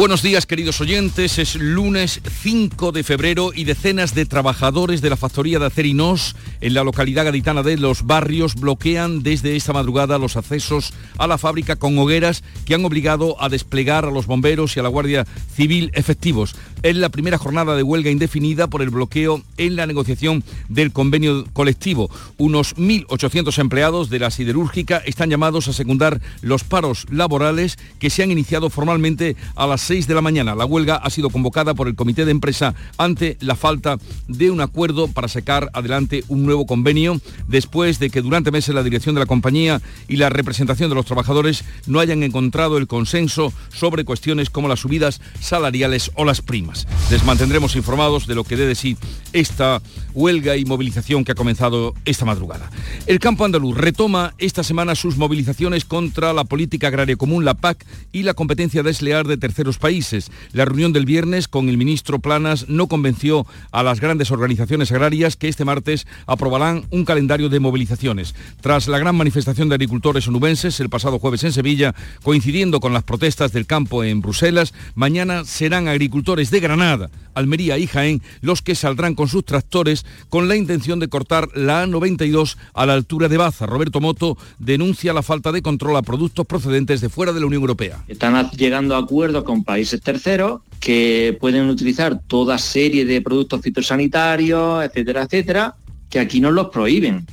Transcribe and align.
Buenos 0.00 0.22
días 0.22 0.46
queridos 0.46 0.80
oyentes, 0.80 1.38
es 1.38 1.56
lunes 1.56 2.22
5 2.40 2.90
de 2.90 3.04
febrero 3.04 3.50
y 3.54 3.64
decenas 3.64 4.14
de 4.14 4.24
trabajadores 4.24 5.02
de 5.02 5.10
la 5.10 5.18
factoría 5.18 5.58
de 5.58 5.66
Acerinos 5.66 6.36
en 6.62 6.72
la 6.72 6.84
localidad 6.84 7.26
gaditana 7.26 7.62
de 7.62 7.76
Los 7.76 8.06
Barrios 8.06 8.54
bloquean 8.54 9.22
desde 9.22 9.56
esta 9.56 9.74
madrugada 9.74 10.16
los 10.16 10.38
accesos 10.38 10.94
a 11.18 11.26
la 11.26 11.36
fábrica 11.36 11.76
con 11.76 11.98
hogueras 11.98 12.42
que 12.64 12.74
han 12.74 12.84
obligado 12.86 13.36
a 13.42 13.50
desplegar 13.50 14.06
a 14.06 14.10
los 14.10 14.24
bomberos 14.24 14.74
y 14.74 14.80
a 14.80 14.82
la 14.82 14.88
Guardia 14.88 15.26
Civil 15.54 15.90
efectivos. 15.92 16.56
Es 16.82 16.96
la 16.96 17.10
primera 17.10 17.36
jornada 17.36 17.76
de 17.76 17.82
huelga 17.82 18.10
indefinida 18.10 18.66
por 18.66 18.80
el 18.80 18.88
bloqueo 18.88 19.42
en 19.58 19.76
la 19.76 19.86
negociación 19.86 20.42
del 20.70 20.92
convenio 20.92 21.44
colectivo. 21.52 22.08
Unos 22.38 22.74
1.800 22.76 23.58
empleados 23.58 24.08
de 24.08 24.18
la 24.18 24.30
siderúrgica 24.30 25.02
están 25.04 25.28
llamados 25.28 25.68
a 25.68 25.74
secundar 25.74 26.22
los 26.40 26.64
paros 26.64 27.06
laborales 27.10 27.78
que 27.98 28.08
se 28.08 28.22
han 28.22 28.30
iniciado 28.30 28.70
formalmente 28.70 29.36
a 29.56 29.66
las 29.66 29.82
6 29.82 30.06
de 30.06 30.14
la 30.14 30.22
mañana. 30.22 30.54
La 30.54 30.64
huelga 30.64 30.96
ha 30.96 31.10
sido 31.10 31.28
convocada 31.28 31.74
por 31.74 31.86
el 31.86 31.96
comité 31.96 32.24
de 32.24 32.30
empresa 32.30 32.74
ante 32.96 33.36
la 33.40 33.56
falta 33.56 33.98
de 34.28 34.50
un 34.50 34.62
acuerdo 34.62 35.08
para 35.08 35.28
sacar 35.28 35.68
adelante 35.74 36.24
un 36.28 36.46
nuevo 36.46 36.64
convenio 36.64 37.20
después 37.46 37.98
de 37.98 38.08
que 38.08 38.22
durante 38.22 38.52
meses 38.52 38.74
la 38.74 38.82
dirección 38.82 39.14
de 39.14 39.20
la 39.20 39.26
compañía 39.26 39.82
y 40.08 40.16
la 40.16 40.30
representación 40.30 40.88
de 40.88 40.94
los 40.94 41.04
trabajadores 41.04 41.62
no 41.86 42.00
hayan 42.00 42.22
encontrado 42.22 42.78
el 42.78 42.86
consenso 42.86 43.52
sobre 43.70 44.06
cuestiones 44.06 44.48
como 44.48 44.68
las 44.68 44.80
subidas 44.80 45.20
salariales 45.40 46.10
o 46.14 46.24
las 46.24 46.40
primas. 46.40 46.69
Les 47.10 47.24
mantendremos 47.24 47.76
informados 47.76 48.26
de 48.26 48.34
lo 48.34 48.44
que 48.44 48.56
dé 48.56 48.66
de 48.66 48.74
sí 48.74 48.96
esta 49.32 49.80
huelga 50.14 50.56
y 50.56 50.64
movilización 50.64 51.24
que 51.24 51.32
ha 51.32 51.36
comenzado 51.36 51.94
esta 52.04 52.24
madrugada. 52.24 52.70
El 53.06 53.18
campo 53.18 53.44
andaluz 53.44 53.76
retoma 53.76 54.34
esta 54.38 54.62
semana 54.62 54.94
sus 54.94 55.16
movilizaciones 55.16 55.84
contra 55.84 56.32
la 56.32 56.44
política 56.44 56.88
agraria 56.88 57.16
común, 57.16 57.44
la 57.44 57.54
PAC, 57.54 57.84
y 58.12 58.22
la 58.22 58.34
competencia 58.34 58.82
desleal 58.82 59.26
de 59.26 59.36
terceros 59.36 59.78
países. 59.78 60.30
La 60.52 60.64
reunión 60.64 60.92
del 60.92 61.06
viernes 61.06 61.48
con 61.48 61.68
el 61.68 61.78
ministro 61.78 62.18
Planas 62.18 62.68
no 62.68 62.88
convenció 62.88 63.46
a 63.70 63.82
las 63.82 64.00
grandes 64.00 64.30
organizaciones 64.30 64.90
agrarias 64.92 65.36
que 65.36 65.48
este 65.48 65.64
martes 65.64 66.06
aprobarán 66.26 66.84
un 66.90 67.04
calendario 67.04 67.48
de 67.48 67.60
movilizaciones. 67.60 68.34
Tras 68.60 68.88
la 68.88 68.98
gran 68.98 69.16
manifestación 69.16 69.68
de 69.68 69.76
agricultores 69.76 70.26
onubenses 70.28 70.80
el 70.80 70.88
pasado 70.88 71.18
jueves 71.18 71.44
en 71.44 71.52
Sevilla, 71.52 71.94
coincidiendo 72.22 72.80
con 72.80 72.92
las 72.92 73.04
protestas 73.04 73.52
del 73.52 73.66
campo 73.66 74.04
en 74.04 74.20
Bruselas, 74.20 74.74
mañana 74.94 75.44
serán 75.44 75.88
agricultores 75.88 76.50
de 76.50 76.59
Granada, 76.60 77.10
Almería 77.34 77.78
y 77.78 77.86
Jaén 77.86 78.22
los 78.40 78.62
que 78.62 78.74
saldrán 78.74 79.14
con 79.14 79.28
sus 79.28 79.44
tractores 79.44 80.04
con 80.28 80.48
la 80.48 80.56
intención 80.56 81.00
de 81.00 81.08
cortar 81.08 81.48
la 81.54 81.84
A92 81.84 82.56
a 82.74 82.86
la 82.86 82.94
altura 82.94 83.28
de 83.28 83.36
Baza. 83.36 83.66
Roberto 83.66 84.00
Moto 84.00 84.36
denuncia 84.58 85.12
la 85.12 85.22
falta 85.22 85.52
de 85.52 85.62
control 85.62 85.96
a 85.96 86.02
productos 86.02 86.46
procedentes 86.46 87.00
de 87.00 87.08
fuera 87.08 87.32
de 87.32 87.40
la 87.40 87.46
Unión 87.46 87.62
Europea. 87.62 88.04
Están 88.08 88.50
llegando 88.50 88.94
a 88.94 88.98
acuerdos 88.98 89.44
con 89.44 89.64
países 89.64 90.00
terceros 90.00 90.60
que 90.78 91.36
pueden 91.40 91.68
utilizar 91.68 92.20
toda 92.26 92.58
serie 92.58 93.04
de 93.04 93.20
productos 93.20 93.60
fitosanitarios, 93.60 94.84
etcétera, 94.84 95.22
etcétera, 95.22 95.74
que 96.08 96.18
aquí 96.18 96.40
nos 96.40 96.52
los 96.52 96.68
prohíben. 96.68 97.26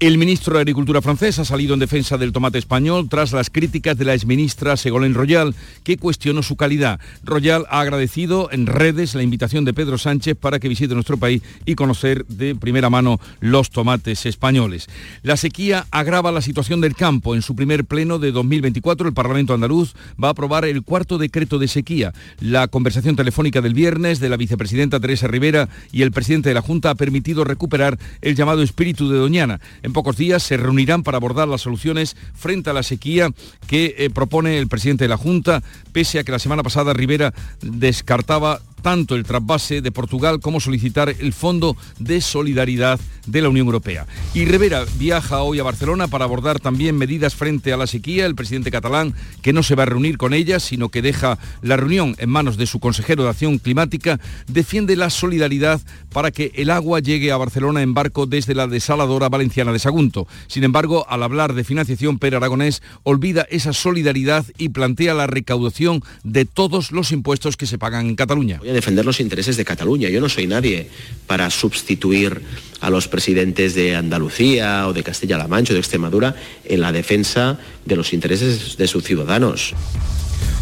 El 0.00 0.18
ministro 0.18 0.54
de 0.54 0.60
Agricultura 0.60 1.00
francés 1.00 1.38
ha 1.38 1.44
salido 1.44 1.72
en 1.72 1.78
defensa 1.78 2.18
del 2.18 2.32
tomate 2.32 2.58
español 2.58 3.08
tras 3.08 3.32
las 3.32 3.48
críticas 3.48 3.96
de 3.96 4.04
la 4.04 4.12
exministra 4.12 4.76
Ségolène 4.76 5.14
Royal, 5.14 5.54
que 5.84 5.98
cuestionó 5.98 6.42
su 6.42 6.56
calidad. 6.56 6.98
Royal 7.22 7.64
ha 7.70 7.78
agradecido 7.78 8.50
en 8.50 8.66
redes 8.66 9.14
la 9.14 9.22
invitación 9.22 9.64
de 9.64 9.72
Pedro 9.72 9.96
Sánchez 9.96 10.36
para 10.36 10.58
que 10.58 10.68
visite 10.68 10.94
nuestro 10.94 11.16
país 11.16 11.42
y 11.64 11.76
conocer 11.76 12.26
de 12.26 12.56
primera 12.56 12.90
mano 12.90 13.20
los 13.38 13.70
tomates 13.70 14.26
españoles. 14.26 14.88
La 15.22 15.36
sequía 15.36 15.86
agrava 15.92 16.32
la 16.32 16.42
situación 16.42 16.80
del 16.80 16.96
campo. 16.96 17.36
En 17.36 17.42
su 17.42 17.54
primer 17.54 17.84
pleno 17.84 18.18
de 18.18 18.32
2024, 18.32 19.06
el 19.06 19.14
Parlamento 19.14 19.54
andaluz 19.54 19.94
va 20.22 20.26
a 20.28 20.32
aprobar 20.32 20.64
el 20.64 20.82
cuarto 20.82 21.18
decreto 21.18 21.60
de 21.60 21.68
sequía. 21.68 22.12
La 22.40 22.66
conversación 22.66 23.14
telefónica 23.14 23.60
del 23.60 23.74
viernes 23.74 24.18
de 24.18 24.28
la 24.28 24.36
vicepresidenta 24.36 24.98
Teresa 24.98 25.28
Rivera 25.28 25.68
y 25.92 26.02
el 26.02 26.10
presidente 26.10 26.48
de 26.48 26.56
la 26.56 26.62
Junta 26.62 26.90
ha 26.90 26.94
permitido 26.96 27.44
recuperar 27.44 27.96
el 28.22 28.34
llamado 28.34 28.60
espíritu 28.62 29.08
de 29.08 29.18
Doñana. 29.18 29.60
En 29.84 29.92
pocos 29.92 30.16
días 30.16 30.42
se 30.42 30.56
reunirán 30.56 31.02
para 31.02 31.18
abordar 31.18 31.46
las 31.46 31.60
soluciones 31.60 32.16
frente 32.34 32.70
a 32.70 32.72
la 32.72 32.82
sequía 32.82 33.28
que 33.66 33.94
eh, 33.98 34.08
propone 34.08 34.56
el 34.56 34.66
presidente 34.66 35.04
de 35.04 35.08
la 35.08 35.18
Junta, 35.18 35.62
pese 35.92 36.18
a 36.18 36.24
que 36.24 36.32
la 36.32 36.38
semana 36.38 36.62
pasada 36.62 36.94
Rivera 36.94 37.34
descartaba 37.60 38.62
tanto 38.84 39.14
el 39.16 39.24
trasvase 39.24 39.80
de 39.80 39.90
Portugal 39.90 40.40
como 40.40 40.60
solicitar 40.60 41.08
el 41.08 41.32
Fondo 41.32 41.74
de 41.98 42.20
Solidaridad 42.20 43.00
de 43.26 43.40
la 43.40 43.48
Unión 43.48 43.64
Europea. 43.64 44.06
Y 44.34 44.44
Rivera 44.44 44.84
viaja 44.98 45.40
hoy 45.40 45.58
a 45.58 45.62
Barcelona 45.62 46.06
para 46.06 46.26
abordar 46.26 46.60
también 46.60 46.98
medidas 46.98 47.34
frente 47.34 47.72
a 47.72 47.78
la 47.78 47.86
sequía. 47.86 48.26
El 48.26 48.34
presidente 48.34 48.70
catalán, 48.70 49.14
que 49.40 49.54
no 49.54 49.62
se 49.62 49.74
va 49.74 49.84
a 49.84 49.86
reunir 49.86 50.18
con 50.18 50.34
ella, 50.34 50.60
sino 50.60 50.90
que 50.90 51.00
deja 51.00 51.38
la 51.62 51.78
reunión 51.78 52.14
en 52.18 52.28
manos 52.28 52.58
de 52.58 52.66
su 52.66 52.78
consejero 52.78 53.24
de 53.24 53.30
Acción 53.30 53.56
Climática, 53.56 54.20
defiende 54.48 54.96
la 54.96 55.08
solidaridad 55.08 55.80
para 56.12 56.30
que 56.30 56.52
el 56.54 56.68
agua 56.68 57.00
llegue 57.00 57.32
a 57.32 57.38
Barcelona 57.38 57.80
en 57.80 57.94
barco 57.94 58.26
desde 58.26 58.54
la 58.54 58.66
desaladora 58.66 59.30
valenciana 59.30 59.72
de 59.72 59.78
Sagunto. 59.78 60.28
Sin 60.46 60.62
embargo, 60.62 61.06
al 61.08 61.22
hablar 61.22 61.54
de 61.54 61.64
financiación, 61.64 62.18
Pere 62.18 62.36
Aragonés 62.36 62.82
olvida 63.02 63.46
esa 63.48 63.72
solidaridad 63.72 64.44
y 64.58 64.68
plantea 64.68 65.14
la 65.14 65.26
recaudación 65.26 66.02
de 66.22 66.44
todos 66.44 66.92
los 66.92 67.12
impuestos 67.12 67.56
que 67.56 67.64
se 67.64 67.78
pagan 67.78 68.08
en 68.08 68.16
Cataluña 68.16 68.60
defender 68.74 69.04
los 69.04 69.20
intereses 69.20 69.56
de 69.56 69.64
Cataluña. 69.64 70.08
Yo 70.10 70.20
no 70.20 70.28
soy 70.28 70.46
nadie 70.46 70.88
para 71.26 71.48
sustituir 71.50 72.42
a 72.80 72.90
los 72.90 73.08
presidentes 73.08 73.74
de 73.74 73.96
Andalucía 73.96 74.86
o 74.86 74.92
de 74.92 75.02
Castilla-La 75.02 75.48
Mancha 75.48 75.72
o 75.72 75.74
de 75.74 75.80
Extremadura 75.80 76.36
en 76.64 76.80
la 76.80 76.92
defensa 76.92 77.58
de 77.84 77.96
los 77.96 78.12
intereses 78.12 78.76
de 78.76 78.86
sus 78.86 79.04
ciudadanos. 79.04 79.74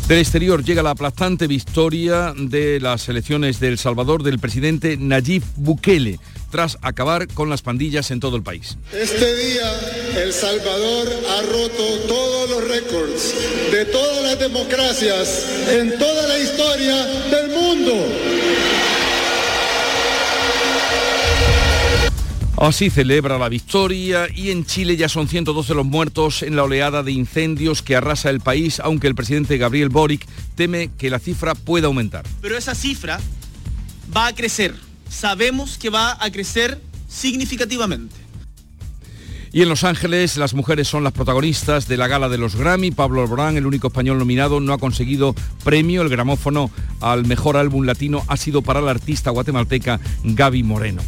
Del 0.09 0.19
exterior 0.19 0.65
llega 0.65 0.83
la 0.83 0.91
aplastante 0.91 1.47
victoria 1.47 2.35
de 2.37 2.81
las 2.81 3.09
elecciones 3.09 3.61
de 3.61 3.69
El 3.69 3.79
Salvador 3.79 4.23
del 4.23 4.39
presidente 4.39 4.97
Nayib 4.99 5.43
Bukele 5.57 6.19
tras 6.51 6.77
acabar 6.83 7.29
con 7.29 7.49
las 7.49 7.63
pandillas 7.63 8.11
en 8.11 8.21
todo 8.21 8.37
el 8.37 8.43
país. 8.43 8.77
Este 8.93 9.37
día 9.37 9.73
El 10.23 10.33
Salvador 10.33 11.09
ha 11.31 11.43
roto 11.43 11.99
todos 12.07 12.51
los 12.51 12.69
récords 12.69 13.35
de 13.73 13.85
todas 13.87 14.23
las 14.23 14.39
democracias 14.39 15.47
en 15.71 15.99
toda 15.99 16.29
la 16.29 16.39
historia 16.39 17.07
del 17.31 17.51
mundo. 17.51 17.93
Así 22.59 22.91
celebra 22.91 23.39
la 23.39 23.49
victoria 23.49 24.29
y 24.33 24.51
en 24.51 24.65
Chile 24.65 24.97
ya 24.97 25.09
son 25.09 25.27
112 25.27 25.75
los 25.75 25.87
muertos 25.87 26.43
en 26.43 26.55
la 26.55 26.65
oleada 26.65 27.03
de 27.03 27.11
incendios 27.11 27.83
que 27.83 27.97
arrasa 27.97 28.31
el 28.31 28.41
país, 28.41 28.79
aunque 28.81 29.09
el 29.09 29.15
presidente 29.15 29.59
Gabriel 29.59 29.89
Boric 29.89 30.27
teme 30.55 30.91
que 30.97 31.11
la 31.11 31.19
cifra 31.19 31.55
pueda 31.55 31.87
aumentar. 31.87 32.25
Pero 32.41 32.57
esa 32.57 32.75
cifra 32.75 33.21
va 34.15 34.29
a 34.29 34.35
crecer. 34.35 34.75
Sabemos 35.09 35.79
que 35.79 35.91
va 35.91 36.17
a 36.21 36.31
crecer 36.31 36.81
significativamente. 37.09 38.23
Y 39.55 39.61
en 39.61 39.69
Los 39.69 39.85
Ángeles 39.85 40.39
las 40.39 40.55
mujeres 40.55 40.89
son 40.89 41.05
las 41.05 41.13
protagonistas 41.13 41.87
de 41.87 41.99
la 41.99 42.09
gala 42.09 42.31
de 42.31 42.39
los 42.39 42.57
Grammy. 42.57 42.91
Pablo 42.91 43.21
Alborán, 43.21 43.59
el 43.59 43.67
único 43.67 43.89
español 43.89 44.19
nominado, 44.19 44.61
no 44.61 44.73
ha 44.73 44.79
conseguido 44.79 45.35
premio. 45.63 46.01
El 46.01 46.09
gramófono 46.09 46.71
al 47.01 47.27
mejor 47.27 47.59
álbum 47.59 47.85
latino 47.85 48.25
ha 48.29 48.39
sido 48.39 48.63
para 48.63 48.81
la 48.81 48.93
artista 48.93 49.31
guatemalteca 49.31 50.01
Gaby 50.25 50.63
Moreno. 50.63 51.03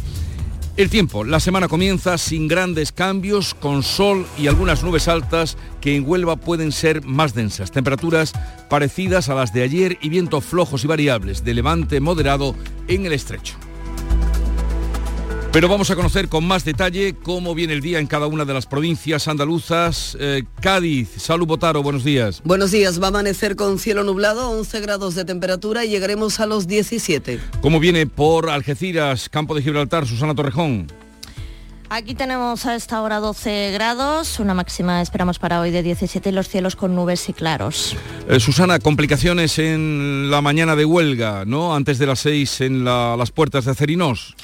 El 0.77 0.89
tiempo, 0.89 1.23
la 1.23 1.39
semana 1.39 1.69
comienza 1.69 2.17
sin 2.17 2.49
grandes 2.49 2.91
cambios, 2.91 3.53
con 3.53 3.81
sol 3.81 4.27
y 4.37 4.47
algunas 4.47 4.83
nubes 4.83 5.07
altas 5.07 5.57
que 5.79 5.95
en 5.95 6.05
Huelva 6.05 6.35
pueden 6.35 6.73
ser 6.73 7.01
más 7.05 7.33
densas. 7.33 7.71
Temperaturas 7.71 8.33
parecidas 8.69 9.29
a 9.29 9.35
las 9.35 9.53
de 9.53 9.63
ayer 9.63 9.97
y 10.01 10.09
vientos 10.09 10.43
flojos 10.43 10.83
y 10.83 10.87
variables 10.87 11.45
de 11.45 11.53
levante 11.53 12.01
moderado 12.01 12.55
en 12.89 13.05
el 13.05 13.13
estrecho. 13.13 13.55
Pero 15.55 15.69
vamos 15.69 15.89
a 15.89 15.95
conocer 15.95 16.27
con 16.27 16.45
más 16.45 16.65
detalle 16.65 17.15
cómo 17.23 17.55
viene 17.55 17.71
el 17.71 17.79
día 17.79 17.99
en 17.99 18.07
cada 18.07 18.27
una 18.27 18.43
de 18.43 18.53
las 18.53 18.65
provincias 18.65 19.29
andaluzas. 19.29 20.17
Eh, 20.19 20.43
Cádiz, 20.59 21.07
Salud 21.15 21.47
Botaro, 21.47 21.81
buenos 21.81 22.03
días. 22.03 22.41
Buenos 22.43 22.71
días, 22.71 23.01
va 23.01 23.05
a 23.05 23.07
amanecer 23.07 23.55
con 23.55 23.79
cielo 23.79 24.03
nublado, 24.03 24.49
11 24.49 24.81
grados 24.81 25.15
de 25.15 25.23
temperatura 25.23 25.85
y 25.85 25.91
llegaremos 25.91 26.41
a 26.41 26.45
los 26.45 26.67
17. 26.67 27.39
¿Cómo 27.61 27.79
viene 27.79 28.05
por 28.05 28.49
Algeciras, 28.49 29.29
Campo 29.29 29.55
de 29.55 29.61
Gibraltar, 29.61 30.05
Susana 30.05 30.35
Torrejón? 30.35 30.87
Aquí 31.87 32.15
tenemos 32.15 32.65
a 32.65 32.75
esta 32.75 33.01
hora 33.01 33.19
12 33.19 33.71
grados, 33.71 34.39
una 34.41 34.53
máxima 34.53 35.01
esperamos 35.01 35.39
para 35.39 35.61
hoy 35.61 35.71
de 35.71 35.83
17 35.83 36.29
y 36.29 36.31
los 36.33 36.49
cielos 36.49 36.75
con 36.75 36.95
nubes 36.95 37.29
y 37.29 37.33
claros. 37.33 37.95
Eh, 38.27 38.41
Susana, 38.41 38.79
complicaciones 38.79 39.57
en 39.59 40.29
la 40.29 40.41
mañana 40.41 40.75
de 40.75 40.83
huelga, 40.83 41.45
¿no? 41.45 41.75
Antes 41.75 41.99
de 41.99 42.07
las 42.07 42.19
6 42.19 42.61
en 42.61 42.83
las 42.83 43.31
puertas 43.31 43.65
de 43.65 43.71
Acerinos. 43.71 44.35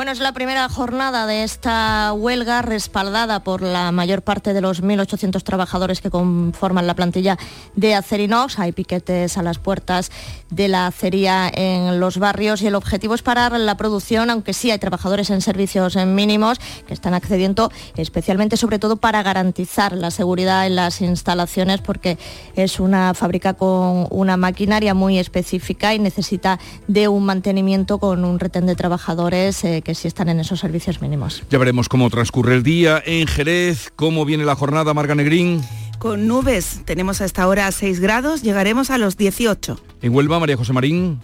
Bueno, 0.00 0.12
es 0.12 0.20
la 0.20 0.32
primera 0.32 0.66
jornada 0.70 1.26
de 1.26 1.44
esta 1.44 2.14
huelga 2.14 2.62
respaldada 2.62 3.44
por 3.44 3.60
la 3.60 3.92
mayor 3.92 4.22
parte 4.22 4.54
de 4.54 4.62
los 4.62 4.82
1.800 4.82 5.42
trabajadores 5.42 6.00
que 6.00 6.08
conforman 6.08 6.86
la 6.86 6.94
plantilla 6.94 7.36
de 7.76 7.94
Acerinox. 7.94 8.58
Hay 8.58 8.72
piquetes 8.72 9.36
a 9.36 9.42
las 9.42 9.58
puertas 9.58 10.10
de 10.48 10.68
la 10.68 10.86
acería 10.86 11.50
en 11.52 12.00
los 12.00 12.16
barrios 12.16 12.62
y 12.62 12.66
el 12.66 12.76
objetivo 12.76 13.14
es 13.14 13.20
parar 13.20 13.52
la 13.60 13.76
producción, 13.76 14.30
aunque 14.30 14.54
sí 14.54 14.70
hay 14.70 14.78
trabajadores 14.78 15.28
en 15.28 15.42
servicios 15.42 15.96
mínimos 15.96 16.58
que 16.86 16.94
están 16.94 17.12
accediendo 17.12 17.70
especialmente 17.94 18.56
sobre 18.56 18.78
todo 18.78 18.96
para 18.96 19.22
garantizar 19.22 19.92
la 19.92 20.10
seguridad 20.10 20.66
en 20.66 20.76
las 20.76 21.02
instalaciones 21.02 21.82
porque 21.82 22.16
es 22.56 22.80
una 22.80 23.12
fábrica 23.12 23.52
con 23.52 24.06
una 24.08 24.38
maquinaria 24.38 24.94
muy 24.94 25.18
específica 25.18 25.92
y 25.92 25.98
necesita 25.98 26.58
de 26.88 27.08
un 27.08 27.26
mantenimiento 27.26 27.98
con 27.98 28.24
un 28.24 28.38
retén 28.38 28.64
de 28.64 28.76
trabajadores. 28.76 29.62
Eh, 29.62 29.82
que 29.89 29.89
sí 29.94 30.08
están 30.08 30.28
en 30.28 30.40
esos 30.40 30.60
servicios 30.60 31.00
mínimos. 31.00 31.42
Ya 31.50 31.58
veremos 31.58 31.88
cómo 31.88 32.10
transcurre 32.10 32.54
el 32.54 32.62
día 32.62 33.02
en 33.04 33.26
Jerez, 33.26 33.92
cómo 33.96 34.24
viene 34.24 34.44
la 34.44 34.54
jornada, 34.54 34.94
Marga 34.94 35.14
Negrín. 35.14 35.62
Con 35.98 36.26
nubes, 36.26 36.80
tenemos 36.86 37.20
a 37.20 37.26
esta 37.26 37.46
hora 37.46 37.70
6 37.70 38.00
grados, 38.00 38.42
llegaremos 38.42 38.90
a 38.90 38.98
los 38.98 39.16
18. 39.16 39.78
En 40.02 40.14
Huelva, 40.14 40.40
María 40.40 40.56
José 40.56 40.72
Marín. 40.72 41.20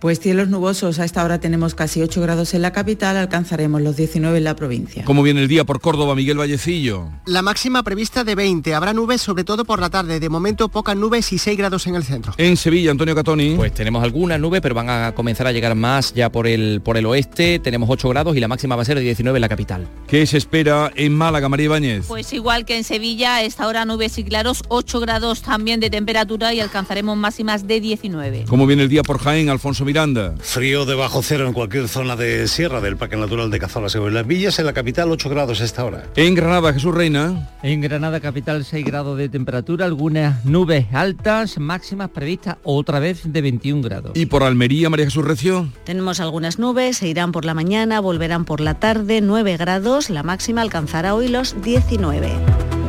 Pues 0.00 0.18
cielos 0.18 0.48
nubosos, 0.48 0.98
a 0.98 1.04
esta 1.04 1.22
hora 1.22 1.40
tenemos 1.40 1.74
casi 1.74 2.00
8 2.00 2.22
grados 2.22 2.54
en 2.54 2.62
la 2.62 2.72
capital, 2.72 3.18
alcanzaremos 3.18 3.82
los 3.82 3.96
19 3.96 4.38
en 4.38 4.44
la 4.44 4.56
provincia. 4.56 5.04
¿Cómo 5.04 5.22
viene 5.22 5.42
el 5.42 5.48
día 5.48 5.64
por 5.64 5.78
Córdoba, 5.82 6.14
Miguel 6.14 6.38
Vallecillo? 6.38 7.10
La 7.26 7.42
máxima 7.42 7.82
prevista 7.82 8.24
de 8.24 8.34
20, 8.34 8.72
habrá 8.72 8.94
nubes 8.94 9.20
sobre 9.20 9.44
todo 9.44 9.66
por 9.66 9.78
la 9.78 9.90
tarde, 9.90 10.18
de 10.18 10.28
momento 10.30 10.70
pocas 10.70 10.96
nubes 10.96 11.30
y 11.34 11.38
6 11.38 11.58
grados 11.58 11.86
en 11.86 11.96
el 11.96 12.04
centro. 12.04 12.32
En 12.38 12.56
Sevilla, 12.56 12.92
Antonio 12.92 13.14
Catoni. 13.14 13.56
Pues 13.56 13.74
tenemos 13.74 14.02
algunas 14.02 14.40
nubes, 14.40 14.62
pero 14.62 14.74
van 14.74 14.88
a 14.88 15.12
comenzar 15.14 15.46
a 15.46 15.52
llegar 15.52 15.74
más 15.74 16.14
ya 16.14 16.32
por 16.32 16.46
el, 16.46 16.80
por 16.82 16.96
el 16.96 17.04
oeste, 17.04 17.58
tenemos 17.58 17.90
8 17.90 18.08
grados 18.08 18.34
y 18.34 18.40
la 18.40 18.48
máxima 18.48 18.76
va 18.76 18.82
a 18.82 18.86
ser 18.86 18.96
de 18.96 19.02
19 19.02 19.36
en 19.36 19.42
la 19.42 19.50
capital. 19.50 19.86
¿Qué 20.06 20.24
se 20.24 20.38
espera 20.38 20.90
en 20.96 21.14
Málaga, 21.14 21.50
María 21.50 21.66
Ibáñez? 21.66 22.06
Pues 22.08 22.32
igual 22.32 22.64
que 22.64 22.78
en 22.78 22.84
Sevilla, 22.84 23.34
a 23.34 23.42
esta 23.42 23.66
hora 23.66 23.84
nubes 23.84 24.16
y 24.16 24.24
claros, 24.24 24.62
8 24.68 24.98
grados 25.00 25.42
también 25.42 25.78
de 25.78 25.90
temperatura 25.90 26.54
y 26.54 26.60
alcanzaremos 26.60 27.18
máximas 27.18 27.66
de 27.66 27.82
19. 27.82 28.46
¿Cómo 28.48 28.66
viene 28.66 28.84
el 28.84 28.88
día 28.88 29.02
por 29.02 29.18
Jaén, 29.18 29.50
Alfonso 29.50 29.84
Miranda? 29.90 30.34
Frío 30.38 30.86
de 30.86 30.94
bajo 30.94 31.20
cero 31.20 31.48
en 31.48 31.52
cualquier 31.52 31.88
zona 31.88 32.14
de 32.14 32.46
sierra 32.46 32.80
del 32.80 32.96
Parque 32.96 33.16
Natural 33.16 33.50
de 33.50 33.58
Cazorla 33.58 33.88
en 33.92 34.14
las 34.14 34.24
Villas, 34.24 34.56
en 34.60 34.66
la 34.66 34.72
capital 34.72 35.10
8 35.10 35.28
grados 35.28 35.60
a 35.60 35.64
esta 35.64 35.84
hora. 35.84 36.04
En 36.14 36.36
Granada, 36.36 36.72
Jesús 36.72 36.94
Reina. 36.94 37.50
En 37.64 37.80
Granada 37.80 38.20
capital 38.20 38.64
6 38.64 38.86
grados 38.86 39.18
de 39.18 39.28
temperatura, 39.28 39.86
algunas 39.86 40.44
nubes 40.44 40.86
altas, 40.92 41.58
máximas 41.58 42.10
previstas 42.10 42.58
otra 42.62 43.00
vez 43.00 43.22
de 43.24 43.42
21 43.42 43.82
grados. 43.82 44.12
¿Y 44.14 44.26
por 44.26 44.44
Almería, 44.44 44.90
María 44.90 45.06
Jesús 45.06 45.24
Recio? 45.24 45.68
Tenemos 45.82 46.20
algunas 46.20 46.60
nubes, 46.60 46.98
se 46.98 47.08
irán 47.08 47.32
por 47.32 47.44
la 47.44 47.54
mañana, 47.54 47.98
volverán 47.98 48.44
por 48.44 48.60
la 48.60 48.74
tarde, 48.74 49.20
9 49.20 49.56
grados, 49.56 50.08
la 50.08 50.22
máxima 50.22 50.62
alcanzará 50.62 51.16
hoy 51.16 51.26
los 51.26 51.60
19. 51.62 52.79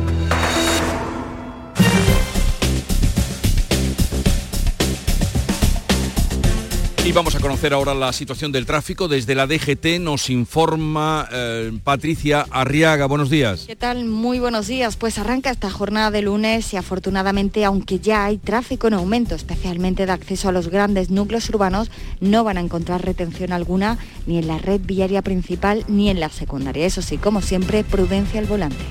Y 7.04 7.10
vamos 7.10 7.34
a 7.34 7.40
conocer 7.40 7.72
ahora 7.72 7.94
la 7.94 8.12
situación 8.12 8.52
del 8.52 8.64
tráfico. 8.64 9.08
Desde 9.08 9.34
la 9.34 9.48
DGT 9.48 9.98
nos 9.98 10.30
informa 10.30 11.28
eh, 11.32 11.72
Patricia 11.82 12.46
Arriaga. 12.48 13.06
Buenos 13.06 13.28
días. 13.28 13.64
¿Qué 13.66 13.74
tal? 13.74 14.04
Muy 14.04 14.38
buenos 14.38 14.68
días. 14.68 14.94
Pues 14.94 15.18
arranca 15.18 15.50
esta 15.50 15.68
jornada 15.68 16.12
de 16.12 16.22
lunes 16.22 16.72
y 16.72 16.76
afortunadamente, 16.76 17.64
aunque 17.64 17.98
ya 17.98 18.24
hay 18.24 18.38
tráfico 18.38 18.86
en 18.86 18.94
aumento, 18.94 19.34
especialmente 19.34 20.06
de 20.06 20.12
acceso 20.12 20.48
a 20.48 20.52
los 20.52 20.68
grandes 20.68 21.10
núcleos 21.10 21.48
urbanos, 21.48 21.90
no 22.20 22.44
van 22.44 22.56
a 22.56 22.60
encontrar 22.60 23.04
retención 23.04 23.52
alguna 23.52 23.98
ni 24.28 24.38
en 24.38 24.46
la 24.46 24.58
red 24.58 24.80
viaria 24.80 25.22
principal 25.22 25.84
ni 25.88 26.08
en 26.08 26.20
la 26.20 26.28
secundaria. 26.28 26.86
Eso 26.86 27.02
sí, 27.02 27.18
como 27.18 27.42
siempre, 27.42 27.82
prudencia 27.82 28.38
al 28.38 28.46
volante. 28.46 28.84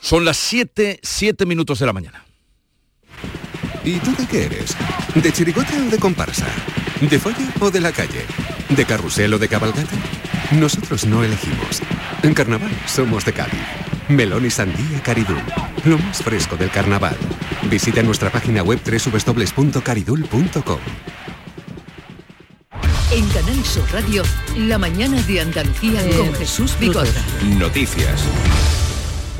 Son 0.00 0.24
las 0.24 0.38
7, 0.38 1.00
7 1.02 1.44
minutos 1.44 1.78
de 1.78 1.86
la 1.86 1.92
mañana. 1.92 2.31
¿Y 3.84 3.98
tú 3.98 4.14
de 4.16 4.26
qué 4.26 4.44
eres? 4.44 4.76
¿De 5.14 5.32
chirigota 5.32 5.72
o 5.76 5.90
de 5.90 5.98
comparsa? 5.98 6.46
¿De 7.00 7.18
folla 7.18 7.52
o 7.60 7.70
de 7.70 7.80
la 7.80 7.90
calle? 7.90 8.24
¿De 8.68 8.84
carrusel 8.84 9.34
o 9.34 9.38
de 9.38 9.48
cabalgata? 9.48 9.96
Nosotros 10.52 11.04
no 11.06 11.24
elegimos. 11.24 11.82
En 12.22 12.34
carnaval 12.34 12.70
somos 12.86 13.24
de 13.24 13.32
Cádiz. 13.32 13.60
Melón 14.08 14.46
y 14.46 14.50
sandía 14.50 15.02
Caridul. 15.02 15.42
Lo 15.84 15.98
más 15.98 16.22
fresco 16.22 16.56
del 16.56 16.70
carnaval. 16.70 17.16
Visita 17.68 18.02
nuestra 18.02 18.30
página 18.30 18.62
web 18.62 18.80
www.caridul.com. 18.84 20.78
En 23.10 23.28
Canal 23.28 23.64
Sur 23.64 23.92
Radio, 23.92 24.22
la 24.56 24.78
mañana 24.78 25.20
de 25.22 25.40
Andalucía 25.40 26.00
con 26.16 26.32
Jesús 26.34 26.78
Bigorra. 26.78 27.10
Noticias. 27.58 28.22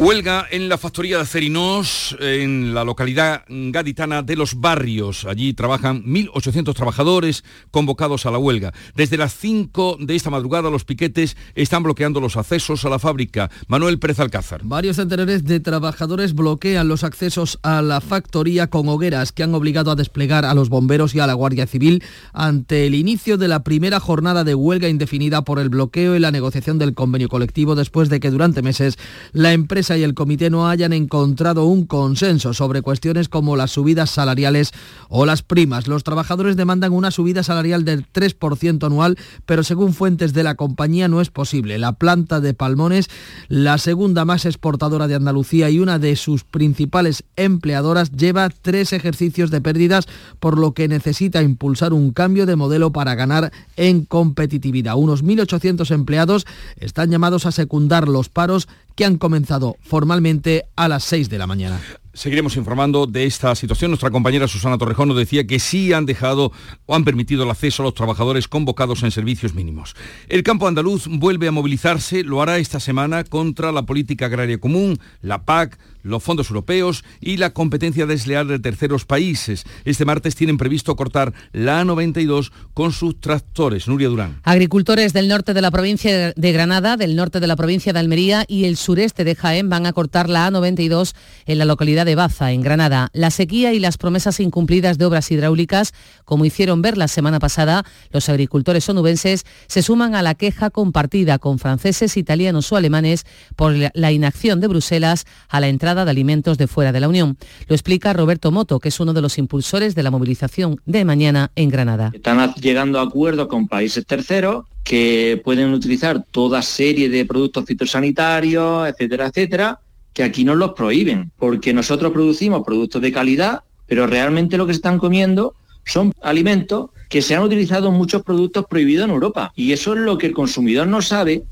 Huelga 0.05 0.49
en 0.51 0.69
la 0.69 0.79
factoría 0.79 1.19
de 1.19 1.23
Acerinos, 1.23 2.17
en 2.19 2.75
la 2.75 2.83
localidad 2.83 3.45
gaditana 3.49 4.23
de 4.23 4.35
Los 4.35 4.61
Barrios. 4.61 5.25
Allí 5.27 5.55
trabajan 5.55 6.03
1.800 6.03 6.75
trabajadores 6.75 7.45
convocados 7.71 8.27
a 8.27 8.33
la 8.33 8.39
huelga. 8.39 8.73
Desde 8.97 9.17
las 9.17 9.33
5 9.37 9.99
de 10.01 10.17
esta 10.17 10.29
madrugada 10.29 10.71
los 10.71 10.85
piquetes 10.85 11.37
están 11.55 11.85
bloqueando 11.85 12.21
los 12.21 12.37
accesos 12.37 12.85
a 12.85 12.89
la 12.89 12.99
fábrica. 12.99 13.49
Manuel 13.69 14.01
Pérez 14.01 14.19
Alcázar. 14.19 14.63
Varios 14.65 14.97
centenares 14.97 15.45
de 15.45 15.61
trabajadores 15.61 16.35
bloquean 16.35 16.89
los 16.89 17.05
accesos 17.05 17.61
a 17.63 17.81
la 17.81 18.01
factoría 18.01 18.67
con 18.67 18.89
hogueras 18.89 19.31
que 19.31 19.45
han 19.45 19.55
obligado 19.55 19.93
a 19.93 19.95
desplegar 19.95 20.45
a 20.45 20.55
los 20.55 20.69
bomberos 20.69 21.15
y 21.15 21.21
a 21.21 21.29
la 21.29 21.35
Guardia 21.35 21.69
Civil 21.69 22.03
ante 22.33 22.89
el 22.89 22.97
inicio 22.97 23.39
de 23.39 23.47
la 23.47 23.63
primera 23.63 24.01
jornada 24.01 24.43
de 24.43 24.57
huelga 24.57 24.89
indefinida 24.89 25.43
por 25.43 25.61
el 25.61 25.69
bloqueo 25.69 26.17
y 26.17 26.19
la 26.19 26.33
negociación 26.33 26.81
del 26.81 26.95
convenio 26.95 27.29
colectivo 27.29 27.77
después 27.77 28.09
de 28.09 28.19
que 28.19 28.33
durante 28.33 28.63
meses 28.63 28.99
la 29.31 29.53
empresa 29.53 29.92
y 29.97 30.03
el 30.03 30.15
comité 30.15 30.51
no 30.51 30.69
hayan 30.69 30.93
encontrado 30.93 31.65
un 31.67 31.87
consenso 31.87 32.55
sobre 32.55 32.83
cuestiones 32.83 33.29
como 33.29 33.57
las 33.57 33.73
subidas 33.73 34.11
salariales 34.11 34.73
o 35.09 35.27
las 35.27 35.43
primas. 35.43 35.87
Los 35.87 36.05
trabajadores 36.05 36.57
demandan 36.57 36.93
una 36.93 37.11
subida 37.11 37.43
salarial 37.43 37.85
del 37.85 38.07
3% 38.11 38.85
anual, 38.85 39.19
pero 39.47 39.65
según 39.65 39.95
fuentes 39.95 40.33
de 40.33 40.43
la 40.43 40.55
compañía 40.55 41.09
no 41.09 41.21
es 41.21 41.31
posible. 41.31 41.79
La 41.79 41.93
planta 41.93 42.41
de 42.41 42.55
Palmones, 42.55 43.09
la 43.49 43.79
segunda 43.79 44.25
más 44.25 44.45
exportadora 44.45 45.09
de 45.09 45.15
Andalucía 45.15 45.71
y 45.71 45.79
una 45.79 45.99
de 45.99 46.17
sus 46.17 46.45
principales 46.45 47.25
empleadoras, 47.37 48.13
lleva 48.13 48.49
tres 48.49 48.93
ejercicios 48.93 49.51
de 49.51 49.61
pérdidas, 49.61 50.07
por 50.41 50.59
lo 50.59 50.73
que 50.73 50.89
necesita 50.89 51.43
impulsar 51.43 51.93
un 51.93 52.13
cambio 52.13 52.47
de 52.47 52.57
modelo 52.57 52.93
para 52.93 53.15
ganar 53.15 53.53
en 53.77 54.05
competitividad. 54.05 54.97
Unos 54.97 55.25
1.800 55.25 55.91
empleados 55.93 56.47
están 56.77 57.11
llamados 57.11 57.47
a 57.47 57.53
secundar 57.53 58.09
los 58.09 58.29
paros 58.29 58.69
que 58.95 59.05
han 59.05 59.19
comenzado 59.19 59.77
formalmente 59.81 60.67
a 60.77 60.89
las 60.89 61.05
6 61.05 61.29
de 61.29 61.39
la 61.39 61.47
mañana. 61.47 61.81
Seguiremos 62.15 62.57
informando 62.57 63.07
de 63.07 63.25
esta 63.25 63.55
situación. 63.55 63.91
Nuestra 63.91 64.11
compañera 64.11 64.47
Susana 64.47 64.77
Torrejón 64.77 65.09
nos 65.09 65.17
decía 65.17 65.47
que 65.47 65.59
sí 65.59 65.95
han 65.95 66.05
dejado 66.05 66.53
o 66.85 66.95
han 66.95 67.05
permitido 67.05 67.45
el 67.45 67.51
acceso 67.51 67.83
a 67.83 67.87
los 67.87 67.95
trabajadores 67.95 68.49
convocados 68.49 69.03
en 69.03 69.11
servicios 69.11 69.55
mínimos. 69.55 69.97
El 70.29 70.43
campo 70.43 70.69
andaluz 70.69 71.07
vuelve 71.09 71.49
a 71.49 71.53
movilizarse, 71.53 72.23
lo 72.23 72.43
hará 72.43 72.59
esta 72.59 72.81
semana 72.81 73.25
contra 73.25 73.73
la 73.73 73.87
política 73.87 74.27
agraria 74.27 74.59
común, 74.59 74.99
la 75.23 75.47
PAC, 75.47 75.79
los 76.03 76.23
fondos 76.23 76.51
europeos 76.51 77.05
y 77.21 77.37
la 77.37 77.51
competencia 77.51 78.07
desleal 78.07 78.49
de 78.49 78.59
terceros 78.59 79.05
países. 79.05 79.65
Este 79.85 80.05
martes 80.05 80.35
tienen 80.35 80.59
previsto 80.59 80.95
cortar 80.97 81.33
la 81.53 81.83
A92 81.83 82.51
con 82.75 82.93
sus 82.93 83.21
tractores. 83.21 83.89
Nuria 83.89 84.09
Durán. 84.09 84.41
Agricultores 84.43 85.13
del 85.13 85.29
norte 85.29 85.55
de 85.55 85.63
la 85.63 85.71
provincia 85.71 86.33
de 86.33 86.53
Granada, 86.53 86.97
del 86.97 87.17
norte 87.17 87.41
de 87.41 87.47
la 87.47 87.57
provincia 87.57 87.93
de 87.93 88.01
Almería 88.01 88.45
y 88.49 88.65
el 88.65 88.77
sureste 88.77 89.25
de 89.25 89.35
Jaén 89.35 89.69
van 89.69 89.87
a 89.87 89.93
cortar 89.93 90.29
la 90.29 90.51
A92 90.51 91.15
en 91.47 91.59
la 91.59 91.65
localidad 91.65 92.02
de 92.05 92.15
Baza, 92.15 92.53
en 92.53 92.63
Granada. 92.63 93.11
La 93.13 93.31
sequía 93.31 93.73
y 93.73 93.79
las 93.79 93.99
promesas 93.99 94.41
incumplidas 94.41 94.99
de 94.99 95.05
obras 95.05 95.31
hidráulicas, 95.31 95.93
como 96.25 96.45
hicieron 96.45 96.83
ver 96.83 96.99
la 96.99 97.09
semana 97.09 97.39
pasada, 97.39 97.85
los 98.11 98.29
agricultores 98.29 98.89
onubenses 98.89 99.45
se 99.67 99.83
suman 99.83 100.15
a 100.15 100.23
la 100.23 100.35
queja 100.35 100.71
compartida 100.71 101.39
con 101.39 101.59
franceses, 101.59 102.17
italianos 102.17 102.71
o 102.73 102.77
alemanes 102.77 103.25
por 103.57 103.75
la 103.93 104.13
inacción 104.13 104.61
de 104.61 104.69
Bruselas 104.69 105.25
a 105.49 105.61
la 105.61 105.69
entrada 105.69 106.05
de 106.05 106.11
alimentos 106.11 106.59
de 106.59 106.67
fuera 106.67 106.93
de 106.93 107.01
la 107.01 107.09
Unión. 107.09 107.37
Lo 107.69 107.75
explica 107.75 108.13
Roberto 108.13 108.51
Moto, 108.51 108.81
que 108.81 108.89
es 108.89 109.01
uno 109.01 109.13
de 109.13 109.23
los 109.23 109.39
impulsores 109.39 109.95
de 109.95 110.03
la 110.03 110.11
movilización 110.11 110.81
de 110.87 111.05
mañana 111.05 111.51
en 111.57 111.69
Granada. 111.69 112.11
Están 112.15 112.55
llegando 112.55 112.99
a 112.99 113.03
acuerdos 113.03 113.49
con 113.49 113.69
países 113.69 114.07
terceros 114.07 114.65
que 114.85 115.41
pueden 115.45 115.73
utilizar 115.73 116.25
toda 116.31 116.63
serie 116.63 117.09
de 117.09 117.25
productos 117.25 117.65
fitosanitarios, 117.65 118.89
etcétera, 118.89 119.27
etcétera, 119.27 119.81
que 120.13 120.23
aquí 120.23 120.45
nos 120.45 120.57
los 120.57 120.73
prohíben, 120.73 121.33
porque 121.37 121.73
nosotros 121.73 122.13
producimos 122.13 122.65
productos 122.65 123.03
de 123.03 123.13
calidad, 123.13 123.63
pero 123.87 124.07
realmente 124.07 124.57
lo 124.57 124.67
que 124.67 124.73
se 124.73 124.79
están 124.79 124.99
comiendo 124.99 125.55
son 125.85 126.13
alimentos 126.23 126.91
que 127.09 127.23
se 127.23 127.35
han 127.35 127.43
utilizado 127.43 127.91
muchos 127.91 128.23
productos 128.23 128.65
prohibidos 128.69 129.05
en 129.05 129.11
Europa. 129.11 129.53
Y 129.55 129.73
eso 129.73 129.95
es 129.95 130.01
lo 130.01 130.17
que 130.17 130.27
el 130.27 130.33
consumidor 130.33 130.87
no 130.87 131.03
sabe 131.03 131.45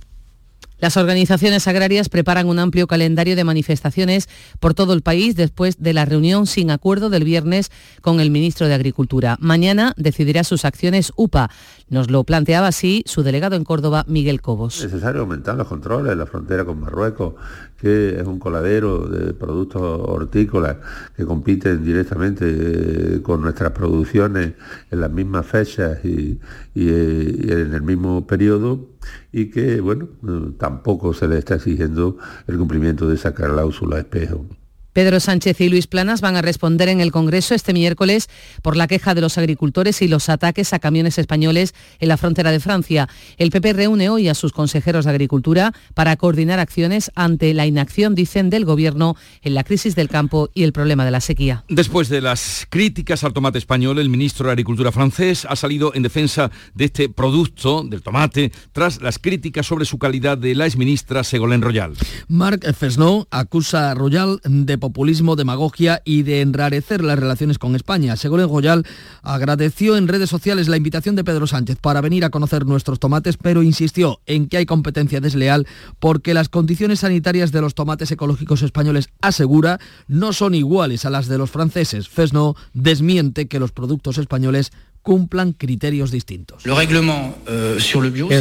Las 0.81 0.97
organizaciones 0.97 1.69
agrarias 1.69 2.09
preparan 2.09 2.49
un 2.49 2.59
amplio 2.59 2.87
calendario 2.87 3.37
de 3.37 3.45
manifestaciones 3.45 4.29
por 4.61 4.73
todo 4.73 4.95
el 4.95 5.03
país 5.03 5.37
después 5.37 5.79
de 5.79 5.93
la 5.93 6.07
reunión 6.07 6.47
sin 6.47 6.71
acuerdo 6.71 7.11
del 7.11 7.25
viernes 7.25 7.71
con 8.01 8.19
el 8.19 8.31
ministro 8.31 8.67
de 8.67 8.75
Agricultura. 8.75 9.37
Mañana 9.41 9.93
decidirá 9.99 10.43
sus 10.43 10.65
acciones 10.65 11.13
UPA. 11.17 11.51
Nos 11.91 12.11
lo 12.11 12.25
planteaba 12.25 12.69
así 12.69 13.03
su 13.05 13.23
delegado 13.23 13.57
en 13.57 13.65
Córdoba, 13.65 14.05
Miguel 14.09 14.41
Cobos. 14.41 14.79
Es 14.79 14.85
necesario 14.85 15.21
aumentar 15.21 15.57
los 15.57 15.69
controles 15.69 16.13
en 16.13 16.19
la 16.19 16.27
frontera 16.27 16.65
con 16.65 16.81
Marruecos, 16.81 17.35
que 17.79 18.19
es 18.19 18.27
un 18.27 18.39
coladero 18.39 19.07
de 19.07 19.35
productos 19.35 19.83
hortícolas 19.83 20.77
que 21.15 21.27
compiten 21.27 21.85
directamente 21.85 22.47
eh, 22.47 23.23
con 23.23 23.43
nuestras 23.43 23.73
producciones 23.73 24.55
en 24.91 25.01
las 25.01 25.11
mismas 25.11 25.45
fechas 25.45 25.99
y, 26.05 26.41
eh, 26.75 27.37
y 27.45 27.53
en 27.53 27.75
el 27.75 27.83
mismo 27.83 28.27
periodo 28.27 28.90
y 29.33 29.51
que, 29.51 29.81
bueno, 29.81 30.09
eh, 30.29 30.53
tampoco 30.59 31.15
se 31.15 31.29
le 31.29 31.39
está 31.39 31.57
exigiendo 31.57 32.19
el 32.47 32.59
cumplimiento 32.59 33.09
de 33.09 33.15
esa 33.15 33.35
cláusula 33.35 33.99
espejo. 33.99 34.47
Pedro 34.93 35.21
Sánchez 35.21 35.61
y 35.61 35.69
Luis 35.69 35.87
Planas 35.87 36.21
van 36.21 36.37
a 36.37 36.43
responder 36.43 36.89
en 36.89 37.01
el 37.01 37.13
Congreso 37.13 37.55
este 37.55 37.73
miércoles 37.73 38.29
por 38.63 38.77
la 38.77 38.89
queja 38.89 39.15
de 39.15 39.21
los 39.21 39.39
agricultores 39.39 40.03
y 40.03 40.09
los 40.09 40.29
ataques 40.29 40.73
a 40.73 40.79
camiones 40.79 41.19
españoles 41.19 41.75
en 42.01 42.09
la 42.09 42.17
frontera 42.17 42.51
de 42.51 42.61
Francia. 42.61 43.09
El 43.37 43.51
PP 43.51 43.73
reúne 43.73 44.09
hoy 44.09 44.29
a 44.29 44.35
sus 44.35 44.53
consejeros 44.53 45.05
de 45.05 45.11
Agricultura 45.11 45.73
para 45.95 46.17
coordinar 46.17 46.59
acciones 46.59 47.11
ante 47.15 47.55
la 47.55 47.67
inacción, 47.67 48.15
dicen, 48.15 48.51
del 48.51 48.65
Gobierno 48.65 49.17
en 49.43 49.55
la 49.55 49.65
crisis 49.65 49.95
del 49.95 50.09
campo 50.09 50.51
y 50.55 50.65
el 50.65 50.73
problema 50.73 51.05
de 51.05 51.11
la 51.11 51.21
sequía. 51.21 51.65
Después 51.69 52.09
de 52.09 52.21
las 52.21 52.67
críticas 52.69 53.23
al 53.25 53.33
tomate 53.33 53.59
español, 53.59 53.99
el 53.99 54.09
ministro 54.09 54.47
de 54.47 54.53
Agricultura 54.53 54.93
francés 54.93 55.47
ha 55.49 55.57
salido 55.57 55.95
en 55.95 56.03
defensa 56.03 56.51
de 56.75 56.87
este 56.87 57.09
producto, 57.09 57.85
del 57.85 58.03
tomate, 58.03 58.53
tras 58.73 59.01
las 59.01 59.19
críticas 59.19 59.67
sobre 59.67 59.85
su 59.85 59.99
calidad 59.99 60.37
de 60.37 60.55
la 60.55 60.67
exministra 60.67 61.23
Ségolène 61.23 61.63
Royal. 61.63 61.93
Marc 62.29 62.73
Fesneau 62.75 63.27
acusa 63.31 63.91
a 63.91 63.95
Royal 63.95 64.41
de 64.45 64.79
populismo, 64.81 65.37
demagogia 65.37 66.03
y 66.05 66.23
de 66.23 66.41
enrarecer 66.41 67.05
las 67.05 67.19
relaciones 67.19 67.59
con 67.59 67.77
España. 67.77 68.17
Según 68.17 68.41
el 68.41 68.47
Goyal, 68.47 68.87
agradeció 69.23 69.97
en 69.97 70.09
redes 70.09 70.31
sociales 70.31 70.67
la 70.67 70.77
invitación 70.77 71.15
de 71.15 71.25
Pedro 71.25 71.47
Sánchez 71.47 71.79
para 71.81 72.01
venir 72.01 72.25
a 72.25 72.31
conocer 72.31 72.67
nuestros 72.67 72.99
tomates, 72.99 73.37
pero 73.37 73.63
insistió 73.63 74.21
en 74.27 74.49
que 74.49 74.57
hay 74.57 74.67
competencia 74.67 75.21
desleal 75.21 75.67
porque 75.99 76.35
las 76.35 76.49
condiciones 76.49 77.01
sanitarias 77.01 77.53
de 77.53 77.61
los 77.61 77.75
tomates 77.75 78.11
ecológicos 78.11 78.63
españoles, 78.63 79.11
asegura, 79.21 79.79
no 80.09 80.33
son 80.33 80.55
iguales 80.55 81.05
a 81.05 81.11
las 81.11 81.29
de 81.29 81.39
los 81.39 81.51
franceses. 81.51 82.09
Fesno 82.09 82.57
desmiente 82.73 83.47
que 83.47 83.61
los 83.61 83.73
productos 83.73 84.19
españoles 84.19 84.73
cumplan 85.03 85.53
criterios 85.53 86.11
distintos. 86.11 86.65
El 86.65 86.77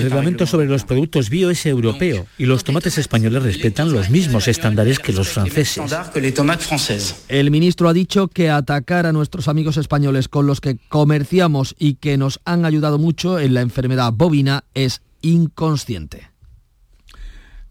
reglamento 0.03 0.45
sobre 0.45 0.67
los 0.67 0.83
productos 0.83 1.29
bio 1.29 1.49
es 1.49 1.65
europeo 1.65 2.25
y 2.37 2.45
los 2.45 2.63
tomates 2.63 2.97
españoles 2.97 3.43
respetan 3.43 3.91
los 3.91 4.09
mismos 4.09 4.47
estándares 4.47 4.99
que 4.99 5.13
los 5.13 5.29
franceses. 5.29 5.81
El 7.27 7.51
ministro 7.51 7.89
ha 7.89 7.93
dicho 7.93 8.27
que 8.27 8.49
atacar 8.49 9.05
a 9.05 9.11
nuestros 9.11 9.47
amigos 9.47 9.77
españoles 9.77 10.27
con 10.27 10.47
los 10.47 10.61
que 10.61 10.77
comerciamos 10.89 11.75
y 11.79 11.95
que 11.95 12.17
nos 12.17 12.39
han 12.45 12.65
ayudado 12.65 12.97
mucho 12.97 13.39
en 13.39 13.53
la 13.53 13.61
enfermedad 13.61 14.11
bovina 14.13 14.63
es 14.73 15.01
inconsciente. 15.21 16.28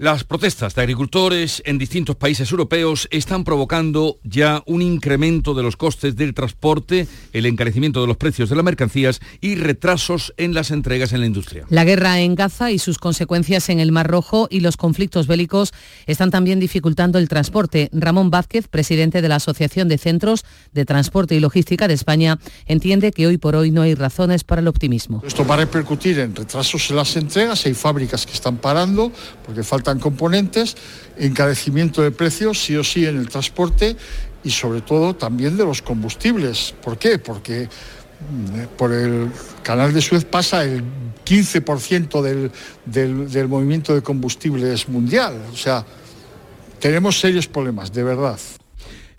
Las 0.01 0.23
protestas 0.23 0.77
de 0.77 0.83
agricultores 0.83 1.61
en 1.67 1.77
distintos 1.77 2.15
países 2.15 2.53
europeos 2.53 3.09
están 3.11 3.43
provocando 3.43 4.21
ya 4.23 4.63
un 4.65 4.81
incremento 4.81 5.55
de 5.55 5.65
los 5.65 5.77
costes 5.77 6.15
del 6.15 6.35
transporte, 6.35 7.09
el 7.33 7.47
encarecimiento 7.47 8.01
de 8.01 8.07
los 8.07 8.17
precios 8.17 8.49
de 8.49 8.55
las 8.55 8.65
mercancías 8.65 9.19
y 9.41 9.57
retrasos 9.57 10.33
en 10.37 10.55
las 10.55 10.71
entregas 10.71 11.13
en 11.13 11.19
la 11.19 11.27
industria. 11.27 11.67
La 11.69 11.83
guerra 11.83 12.21
en 12.21 12.37
Gaza 12.37 12.71
y 12.71 12.79
sus 12.79 12.99
consecuencias 12.99 13.71
en 13.71 13.81
el 13.81 13.91
Mar 13.91 14.07
Rojo 14.07 14.47
y 14.53 14.61
los 14.61 14.77
conflictos 14.77 15.27
bélicos 15.27 15.75
están 16.07 16.31
también 16.31 16.61
dificultando 16.61 17.19
el 17.19 17.29
transporte. 17.29 17.91
Ramón 17.93 18.31
Vázquez, 18.31 18.69
presidente 18.69 19.21
de 19.21 19.29
la 19.29 19.35
Asociación 19.35 19.89
de 19.89 19.99
Centros 19.99 20.45
de 20.73 20.85
Transporte 20.85 21.35
y 21.35 21.41
Logística 21.41 21.89
de 21.89 21.95
España, 21.95 22.39
entiende 22.67 23.11
que 23.11 23.27
hoy 23.27 23.37
por 23.37 23.57
hoy 23.57 23.73
no 23.73 23.83
hay 23.83 23.97
razones 23.97 24.45
para 24.45 24.61
el 24.61 24.69
optimismo. 24.69 25.25
Esto 25.27 25.45
va 25.45 25.55
a 25.55 25.59
repercutir 25.59 26.21
en 26.21 26.37
retrasos 26.37 26.89
en 26.89 26.95
las 26.95 27.17
entregas, 27.17 27.67
hay 27.67 27.75
fábricas 27.75 28.25
que 28.25 28.35
están 28.35 28.59
parando 28.59 29.11
porque 29.45 29.65
falta 29.65 29.88
componentes, 29.97 30.77
encarecimiento 31.17 32.03
de 32.03 32.11
precios 32.11 32.63
sí 32.63 32.77
o 32.77 32.85
sí 32.85 33.07
en 33.07 33.17
el 33.17 33.29
transporte 33.29 33.97
y 34.45 34.51
sobre 34.51 34.83
todo 34.83 35.17
también 35.17 35.57
de 35.57 35.65
los 35.65 35.83
combustibles. 35.83 36.75
¿Por 36.83 36.99
qué? 36.99 37.19
Porque 37.19 37.69
mm, 37.69 38.77
por 38.77 38.93
el 38.93 39.31
canal 39.63 39.95
de 39.95 40.03
Suez 40.03 40.25
pasa 40.25 40.65
el 40.65 40.83
15% 41.25 42.23
del, 42.23 42.51
del, 42.85 43.31
del 43.31 43.49
movimiento 43.49 43.95
de 43.95 44.03
combustibles 44.03 44.89
mundial. 44.89 45.41
O 45.53 45.57
sea, 45.57 45.85
tenemos 46.79 47.19
serios 47.19 47.47
problemas, 47.47 47.93
de 47.93 48.03
verdad. 48.03 48.39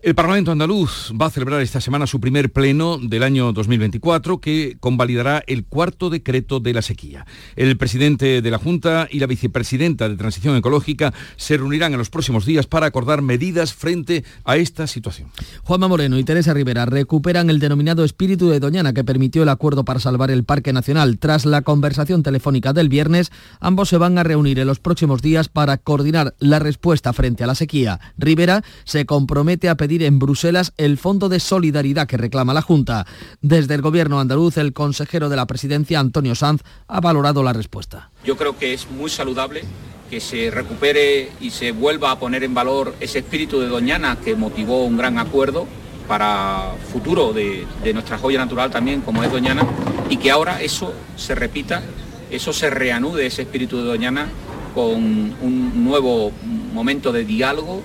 El 0.01 0.15
Parlamento 0.15 0.53
andaluz 0.53 1.11
va 1.11 1.25
a 1.25 1.29
celebrar 1.29 1.59
esta 1.59 1.81
semana 1.81 2.07
su 2.07 2.21
primer 2.21 2.53
pleno 2.53 2.97
del 2.97 3.21
año 3.21 3.51
2024 3.51 4.39
que 4.39 4.77
convalidará 4.79 5.43
el 5.45 5.65
cuarto 5.65 6.09
decreto 6.09 6.61
de 6.61 6.73
la 6.73 6.81
sequía. 6.81 7.25
El 7.57 7.75
presidente 7.75 8.41
de 8.41 8.49
la 8.49 8.59
Junta 8.59 9.09
y 9.11 9.19
la 9.19 9.27
vicepresidenta 9.27 10.07
de 10.07 10.15
Transición 10.15 10.55
Ecológica 10.55 11.13
se 11.35 11.57
reunirán 11.57 11.91
en 11.91 11.97
los 11.97 12.09
próximos 12.09 12.45
días 12.45 12.65
para 12.65 12.85
acordar 12.85 13.21
medidas 13.21 13.73
frente 13.73 14.23
a 14.45 14.55
esta 14.55 14.87
situación. 14.87 15.31
Juanma 15.63 15.89
Moreno 15.89 16.17
y 16.17 16.23
Teresa 16.23 16.53
Rivera 16.53 16.85
recuperan 16.85 17.49
el 17.49 17.59
denominado 17.59 18.05
espíritu 18.05 18.47
de 18.47 18.61
Doñana 18.61 18.93
que 18.93 19.03
permitió 19.03 19.43
el 19.43 19.49
acuerdo 19.49 19.83
para 19.83 19.99
salvar 19.99 20.31
el 20.31 20.45
Parque 20.45 20.71
Nacional. 20.71 21.19
Tras 21.19 21.45
la 21.45 21.61
conversación 21.63 22.23
telefónica 22.23 22.71
del 22.71 22.87
viernes, 22.87 23.33
ambos 23.59 23.89
se 23.89 23.97
van 23.97 24.17
a 24.17 24.23
reunir 24.23 24.59
en 24.59 24.67
los 24.67 24.79
próximos 24.79 25.21
días 25.21 25.49
para 25.49 25.77
coordinar 25.77 26.35
la 26.39 26.59
respuesta 26.59 27.11
frente 27.11 27.43
a 27.43 27.47
la 27.47 27.55
sequía. 27.55 27.99
Rivera 28.17 28.63
se 28.85 29.05
compromete 29.05 29.67
a 29.67 29.75
pedir 29.75 29.88
en 29.89 30.19
Bruselas 30.19 30.71
el 30.77 30.97
Fondo 30.97 31.29
de 31.29 31.39
Solidaridad 31.39 32.07
que 32.07 32.17
reclama 32.17 32.53
la 32.53 32.61
Junta. 32.61 33.07
Desde 33.41 33.73
el 33.73 33.81
Gobierno 33.81 34.19
andaluz, 34.19 34.57
el 34.57 34.71
consejero 34.71 35.29
de 35.29 35.35
la 35.35 35.47
presidencia, 35.47 35.99
Antonio 35.99 36.35
Sanz, 36.35 36.61
ha 36.87 37.01
valorado 37.01 37.41
la 37.41 37.53
respuesta. 37.53 38.11
Yo 38.23 38.37
creo 38.37 38.57
que 38.57 38.73
es 38.73 38.89
muy 38.91 39.09
saludable 39.09 39.63
que 40.09 40.19
se 40.19 40.51
recupere 40.51 41.31
y 41.41 41.49
se 41.49 41.71
vuelva 41.71 42.11
a 42.11 42.19
poner 42.19 42.43
en 42.43 42.53
valor 42.53 42.93
ese 42.99 43.19
espíritu 43.19 43.59
de 43.59 43.67
Doñana 43.67 44.17
que 44.23 44.35
motivó 44.35 44.85
un 44.85 44.95
gran 44.95 45.17
acuerdo 45.17 45.67
para 46.07 46.73
futuro 46.91 47.33
de, 47.33 47.65
nuestra 47.93 48.17
joya 48.17 48.39
natural 48.39 48.71
también, 48.71 49.01
como 49.01 49.23
es 49.23 49.31
Doñana, 49.31 49.63
y 50.09 50.17
que 50.17 50.31
ahora 50.31 50.61
eso 50.61 50.93
se 51.15 51.35
repita, 51.35 51.83
eso 52.31 52.53
se 52.53 52.69
reanude, 52.69 53.25
ese 53.25 53.43
espíritu 53.43 53.77
de 53.77 53.83
Doñana, 53.83 54.27
con 54.73 54.95
un 54.95 55.83
nuevo 55.83 56.31
momento 56.73 57.11
de 57.11 57.25
diálogo 57.25 57.83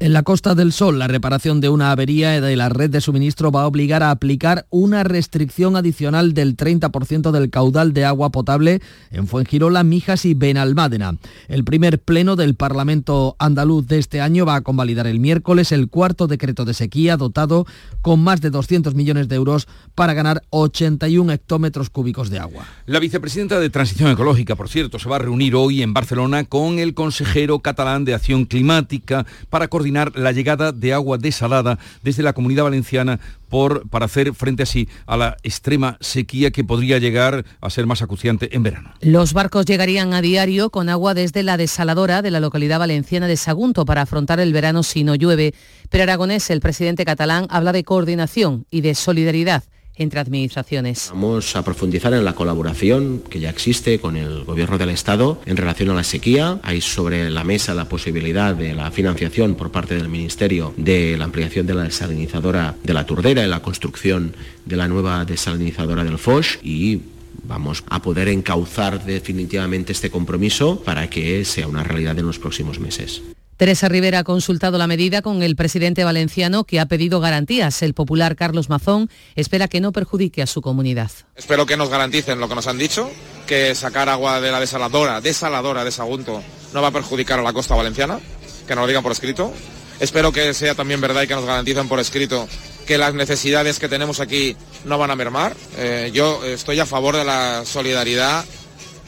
en 0.00 0.12
la 0.12 0.24
Costa 0.24 0.56
del 0.56 0.72
Sol, 0.72 0.98
la 0.98 1.06
reparación 1.06 1.60
de 1.60 1.68
una 1.68 1.92
avería 1.92 2.40
de 2.40 2.56
la 2.56 2.68
red 2.68 2.90
de 2.90 3.00
suministro 3.00 3.52
va 3.52 3.62
a 3.62 3.66
obligar 3.68 4.02
a 4.02 4.10
aplicar 4.10 4.66
una 4.70 5.04
restricción 5.04 5.76
adicional 5.76 6.34
del 6.34 6.56
30% 6.56 7.30
del 7.30 7.48
caudal 7.48 7.92
de 7.92 8.04
agua 8.04 8.30
potable 8.30 8.80
en 9.12 9.28
Fuengirola, 9.28 9.84
Mijas 9.84 10.24
y 10.24 10.34
Benalmádena. 10.34 11.16
El 11.46 11.62
primer 11.62 12.00
pleno 12.00 12.34
del 12.34 12.56
Parlamento 12.56 13.36
andaluz 13.38 13.86
de 13.86 13.98
este 13.98 14.20
año 14.20 14.44
va 14.44 14.56
a 14.56 14.60
convalidar 14.62 15.06
el 15.06 15.20
miércoles 15.20 15.70
el 15.70 15.88
cuarto 15.88 16.26
decreto 16.26 16.64
de 16.64 16.74
sequía 16.74 17.16
dotado 17.16 17.64
con 18.02 18.20
más 18.20 18.40
de 18.40 18.50
200 18.50 18.96
millones 18.96 19.28
de 19.28 19.36
euros 19.36 19.68
para 19.94 20.12
ganar 20.12 20.42
81 20.50 21.32
hectómetros 21.32 21.88
cúbicos 21.88 22.30
de 22.30 22.40
agua. 22.40 22.66
La 22.86 22.98
vicepresidenta 22.98 23.60
de 23.60 23.70
Transición 23.70 24.10
Ecológica, 24.10 24.56
por 24.56 24.68
cierto, 24.68 24.98
se 24.98 25.08
va 25.08 25.16
a 25.16 25.20
reunir 25.20 25.54
hoy 25.54 25.82
en 25.82 25.94
Barcelona 25.94 26.44
con 26.44 26.80
el 26.80 26.94
consejero 26.94 27.60
catalán 27.60 28.04
de 28.04 28.14
Acción 28.14 28.44
Climática 28.44 29.24
para 29.48 29.68
coordinar 29.68 29.83
la 29.92 30.32
llegada 30.32 30.72
de 30.72 30.92
agua 30.92 31.18
desalada 31.18 31.78
desde 32.02 32.22
la 32.22 32.32
comunidad 32.32 32.64
valenciana 32.64 33.20
por, 33.48 33.88
para 33.88 34.06
hacer 34.06 34.34
frente 34.34 34.62
así 34.62 34.88
a 35.06 35.16
la 35.16 35.36
extrema 35.42 35.96
sequía 36.00 36.50
que 36.50 36.64
podría 36.64 36.98
llegar 36.98 37.44
a 37.60 37.70
ser 37.70 37.86
más 37.86 38.02
acuciante 38.02 38.54
en 38.54 38.62
verano. 38.62 38.92
Los 39.00 39.32
barcos 39.32 39.66
llegarían 39.66 40.14
a 40.14 40.22
diario 40.22 40.70
con 40.70 40.88
agua 40.88 41.14
desde 41.14 41.42
la 41.42 41.56
desaladora 41.56 42.22
de 42.22 42.30
la 42.30 42.40
localidad 42.40 42.78
valenciana 42.78 43.26
de 43.26 43.36
Sagunto 43.36 43.84
para 43.84 44.02
afrontar 44.02 44.40
el 44.40 44.52
verano 44.52 44.82
si 44.82 45.04
no 45.04 45.14
llueve. 45.14 45.54
Pero 45.90 46.04
Aragonés, 46.04 46.50
el 46.50 46.60
presidente 46.60 47.04
catalán, 47.04 47.46
habla 47.50 47.72
de 47.72 47.84
coordinación 47.84 48.66
y 48.70 48.80
de 48.80 48.94
solidaridad 48.94 49.64
entre 49.96 50.20
administraciones. 50.20 51.10
Vamos 51.10 51.56
a 51.56 51.64
profundizar 51.64 52.12
en 52.14 52.24
la 52.24 52.34
colaboración 52.34 53.22
que 53.28 53.40
ya 53.40 53.50
existe 53.50 53.98
con 53.98 54.16
el 54.16 54.44
Gobierno 54.44 54.78
del 54.78 54.90
Estado 54.90 55.40
en 55.46 55.56
relación 55.56 55.90
a 55.90 55.94
la 55.94 56.04
sequía. 56.04 56.58
Hay 56.62 56.80
sobre 56.80 57.30
la 57.30 57.44
mesa 57.44 57.74
la 57.74 57.88
posibilidad 57.88 58.54
de 58.54 58.74
la 58.74 58.90
financiación 58.90 59.54
por 59.54 59.70
parte 59.70 59.94
del 59.94 60.08
Ministerio 60.08 60.74
de 60.76 61.16
la 61.16 61.24
ampliación 61.24 61.66
de 61.66 61.74
la 61.74 61.84
desalinizadora 61.84 62.74
de 62.82 62.94
la 62.94 63.06
Turdera 63.06 63.44
y 63.44 63.48
la 63.48 63.62
construcción 63.62 64.34
de 64.64 64.76
la 64.76 64.88
nueva 64.88 65.24
desalinizadora 65.24 66.04
del 66.04 66.18
Foch 66.18 66.58
y 66.62 67.00
vamos 67.42 67.84
a 67.88 68.00
poder 68.00 68.28
encauzar 68.28 69.04
definitivamente 69.04 69.92
este 69.92 70.10
compromiso 70.10 70.80
para 70.84 71.08
que 71.10 71.44
sea 71.44 71.68
una 71.68 71.82
realidad 71.82 72.18
en 72.18 72.26
los 72.26 72.38
próximos 72.38 72.78
meses. 72.78 73.22
Teresa 73.56 73.88
Rivera 73.88 74.20
ha 74.20 74.24
consultado 74.24 74.78
la 74.78 74.86
medida 74.86 75.22
con 75.22 75.42
el 75.42 75.54
presidente 75.54 76.02
valenciano 76.02 76.64
que 76.64 76.80
ha 76.80 76.86
pedido 76.86 77.20
garantías. 77.20 77.82
El 77.82 77.94
popular 77.94 78.34
Carlos 78.34 78.68
Mazón 78.68 79.08
espera 79.36 79.68
que 79.68 79.80
no 79.80 79.92
perjudique 79.92 80.42
a 80.42 80.46
su 80.46 80.60
comunidad. 80.60 81.10
Espero 81.36 81.64
que 81.64 81.76
nos 81.76 81.88
garanticen 81.88 82.40
lo 82.40 82.48
que 82.48 82.56
nos 82.56 82.66
han 82.66 82.78
dicho, 82.78 83.08
que 83.46 83.74
sacar 83.74 84.08
agua 84.08 84.40
de 84.40 84.50
la 84.50 84.58
desaladora, 84.58 85.20
desaladora 85.20 85.84
de 85.84 85.92
Sagunto, 85.92 86.42
no 86.72 86.82
va 86.82 86.88
a 86.88 86.92
perjudicar 86.92 87.38
a 87.38 87.42
la 87.42 87.52
costa 87.52 87.76
valenciana, 87.76 88.18
que 88.66 88.74
nos 88.74 88.82
lo 88.82 88.88
digan 88.88 89.02
por 89.02 89.12
escrito. 89.12 89.52
Espero 90.00 90.32
que 90.32 90.52
sea 90.54 90.74
también 90.74 91.00
verdad 91.00 91.22
y 91.22 91.28
que 91.28 91.34
nos 91.34 91.44
garanticen 91.44 91.88
por 91.88 92.00
escrito 92.00 92.48
que 92.86 92.98
las 92.98 93.14
necesidades 93.14 93.78
que 93.78 93.88
tenemos 93.88 94.18
aquí 94.18 94.56
no 94.84 94.98
van 94.98 95.12
a 95.12 95.16
mermar. 95.16 95.56
Eh, 95.78 96.10
yo 96.12 96.44
estoy 96.44 96.80
a 96.80 96.86
favor 96.86 97.16
de 97.16 97.24
la 97.24 97.64
solidaridad 97.64 98.44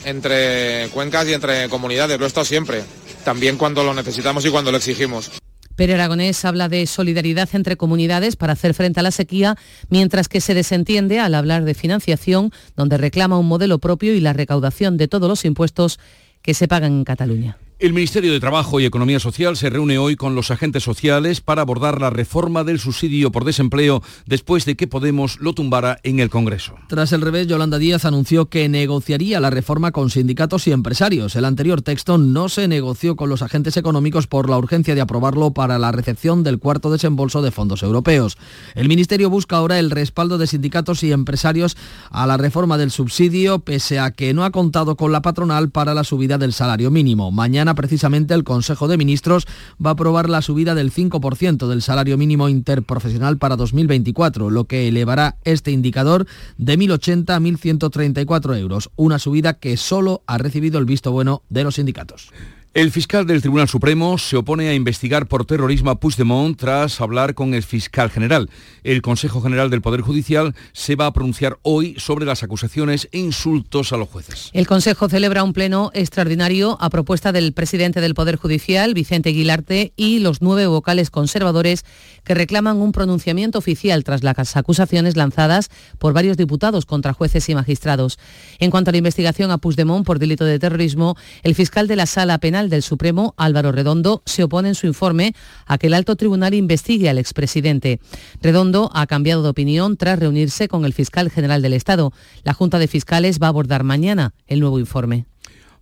entre 0.04 0.88
cuencas 0.92 1.26
y 1.26 1.34
entre 1.34 1.68
comunidades, 1.68 2.18
lo 2.18 2.24
he 2.24 2.28
estado 2.28 2.44
siempre, 2.44 2.84
también 3.26 3.58
cuando 3.58 3.82
lo 3.82 3.92
necesitamos 3.92 4.46
y 4.46 4.50
cuando 4.50 4.70
lo 4.70 4.76
exigimos. 4.76 5.32
Pere 5.74 5.94
Aragonés 5.94 6.44
habla 6.44 6.68
de 6.68 6.86
solidaridad 6.86 7.48
entre 7.54 7.76
comunidades 7.76 8.36
para 8.36 8.52
hacer 8.52 8.72
frente 8.72 9.00
a 9.00 9.02
la 9.02 9.10
sequía, 9.10 9.56
mientras 9.90 10.28
que 10.28 10.40
se 10.40 10.54
desentiende 10.54 11.18
al 11.18 11.34
hablar 11.34 11.64
de 11.64 11.74
financiación, 11.74 12.52
donde 12.76 12.98
reclama 12.98 13.36
un 13.36 13.48
modelo 13.48 13.80
propio 13.80 14.14
y 14.14 14.20
la 14.20 14.32
recaudación 14.32 14.96
de 14.96 15.08
todos 15.08 15.28
los 15.28 15.44
impuestos 15.44 15.98
que 16.40 16.54
se 16.54 16.68
pagan 16.68 16.92
en 16.92 17.04
Cataluña. 17.04 17.58
El 17.78 17.92
Ministerio 17.92 18.32
de 18.32 18.40
Trabajo 18.40 18.80
y 18.80 18.86
Economía 18.86 19.20
Social 19.20 19.54
se 19.54 19.68
reúne 19.68 19.98
hoy 19.98 20.16
con 20.16 20.34
los 20.34 20.50
agentes 20.50 20.82
sociales 20.82 21.42
para 21.42 21.60
abordar 21.60 22.00
la 22.00 22.08
reforma 22.08 22.64
del 22.64 22.80
subsidio 22.80 23.30
por 23.30 23.44
desempleo 23.44 24.02
después 24.24 24.64
de 24.64 24.76
que 24.76 24.86
Podemos 24.86 25.38
lo 25.40 25.52
tumbara 25.52 25.98
en 26.02 26.18
el 26.18 26.30
Congreso. 26.30 26.76
Tras 26.88 27.12
el 27.12 27.20
revés, 27.20 27.48
Yolanda 27.48 27.76
Díaz 27.76 28.06
anunció 28.06 28.46
que 28.46 28.66
negociaría 28.70 29.40
la 29.40 29.50
reforma 29.50 29.92
con 29.92 30.08
sindicatos 30.08 30.66
y 30.66 30.72
empresarios. 30.72 31.36
El 31.36 31.44
anterior 31.44 31.82
texto 31.82 32.16
no 32.16 32.48
se 32.48 32.66
negoció 32.66 33.14
con 33.14 33.28
los 33.28 33.42
agentes 33.42 33.76
económicos 33.76 34.26
por 34.26 34.48
la 34.48 34.56
urgencia 34.56 34.94
de 34.94 35.02
aprobarlo 35.02 35.50
para 35.50 35.78
la 35.78 35.92
recepción 35.92 36.42
del 36.44 36.58
cuarto 36.58 36.90
desembolso 36.90 37.42
de 37.42 37.50
fondos 37.50 37.82
europeos. 37.82 38.38
El 38.74 38.88
Ministerio 38.88 39.28
busca 39.28 39.58
ahora 39.58 39.78
el 39.78 39.90
respaldo 39.90 40.38
de 40.38 40.46
sindicatos 40.46 41.02
y 41.02 41.12
empresarios 41.12 41.76
a 42.10 42.26
la 42.26 42.38
reforma 42.38 42.78
del 42.78 42.90
subsidio, 42.90 43.58
pese 43.58 43.98
a 43.98 44.12
que 44.12 44.32
no 44.32 44.46
ha 44.46 44.50
contado 44.50 44.96
con 44.96 45.12
la 45.12 45.20
patronal 45.20 45.68
para 45.68 45.92
la 45.92 46.04
subida 46.04 46.38
del 46.38 46.54
salario 46.54 46.90
mínimo. 46.90 47.30
Mañana 47.30 47.65
precisamente 47.74 48.34
el 48.34 48.44
Consejo 48.44 48.88
de 48.88 48.96
Ministros 48.96 49.46
va 49.84 49.90
a 49.90 49.92
aprobar 49.94 50.28
la 50.28 50.42
subida 50.42 50.74
del 50.74 50.92
5% 50.92 51.68
del 51.68 51.82
salario 51.82 52.16
mínimo 52.16 52.48
interprofesional 52.48 53.38
para 53.38 53.56
2024, 53.56 54.50
lo 54.50 54.64
que 54.64 54.88
elevará 54.88 55.36
este 55.44 55.70
indicador 55.70 56.26
de 56.58 56.78
1.080 56.78 57.30
a 57.30 57.40
1.134 57.40 58.58
euros, 58.58 58.90
una 58.96 59.18
subida 59.18 59.54
que 59.54 59.76
solo 59.76 60.22
ha 60.26 60.38
recibido 60.38 60.78
el 60.78 60.84
visto 60.84 61.12
bueno 61.12 61.42
de 61.48 61.64
los 61.64 61.76
sindicatos. 61.76 62.30
El 62.76 62.90
fiscal 62.90 63.26
del 63.26 63.40
Tribunal 63.40 63.70
Supremo 63.70 64.18
se 64.18 64.36
opone 64.36 64.68
a 64.68 64.74
investigar 64.74 65.26
por 65.28 65.46
terrorismo 65.46 65.88
a 65.88 65.98
Puigdemont 65.98 66.58
tras 66.58 67.00
hablar 67.00 67.32
con 67.32 67.54
el 67.54 67.62
fiscal 67.62 68.10
general. 68.10 68.50
El 68.84 69.00
Consejo 69.00 69.40
General 69.40 69.70
del 69.70 69.80
Poder 69.80 70.02
Judicial 70.02 70.54
se 70.74 70.94
va 70.94 71.06
a 71.06 71.12
pronunciar 71.14 71.58
hoy 71.62 71.94
sobre 71.98 72.26
las 72.26 72.42
acusaciones 72.42 73.08
e 73.12 73.18
insultos 73.18 73.94
a 73.94 73.96
los 73.96 74.10
jueces. 74.10 74.50
El 74.52 74.66
Consejo 74.66 75.08
celebra 75.08 75.42
un 75.42 75.54
pleno 75.54 75.90
extraordinario 75.94 76.76
a 76.78 76.90
propuesta 76.90 77.32
del 77.32 77.54
presidente 77.54 78.02
del 78.02 78.14
Poder 78.14 78.36
Judicial, 78.36 78.92
Vicente 78.92 79.30
Aguilarte, 79.30 79.94
y 79.96 80.18
los 80.18 80.42
nueve 80.42 80.66
vocales 80.66 81.08
conservadores 81.08 81.82
que 82.24 82.34
reclaman 82.34 82.76
un 82.76 82.92
pronunciamiento 82.92 83.58
oficial 83.58 84.04
tras 84.04 84.22
las 84.22 84.54
acusaciones 84.54 85.16
lanzadas 85.16 85.70
por 85.98 86.12
varios 86.12 86.36
diputados 86.36 86.84
contra 86.84 87.14
jueces 87.14 87.48
y 87.48 87.54
magistrados. 87.54 88.18
En 88.58 88.70
cuanto 88.70 88.90
a 88.90 88.92
la 88.92 88.98
investigación 88.98 89.50
a 89.50 89.56
Puigdemont 89.56 90.04
por 90.04 90.18
delito 90.18 90.44
de 90.44 90.58
terrorismo, 90.58 91.16
el 91.42 91.54
fiscal 91.54 91.88
de 91.88 91.96
la 91.96 92.04
Sala 92.04 92.36
Penal 92.36 92.65
del 92.70 92.82
Supremo, 92.82 93.34
Álvaro 93.36 93.72
Redondo, 93.72 94.22
se 94.26 94.44
opone 94.44 94.68
en 94.68 94.74
su 94.74 94.86
informe 94.86 95.34
a 95.66 95.78
que 95.78 95.86
el 95.86 95.94
alto 95.94 96.16
tribunal 96.16 96.54
investigue 96.54 97.08
al 97.08 97.18
expresidente. 97.18 98.00
Redondo 98.40 98.90
ha 98.94 99.06
cambiado 99.06 99.42
de 99.42 99.48
opinión 99.48 99.96
tras 99.96 100.18
reunirse 100.18 100.68
con 100.68 100.84
el 100.84 100.92
fiscal 100.92 101.30
general 101.30 101.62
del 101.62 101.72
Estado. 101.72 102.12
La 102.44 102.54
Junta 102.54 102.78
de 102.78 102.88
Fiscales 102.88 103.38
va 103.40 103.46
a 103.46 103.50
abordar 103.50 103.84
mañana 103.84 104.34
el 104.46 104.60
nuevo 104.60 104.78
informe. 104.78 105.26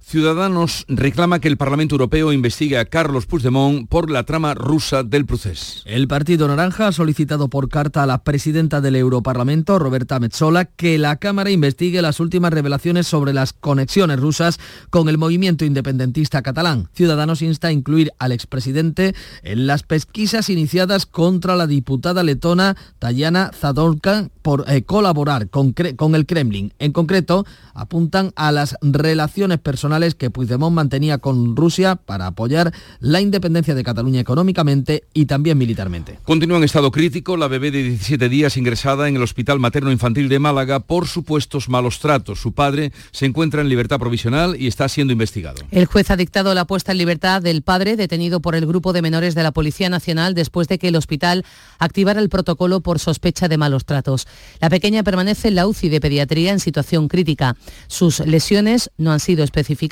Ciudadanos 0.06 0.84
reclama 0.86 1.40
que 1.40 1.48
el 1.48 1.56
Parlamento 1.56 1.94
Europeo 1.94 2.30
investigue 2.30 2.76
a 2.78 2.84
Carlos 2.84 3.24
Puigdemont 3.24 3.88
por 3.88 4.10
la 4.10 4.24
trama 4.24 4.52
rusa 4.52 5.02
del 5.02 5.24
proceso. 5.24 5.80
El 5.86 6.06
Partido 6.08 6.46
Naranja 6.46 6.88
ha 6.88 6.92
solicitado 6.92 7.48
por 7.48 7.70
carta 7.70 8.02
a 8.02 8.06
la 8.06 8.22
presidenta 8.22 8.82
del 8.82 8.96
Europarlamento, 8.96 9.78
Roberta 9.78 10.20
Metsola, 10.20 10.66
que 10.66 10.98
la 10.98 11.16
Cámara 11.16 11.50
investigue 11.50 12.02
las 12.02 12.20
últimas 12.20 12.52
revelaciones 12.52 13.06
sobre 13.06 13.32
las 13.32 13.54
conexiones 13.54 14.20
rusas 14.20 14.60
con 14.90 15.08
el 15.08 15.16
movimiento 15.16 15.64
independentista 15.64 16.42
catalán. 16.42 16.90
Ciudadanos 16.92 17.40
insta 17.40 17.68
a 17.68 17.72
incluir 17.72 18.12
al 18.18 18.32
expresidente 18.32 19.14
en 19.42 19.66
las 19.66 19.84
pesquisas 19.84 20.50
iniciadas 20.50 21.06
contra 21.06 21.56
la 21.56 21.66
diputada 21.66 22.22
letona 22.22 22.76
Tayana 22.98 23.52
Zadorka 23.58 24.28
por 24.42 24.66
eh, 24.68 24.82
colaborar 24.82 25.48
con 25.48 25.74
el 26.14 26.26
Kremlin. 26.26 26.74
En 26.78 26.92
concreto, 26.92 27.46
apuntan 27.72 28.32
a 28.36 28.52
las 28.52 28.76
relaciones 28.82 29.58
personales 29.58 29.93
que 30.16 30.30
Puigdemont 30.30 30.74
mantenía 30.74 31.18
con 31.18 31.56
Rusia 31.56 31.96
para 31.96 32.26
apoyar 32.26 32.72
la 33.00 33.20
independencia 33.20 33.74
de 33.74 33.84
Cataluña 33.84 34.20
económicamente 34.20 35.04
y 35.14 35.26
también 35.26 35.56
militarmente. 35.56 36.18
Continúa 36.24 36.58
en 36.58 36.64
estado 36.64 36.90
crítico 36.90 37.36
la 37.36 37.48
bebé 37.48 37.70
de 37.70 37.82
17 37.82 38.28
días 38.28 38.56
ingresada 38.56 39.08
en 39.08 39.16
el 39.16 39.22
Hospital 39.22 39.60
Materno 39.60 39.92
Infantil 39.92 40.28
de 40.28 40.38
Málaga 40.38 40.80
por 40.80 41.06
supuestos 41.06 41.68
malos 41.68 42.00
tratos. 42.00 42.40
Su 42.40 42.52
padre 42.52 42.92
se 43.12 43.26
encuentra 43.26 43.60
en 43.60 43.68
libertad 43.68 43.98
provisional 43.98 44.56
y 44.60 44.66
está 44.66 44.88
siendo 44.88 45.12
investigado. 45.12 45.62
El 45.70 45.86
juez 45.86 46.10
ha 46.10 46.16
dictado 46.16 46.54
la 46.54 46.64
puesta 46.64 46.92
en 46.92 46.98
libertad 46.98 47.40
del 47.40 47.62
padre 47.62 47.96
detenido 47.96 48.40
por 48.40 48.56
el 48.56 48.66
grupo 48.66 48.92
de 48.92 49.02
menores 49.02 49.34
de 49.34 49.42
la 49.42 49.52
Policía 49.52 49.88
Nacional 49.88 50.34
después 50.34 50.66
de 50.66 50.78
que 50.78 50.88
el 50.88 50.96
hospital 50.96 51.44
activara 51.78 52.20
el 52.20 52.28
protocolo 52.28 52.80
por 52.80 52.98
sospecha 52.98 53.48
de 53.48 53.58
malos 53.58 53.84
tratos. 53.84 54.26
La 54.60 54.70
pequeña 54.70 55.02
permanece 55.04 55.48
en 55.48 55.54
la 55.54 55.66
UCI 55.66 55.88
de 55.88 56.00
pediatría 56.00 56.52
en 56.52 56.60
situación 56.60 57.08
crítica. 57.08 57.56
Sus 57.86 58.20
lesiones 58.20 58.90
no 58.96 59.12
han 59.12 59.20
sido 59.20 59.44
especificadas 59.44 59.83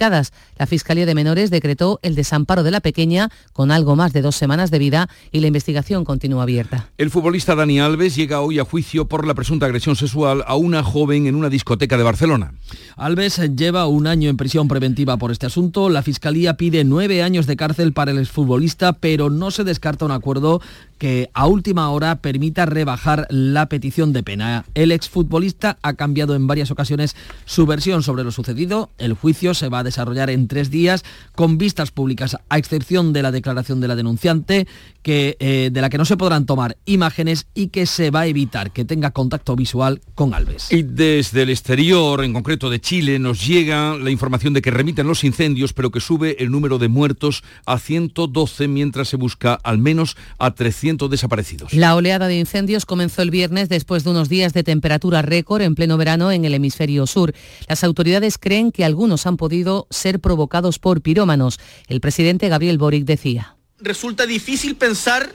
la 0.59 0.67
Fiscalía 0.67 1.07
de 1.07 1.15
Menores 1.15 1.51
decretó 1.51 2.01
el 2.03 2.15
desamparo 2.15 2.63
de 2.63 2.71
la 2.71 2.81
pequeña 2.81 3.31
con 3.53 3.71
algo 3.71 3.95
más 3.97 4.13
de 4.13 4.23
dos 4.23 4.37
semanas 4.37 4.71
de 4.71 4.79
vida 4.79 5.09
y 5.31 5.41
la 5.41 5.47
investigación 5.47 6.05
continúa 6.05 6.43
abierta. 6.45 6.89
El 6.99 7.11
futbolista 7.11 7.55
Dani 7.55 7.81
Alves 7.81 8.17
llega 8.17 8.41
hoy 8.41 8.59
a 8.59 8.65
juicio 8.65 9.07
por 9.07 9.27
la 9.27 9.35
presunta 9.35 9.67
agresión 9.67 9.97
sexual 9.97 10.45
a 10.47 10.57
una 10.57 10.83
joven 10.83 11.27
en 11.27 11.35
una 11.35 11.49
discoteca 11.49 11.97
de 11.97 12.03
Barcelona. 12.03 12.53
Alves 12.97 13.41
lleva 13.57 13.87
un 13.87 14.07
año 14.07 14.29
en 14.29 14.37
prisión 14.37 14.69
preventiva 14.69 15.17
por 15.17 15.31
este 15.31 15.47
asunto. 15.47 15.89
La 15.89 16.03
Fiscalía 16.03 16.55
pide 16.55 16.85
nueve 16.85 17.23
años 17.23 17.47
de 17.47 17.57
cárcel 17.57 17.93
para 17.93 18.11
el 18.11 18.19
exfutbolista, 18.19 18.95
pero 18.95 19.31
no 19.31 19.51
se 19.51 19.65
descarta 19.65 20.05
un 20.05 20.11
acuerdo 20.11 20.61
que 21.03 21.31
a 21.35 21.49
última 21.49 21.91
hora 21.91 22.21
permita 22.21 22.65
rebajar 22.65 23.27
la 23.29 23.67
petición 23.67 24.13
de 24.13 24.23
pena. 24.23 24.65
El 24.75 24.93
exfutbolista 24.93 25.77
ha 25.83 25.95
cambiado 25.95 26.37
en 26.37 26.47
varias 26.47 26.71
ocasiones 26.71 27.17
su 27.45 27.67
versión 27.67 28.05
sobre 28.05 28.23
lo 28.23 28.31
sucedido. 28.31 28.89
El 28.99 29.15
juicio 29.15 29.53
se 29.53 29.69
va 29.69 29.81
a 29.81 29.83
desarrollar 29.83 30.31
en 30.31 30.47
tres 30.47 30.71
días 30.71 31.03
con 31.35 31.59
vistas 31.59 31.91
públicas, 31.91 32.37
a 32.49 32.57
excepción 32.57 33.13
de 33.13 33.23
la 33.23 33.33
declaración 33.33 33.81
de 33.81 33.89
la 33.89 33.97
denunciante, 33.97 34.69
que, 35.03 35.37
eh, 35.41 35.71
de 35.73 35.81
la 35.81 35.91
que 35.91 35.99
no 35.99 36.05
se 36.05 36.17
podrán 36.17 36.47
tomar 36.47 36.77
imágenes 36.87 37.49
y 37.53 37.71
que 37.71 37.87
se 37.87 38.13
va 38.13 38.21
a 38.21 38.27
evitar 38.29 38.71
que 38.71 38.85
tenga 38.85 39.11
contacto 39.11 39.57
visual 39.57 40.01
con 40.15 40.35
Alves. 40.35 40.71
Y 40.71 40.85
desde 40.85 41.43
el 41.43 41.51
exterior, 41.51 42.23
en 42.23 42.33
concreto 42.33 42.71
de 42.71 42.81
Chile, 42.81 43.19
nos 43.19 43.45
llega 43.45 43.97
la 43.97 44.13
información 44.13 44.53
de 44.53 44.63
que 44.63 44.71
remiten 44.71 45.09
los 45.09 45.25
incendios, 45.25 45.73
pero 45.73 45.91
que 45.91 45.99
sube 45.99 46.37
el 46.39 46.53
número 46.53 46.79
de 46.79 46.87
muertos 46.87 47.43
a 47.67 47.81
112 47.81 48.69
mientras 48.69 49.09
se 49.09 49.17
busca 49.17 49.55
al 49.65 49.79
menos 49.79 50.17
a 50.39 50.53
300 50.53 50.92
desaparecidos. 50.97 51.73
La 51.73 51.95
oleada 51.95 52.29
de 52.29 52.39
incendios 52.39 52.87
comenzó 52.87 53.23
el 53.23 53.31
viernes 53.31 53.69
después 53.69 54.05
de 54.05 54.11
unos 54.11 54.29
días 54.29 54.53
de 54.53 54.63
temperatura 54.63 55.23
récord 55.23 55.63
en 55.63 55.75
pleno 55.75 55.97
verano 55.97 56.31
en 56.31 56.45
el 56.45 56.55
hemisferio 56.55 57.07
sur. 57.07 57.35
Las 57.69 57.85
autoridades 57.85 58.39
creen 58.39 58.73
que 58.73 58.85
algunos 58.85 59.27
han 59.27 59.37
podido 59.37 59.87
ser 59.91 60.21
provocados 60.21 60.79
por 60.79 61.01
pirómanos. 61.01 61.59
El 61.89 62.01
presidente 62.01 62.49
Gabriel 62.49 62.79
Boric 62.79 63.05
decía. 63.05 63.57
Resulta 63.79 64.27
difícil 64.27 64.77
pensar 64.77 65.33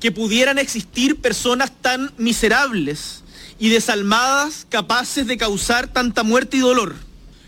que 0.00 0.12
pudieran 0.12 0.58
existir 0.58 1.20
personas 1.20 1.72
tan 1.80 2.12
miserables 2.16 3.22
y 3.58 3.68
desalmadas 3.68 4.66
capaces 4.68 5.26
de 5.26 5.36
causar 5.36 5.88
tanta 5.88 6.22
muerte 6.22 6.56
y 6.56 6.60
dolor. 6.60 6.94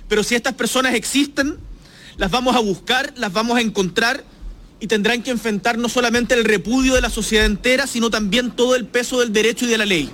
Pero 0.09 0.23
si 0.23 0.35
estas 0.35 0.55
personas 0.55 0.95
existen, 0.95 1.57
las 2.17 2.31
vamos 2.31 2.57
a 2.57 2.61
buscar, 2.61 3.13
las 3.17 3.33
vamos 3.33 3.59
a 3.59 3.61
encontrar 3.61 4.25
y 4.81 4.87
tendrán 4.87 5.23
que 5.23 5.31
enfrentar 5.31 5.79
no 5.79 5.89
solamente 5.89 6.35
el 6.35 6.45
repudio 6.45 6.95
de 6.95 7.01
la 7.01 7.11
sociedad 7.11 7.47
entera, 7.47 7.87
sino 7.87 8.11
también 8.11 8.51
todo 8.51 8.77
el 8.77 8.87
peso 8.87 9.21
del 9.21 9.33
derecho 9.33 9.65
y 9.65 9.69
de 9.69 9.79
la 9.79 9.87
ley. 9.87 10.11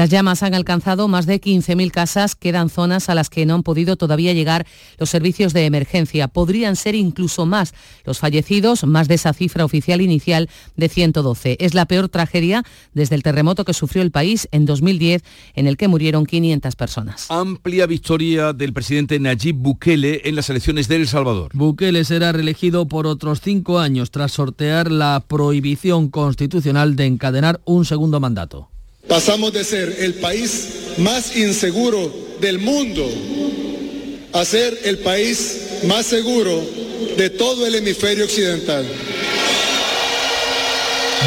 Las 0.00 0.08
llamas 0.08 0.42
han 0.42 0.54
alcanzado 0.54 1.08
más 1.08 1.26
de 1.26 1.42
15.000 1.42 1.90
casas, 1.90 2.34
quedan 2.34 2.70
zonas 2.70 3.10
a 3.10 3.14
las 3.14 3.28
que 3.28 3.44
no 3.44 3.54
han 3.54 3.62
podido 3.62 3.96
todavía 3.96 4.32
llegar 4.32 4.66
los 4.96 5.10
servicios 5.10 5.52
de 5.52 5.66
emergencia. 5.66 6.26
Podrían 6.26 6.74
ser 6.76 6.94
incluso 6.94 7.44
más 7.44 7.74
los 8.06 8.18
fallecidos, 8.18 8.84
más 8.84 9.08
de 9.08 9.16
esa 9.16 9.34
cifra 9.34 9.62
oficial 9.62 10.00
inicial 10.00 10.48
de 10.74 10.88
112. 10.88 11.58
Es 11.60 11.74
la 11.74 11.84
peor 11.84 12.08
tragedia 12.08 12.64
desde 12.94 13.14
el 13.14 13.22
terremoto 13.22 13.66
que 13.66 13.74
sufrió 13.74 14.00
el 14.00 14.10
país 14.10 14.48
en 14.52 14.64
2010, 14.64 15.22
en 15.54 15.66
el 15.66 15.76
que 15.76 15.86
murieron 15.86 16.24
500 16.24 16.76
personas. 16.76 17.30
Amplia 17.30 17.84
victoria 17.84 18.54
del 18.54 18.72
presidente 18.72 19.20
Nayib 19.20 19.56
Bukele 19.56 20.22
en 20.24 20.34
las 20.34 20.48
elecciones 20.48 20.88
de 20.88 20.96
El 20.96 21.08
Salvador. 21.08 21.50
Bukele 21.52 22.06
será 22.06 22.32
reelegido 22.32 22.88
por 22.88 23.06
otros 23.06 23.42
cinco 23.42 23.78
años 23.78 24.10
tras 24.10 24.32
sortear 24.32 24.90
la 24.90 25.22
prohibición 25.28 26.08
constitucional 26.08 26.96
de 26.96 27.04
encadenar 27.04 27.60
un 27.66 27.84
segundo 27.84 28.18
mandato. 28.18 28.70
Pasamos 29.08 29.52
de 29.52 29.64
ser 29.64 29.96
el 30.00 30.14
país 30.14 30.68
más 30.98 31.36
inseguro 31.36 32.12
del 32.40 32.58
mundo 32.58 33.08
a 34.32 34.44
ser 34.44 34.78
el 34.84 34.98
país 34.98 35.60
más 35.84 36.06
seguro 36.06 36.62
de 37.16 37.30
todo 37.30 37.66
el 37.66 37.74
hemisferio 37.74 38.24
occidental. 38.24 38.84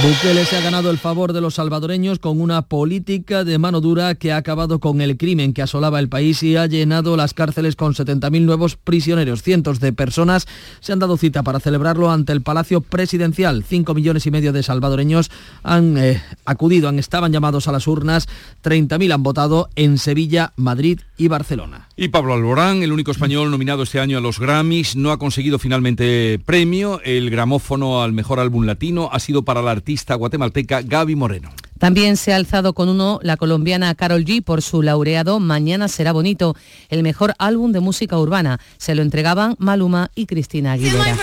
Bukele 0.02 0.44
se 0.44 0.58
ha 0.58 0.62
ganado 0.62 0.90
el 0.90 0.98
favor 0.98 1.32
de 1.32 1.40
los 1.40 1.54
salvadoreños 1.54 2.20
con 2.20 2.42
una 2.42 2.64
política 2.64 3.46
de 3.46 3.58
mano 3.58 3.80
dura 3.80 4.16
que 4.16 4.34
ha 4.34 4.38
acabado 4.38 4.80
con 4.80 5.00
el 5.00 5.16
crimen 5.18 5.54
que 5.54 5.62
asolaba 5.62 6.00
el 6.00 6.10
país 6.10 6.44
y 6.44 6.58
ha 6.58 6.66
llenado 6.66 7.16
las 7.16 7.34
cárceles 7.34 7.78
con 7.78 7.94
70.000 7.94 8.42
nuevos 8.42 8.76
prisioneros. 8.76 9.44
Cientos 9.44 9.80
de 9.80 9.94
personas 9.94 10.46
se 10.82 10.92
han 10.92 11.00
dado 11.00 11.16
cita 11.16 11.44
para 11.44 11.62
celebrarlo 11.62 12.12
ante 12.12 12.34
el 12.34 12.42
Palacio 12.42 12.82
Presidencial. 12.82 13.64
Cinco 13.64 13.94
millones 13.94 14.26
y 14.26 14.32
medio 14.32 14.52
de 14.52 14.64
salvadoreños 14.64 15.32
han 15.62 15.98
eh, 15.98 16.22
acudido, 16.44 16.90
han, 16.90 17.00
estaban 17.00 17.32
llamados 17.32 17.70
a 17.70 17.72
las 17.72 17.88
urnas. 17.88 18.28
30.000 18.64 19.14
han 19.14 19.24
votado 19.24 19.70
en 19.76 20.00
Sevilla, 20.00 20.52
Madrid 20.58 21.00
y 21.18 21.30
Barcelona. 21.30 21.88
Y 21.96 22.10
Pablo 22.10 22.34
Alborán, 22.34 22.84
el 22.84 22.92
único 22.92 23.12
español 23.12 23.52
nominado 23.52 23.84
este 23.84 24.00
año 24.00 24.18
a 24.18 24.22
los 24.22 24.40
Grammys, 24.40 24.96
no 24.96 25.12
ha 25.12 25.20
conseguido 25.20 25.60
finalmente 25.60 26.40
premio. 26.44 27.00
El 27.06 27.30
gramófono 27.30 28.02
al 28.02 28.12
mejor 28.12 28.40
álbum 28.40 28.66
latino 28.66 29.10
ha 29.12 29.20
sido 29.20 29.44
para 29.44 29.62
la 29.62 29.83
artista 29.84 30.16
guatemalteca 30.16 30.82
Gaby 30.82 31.16
Moreno. 31.18 31.50
También 31.78 32.16
se 32.16 32.32
ha 32.32 32.38
alzado 32.38 32.72
con 32.72 32.88
uno 32.88 33.20
la 33.22 33.36
colombiana 33.36 33.94
Carol 33.96 34.24
G 34.24 34.42
por 34.42 34.62
su 34.62 34.82
laureado 34.82 35.42
Mañana 35.42 35.90
será 35.90 36.14
bonito, 36.14 36.56
el 36.88 37.04
mejor 37.04 37.34
álbum 37.38 37.74
de 37.74 37.82
música 37.82 38.18
urbana. 38.18 38.62
Se 38.78 38.96
lo 38.96 39.02
entregaban 39.02 39.56
Maluma 39.60 40.10
y 40.16 40.26
Cristina 40.26 40.72
Aguilera. 40.72 41.18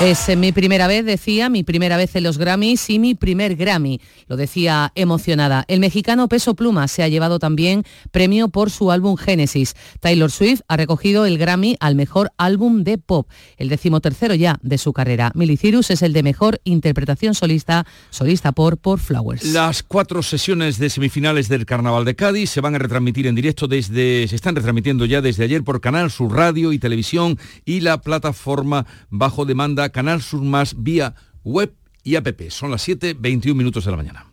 Es 0.00 0.34
mi 0.34 0.50
primera 0.50 0.86
vez, 0.86 1.04
decía, 1.04 1.50
mi 1.50 1.62
primera 1.62 1.98
vez 1.98 2.16
en 2.16 2.22
los 2.22 2.38
Grammys 2.38 2.88
y 2.88 2.98
mi 2.98 3.14
primer 3.14 3.54
Grammy. 3.54 4.00
Lo 4.28 4.38
decía 4.38 4.92
emocionada. 4.94 5.66
El 5.68 5.78
mexicano 5.78 6.26
Peso 6.26 6.54
Pluma 6.54 6.88
se 6.88 7.02
ha 7.02 7.08
llevado 7.08 7.38
también 7.38 7.84
premio 8.10 8.48
por 8.48 8.70
su 8.70 8.90
álbum 8.90 9.18
Génesis. 9.18 9.74
Taylor 10.00 10.30
Swift 10.30 10.62
ha 10.68 10.78
recogido 10.78 11.26
el 11.26 11.36
Grammy 11.36 11.76
al 11.80 11.96
mejor 11.96 12.32
álbum 12.38 12.82
de 12.82 12.96
pop, 12.96 13.28
el 13.58 13.68
decimotercero 13.68 14.34
ya 14.34 14.58
de 14.62 14.78
su 14.78 14.94
carrera. 14.94 15.32
Miley 15.34 15.58
Cyrus 15.58 15.90
es 15.90 16.00
el 16.00 16.14
de 16.14 16.22
mejor 16.22 16.62
interpretación 16.64 17.34
solista, 17.34 17.86
solista 18.08 18.52
por 18.52 18.78
Por 18.78 19.00
Flowers. 19.00 19.44
Las 19.44 19.82
cuatro 19.82 20.22
sesiones 20.22 20.78
de 20.78 20.88
semifinales 20.88 21.50
del 21.50 21.66
Carnaval 21.66 22.06
de 22.06 22.16
Cádiz 22.16 22.48
se 22.48 22.62
van 22.62 22.74
a 22.74 22.78
retransmitir 22.78 23.26
en 23.26 23.34
directo 23.34 23.68
desde, 23.68 24.26
se 24.28 24.36
están 24.36 24.56
retransmitiendo 24.56 25.04
ya 25.04 25.20
desde 25.20 25.44
ayer 25.44 25.62
por 25.62 25.82
Canal 25.82 26.10
Sur 26.10 26.34
Radio 26.34 26.72
y 26.72 26.78
Televisión 26.78 27.38
y 27.66 27.80
la 27.80 28.00
plataforma 28.00 28.86
bajo 29.10 29.44
demanda 29.44 29.89
Canal 29.90 30.22
Sur 30.22 30.42
Más 30.42 30.82
vía 30.82 31.14
web 31.44 31.74
y 32.02 32.16
app. 32.16 32.28
Son 32.48 32.70
las 32.70 32.82
7, 32.82 33.16
21 33.18 33.56
minutos 33.56 33.84
de 33.84 33.90
la 33.90 33.96
mañana. 33.96 34.26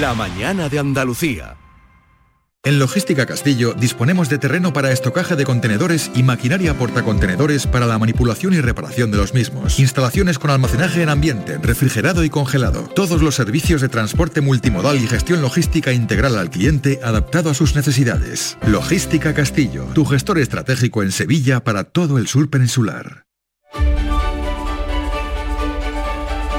La 0.00 0.14
mañana 0.14 0.68
de 0.68 0.78
Andalucía. 0.78 1.56
En 2.64 2.78
Logística 2.78 3.26
Castillo 3.26 3.74
disponemos 3.74 4.28
de 4.28 4.38
terreno 4.38 4.72
para 4.72 4.92
estocaje 4.92 5.34
de 5.34 5.44
contenedores 5.44 6.12
y 6.14 6.22
maquinaria 6.22 6.78
portacontenedores 6.78 7.66
para 7.66 7.86
la 7.86 7.98
manipulación 7.98 8.54
y 8.54 8.60
reparación 8.60 9.10
de 9.10 9.16
los 9.16 9.34
mismos. 9.34 9.80
Instalaciones 9.80 10.38
con 10.38 10.52
almacenaje 10.52 11.02
en 11.02 11.08
ambiente, 11.08 11.58
refrigerado 11.58 12.22
y 12.22 12.30
congelado. 12.30 12.88
Todos 12.94 13.20
los 13.20 13.34
servicios 13.34 13.80
de 13.80 13.88
transporte 13.88 14.42
multimodal 14.42 14.98
y 14.98 15.08
gestión 15.08 15.42
logística 15.42 15.92
integral 15.92 16.38
al 16.38 16.50
cliente 16.50 17.00
adaptado 17.02 17.50
a 17.50 17.54
sus 17.54 17.74
necesidades. 17.74 18.56
Logística 18.64 19.34
Castillo, 19.34 19.86
tu 19.92 20.04
gestor 20.04 20.38
estratégico 20.38 21.02
en 21.02 21.10
Sevilla 21.10 21.64
para 21.64 21.82
todo 21.82 22.16
el 22.16 22.28
sur 22.28 22.48
peninsular. 22.48 23.24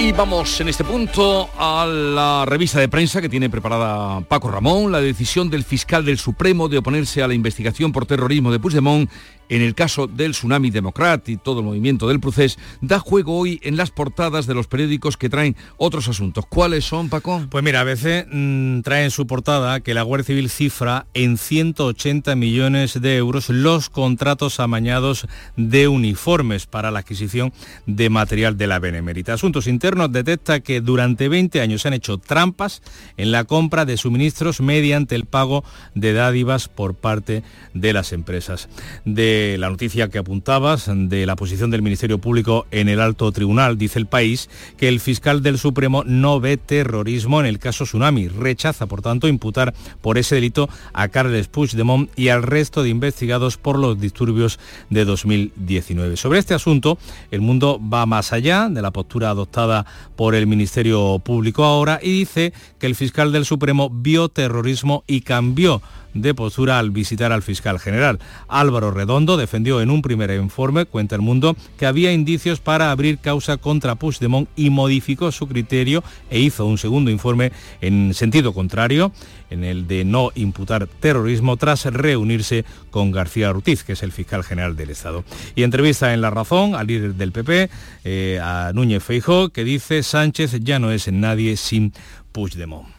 Y 0.04 0.12
vamos 0.12 0.60
en 0.60 0.68
este 0.68 0.84
punto 0.84 1.50
a 1.58 1.86
la 1.86 2.44
revista 2.46 2.78
de 2.78 2.90
prensa 2.90 3.22
que 3.22 3.30
tiene 3.30 3.50
preparada 3.50 4.20
Paco 4.20 4.52
Ramón, 4.52 4.92
la 4.92 5.00
decisión 5.00 5.50
del 5.50 5.64
fiscal 5.64 6.04
del 6.04 6.18
Supremo 6.18 6.68
de 6.68 6.80
oponerse 6.80 7.24
a 7.24 7.28
la 7.30 7.34
investigación 7.34 7.94
por 7.94 8.06
terrorismo 8.06 8.52
de 8.52 8.60
Puigdemont 8.60 9.10
en 9.56 9.62
el 9.62 9.76
caso 9.76 10.08
del 10.08 10.32
Tsunami 10.32 10.72
Democrat 10.72 11.30
y 11.30 11.38
todo 11.38 11.60
el 11.60 11.66
movimiento 11.66 12.08
del 12.08 12.20
proceso, 12.20 12.60
da 12.82 12.98
juego 12.98 13.38
hoy 13.38 13.60
en 13.62 13.78
las 13.78 13.92
portadas 13.92 14.48
de 14.48 14.56
los 14.56 14.66
periódicos 14.66 15.16
que 15.16 15.30
traen 15.30 15.56
otros 15.78 16.08
asuntos. 16.08 16.46
¿Cuáles 16.48 16.86
son, 16.86 17.10
Paco? 17.10 17.46
Pues 17.52 17.64
mira, 17.64 17.82
a 17.82 17.84
veces 17.84 18.26
mmm, 18.32 18.82
trae 18.82 19.04
en 19.04 19.12
su 19.12 19.28
portada 19.28 19.82
que 19.82 19.94
la 19.94 20.02
Guardia 20.02 20.26
Civil 20.26 20.50
cifra 20.50 21.06
en 21.14 21.38
180 21.38 22.36
millones 22.36 23.00
de 23.00 23.18
euros 23.18 23.50
los 23.50 23.90
contratos 23.90 24.60
amañados 24.60 25.28
de 25.56 25.88
uniformes 25.88 26.66
para 26.66 26.90
la 26.90 27.00
adquisición 27.00 27.54
de 27.86 28.10
material 28.10 28.58
de 28.58 28.68
la 28.68 28.80
Benemérita. 28.80 29.34
Asuntos 29.34 29.68
Internos 29.68 30.12
detecta 30.12 30.62
que 30.62 30.82
durante 30.82 31.30
20 31.30 31.62
años 31.62 31.84
se 31.84 31.90
han 31.90 31.94
hecho 31.94 32.18
trampas 32.18 32.82
en 33.18 33.32
la 33.32 33.44
compra 33.44 33.86
de 33.86 33.98
suministros 33.98 34.62
mediante 34.62 35.14
el 35.14 35.26
pago 35.26 35.64
de 35.94 36.14
dádivas 36.14 36.70
por 36.70 36.96
parte 36.96 37.44
de 37.74 37.94
las 37.94 38.14
empresas. 38.14 38.70
De 39.06 39.43
la 39.58 39.70
noticia 39.70 40.10
que 40.10 40.18
apuntabas 40.18 40.90
de 40.90 41.26
la 41.26 41.36
posición 41.36 41.72
del 41.72 41.82
Ministerio 41.82 42.18
Público 42.18 42.66
en 42.72 42.90
el 42.90 43.00
alto 43.00 43.32
tribunal, 43.32 43.78
dice 43.78 44.00
el 44.00 44.06
país 44.06 44.50
que 44.78 44.88
el 44.88 45.00
fiscal 45.00 45.44
del 45.44 45.58
Supremo 45.58 46.04
no 46.06 46.40
ve 46.40 46.58
terrorismo 46.58 47.40
en 47.40 47.46
el 47.46 47.60
caso 47.60 47.84
Tsunami. 47.84 48.28
Rechaza, 48.28 48.88
por 48.88 49.02
tanto, 49.02 49.28
imputar 49.28 49.74
por 50.02 50.18
ese 50.18 50.36
delito 50.36 50.70
a 50.94 51.08
Carles 51.10 51.48
Puigdemont 51.48 52.10
y 52.18 52.30
al 52.30 52.44
resto 52.44 52.84
de 52.84 52.90
investigados 52.90 53.58
por 53.58 53.78
los 53.78 54.00
disturbios 54.00 54.60
de 54.90 55.06
2019. 55.06 56.18
Sobre 56.18 56.40
este 56.40 56.54
asunto, 56.54 56.98
el 57.32 57.42
mundo 57.42 57.80
va 57.82 58.06
más 58.06 58.34
allá 58.34 58.70
de 58.70 58.82
la 58.82 58.92
postura 58.92 59.30
adoptada 59.30 59.86
por 60.16 60.36
el 60.36 60.48
Ministerio 60.48 61.20
Público 61.20 61.64
ahora 61.64 62.00
y 62.02 62.12
dice 62.12 62.54
que 62.80 62.88
el 62.88 62.96
fiscal 62.96 63.32
del 63.32 63.46
Supremo 63.46 63.90
vio 63.90 64.30
terrorismo 64.30 65.04
y 65.08 65.22
cambió 65.22 65.82
de 66.14 66.34
postura 66.34 66.80
al 66.80 66.92
visitar 66.92 67.32
al 67.32 67.44
fiscal 67.44 67.80
general. 67.80 68.20
Álvaro 68.48 68.92
Redondo 68.92 69.38
defendió 69.38 69.82
en 69.82 69.90
un 69.90 70.02
primer 70.02 70.32
informe, 70.32 70.86
cuenta 70.86 71.16
el 71.16 71.22
mundo, 71.22 71.56
que 71.78 71.86
había 71.86 72.12
indicios 72.12 72.60
para 72.60 72.92
abrir 72.92 73.20
causa 73.20 73.58
contra 73.58 73.96
Puigdemont 73.96 74.50
y 74.56 74.70
modificó 74.70 75.32
su 75.32 75.48
criterio 75.48 76.04
e 76.30 76.40
hizo 76.40 76.66
un 76.66 76.78
segundo 76.78 77.12
informe 77.12 77.52
en 77.82 78.14
sentido 78.14 78.54
contrario, 78.54 79.12
en 79.50 79.64
el 79.64 79.88
de 79.88 80.04
no 80.06 80.32
imputar 80.36 80.88
terrorismo 80.88 81.58
tras 81.58 81.86
reunirse 81.86 82.66
con 82.90 83.12
García 83.12 83.52
Rutiz, 83.52 83.84
que 83.84 83.94
es 83.94 84.04
el 84.04 84.12
fiscal 84.12 84.44
general 84.44 84.76
del 84.76 84.90
Estado. 84.90 85.24
Y 85.56 85.64
entrevista 85.64 86.14
en 86.14 86.22
La 86.22 86.30
Razón 86.30 86.76
al 86.76 86.88
líder 86.88 87.16
del 87.16 87.32
PP, 87.32 87.70
eh, 88.04 88.40
a 88.42 88.72
Núñez 88.74 89.04
Feijó, 89.04 89.50
que 89.50 89.64
dice 89.64 90.04
Sánchez 90.04 90.60
ya 90.62 90.80
no 90.80 90.92
es 90.92 91.12
nadie 91.12 91.58
sin 91.58 91.94
Puigdemont. 92.32 92.93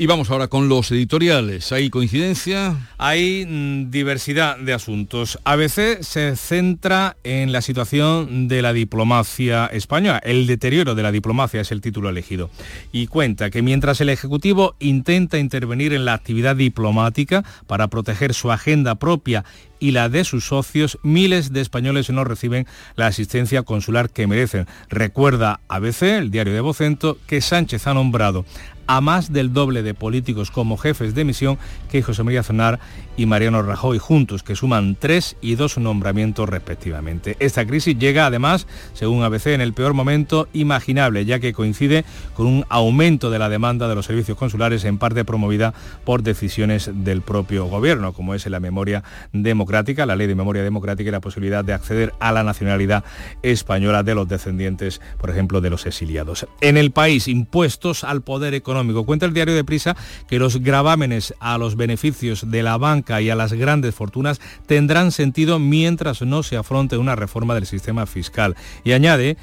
Y 0.00 0.06
vamos 0.06 0.30
ahora 0.30 0.48
con 0.48 0.70
los 0.70 0.90
editoriales. 0.92 1.72
¿Hay 1.72 1.90
coincidencia? 1.90 2.88
Hay 2.96 3.44
mm, 3.46 3.90
diversidad 3.90 4.56
de 4.56 4.72
asuntos. 4.72 5.38
ABC 5.44 6.00
se 6.00 6.36
centra 6.36 7.18
en 7.22 7.52
la 7.52 7.60
situación 7.60 8.48
de 8.48 8.62
la 8.62 8.72
diplomacia 8.72 9.66
española. 9.66 10.18
El 10.24 10.46
deterioro 10.46 10.94
de 10.94 11.02
la 11.02 11.12
diplomacia 11.12 11.60
es 11.60 11.70
el 11.70 11.82
título 11.82 12.08
elegido. 12.08 12.48
Y 12.92 13.08
cuenta 13.08 13.50
que 13.50 13.60
mientras 13.60 14.00
el 14.00 14.08
Ejecutivo 14.08 14.74
intenta 14.78 15.36
intervenir 15.36 15.92
en 15.92 16.06
la 16.06 16.14
actividad 16.14 16.56
diplomática 16.56 17.44
para 17.66 17.88
proteger 17.88 18.32
su 18.32 18.50
agenda 18.50 18.94
propia 18.94 19.44
y 19.80 19.90
la 19.90 20.08
de 20.08 20.24
sus 20.24 20.44
socios, 20.44 20.98
miles 21.02 21.52
de 21.52 21.60
españoles 21.60 22.10
no 22.10 22.22
reciben 22.22 22.66
la 22.94 23.06
asistencia 23.06 23.62
consular 23.62 24.10
que 24.10 24.26
merecen. 24.26 24.66
Recuerda 24.88 25.60
ABC, 25.68 26.02
el 26.02 26.30
diario 26.30 26.52
de 26.52 26.60
Vocento, 26.60 27.18
que 27.26 27.40
Sánchez 27.40 27.86
ha 27.86 27.94
nombrado 27.94 28.44
a 28.86 29.00
más 29.00 29.32
del 29.32 29.52
doble 29.52 29.82
de 29.82 29.94
políticos 29.94 30.50
como 30.50 30.76
jefes 30.76 31.14
de 31.14 31.24
misión 31.24 31.58
que 31.90 32.02
José 32.02 32.24
María 32.24 32.42
Zonar 32.42 32.80
y 33.16 33.26
Mariano 33.26 33.62
Rajoy 33.62 33.98
juntos, 33.98 34.42
que 34.42 34.56
suman 34.56 34.96
tres 34.98 35.36
y 35.40 35.54
dos 35.54 35.78
nombramientos 35.78 36.48
respectivamente. 36.48 37.36
Esta 37.40 37.66
crisis 37.66 37.98
llega 37.98 38.26
además, 38.26 38.66
según 38.94 39.22
ABC, 39.22 39.48
en 39.48 39.60
el 39.60 39.72
peor 39.72 39.94
momento 39.94 40.48
imaginable, 40.52 41.24
ya 41.24 41.38
que 41.40 41.52
coincide 41.52 42.04
con 42.34 42.46
un 42.46 42.64
aumento 42.68 43.30
de 43.30 43.38
la 43.38 43.48
demanda 43.48 43.88
de 43.88 43.94
los 43.94 44.06
servicios 44.06 44.38
consulares, 44.38 44.84
en 44.84 44.98
parte 44.98 45.24
promovida 45.24 45.74
por 46.04 46.22
decisiones 46.22 46.90
del 46.92 47.22
propio 47.22 47.66
gobierno, 47.66 48.12
como 48.12 48.34
es 48.34 48.46
la 48.46 48.60
memoria 48.60 49.02
democrática, 49.32 50.06
la 50.06 50.16
ley 50.16 50.26
de 50.26 50.34
memoria 50.34 50.62
democrática 50.62 51.08
y 51.08 51.12
la 51.12 51.20
posibilidad 51.20 51.64
de 51.64 51.72
acceder 51.72 52.14
a 52.20 52.32
la 52.32 52.42
nacionalidad 52.42 53.04
española 53.42 54.02
de 54.02 54.14
los 54.14 54.28
descendientes, 54.28 55.00
por 55.18 55.30
ejemplo, 55.30 55.60
de 55.60 55.70
los 55.70 55.86
exiliados. 55.86 56.46
En 56.60 56.76
el 56.76 56.90
país, 56.90 57.28
impuestos 57.28 58.04
al 58.04 58.22
poder 58.22 58.54
económico 58.54 59.04
Cuenta 59.04 59.26
el 59.26 59.34
diario 59.34 59.54
de 59.54 59.64
Prisa 59.64 59.96
que 60.28 60.38
los 60.38 60.62
gravámenes 60.62 61.34
a 61.40 61.58
los 61.58 61.76
beneficios 61.76 62.50
de 62.50 62.62
la 62.62 62.76
banca 62.76 62.99
y 63.08 63.30
a 63.30 63.34
las 63.34 63.52
grandes 63.52 63.94
fortunas 63.94 64.40
tendrán 64.66 65.12
sentido 65.12 65.58
mientras 65.58 66.22
no 66.22 66.42
se 66.42 66.56
afronte 66.56 66.96
una 66.96 67.16
reforma 67.16 67.54
del 67.54 67.66
sistema 67.66 68.06
fiscal. 68.06 68.56
Y 68.84 68.92
añade 68.92 69.36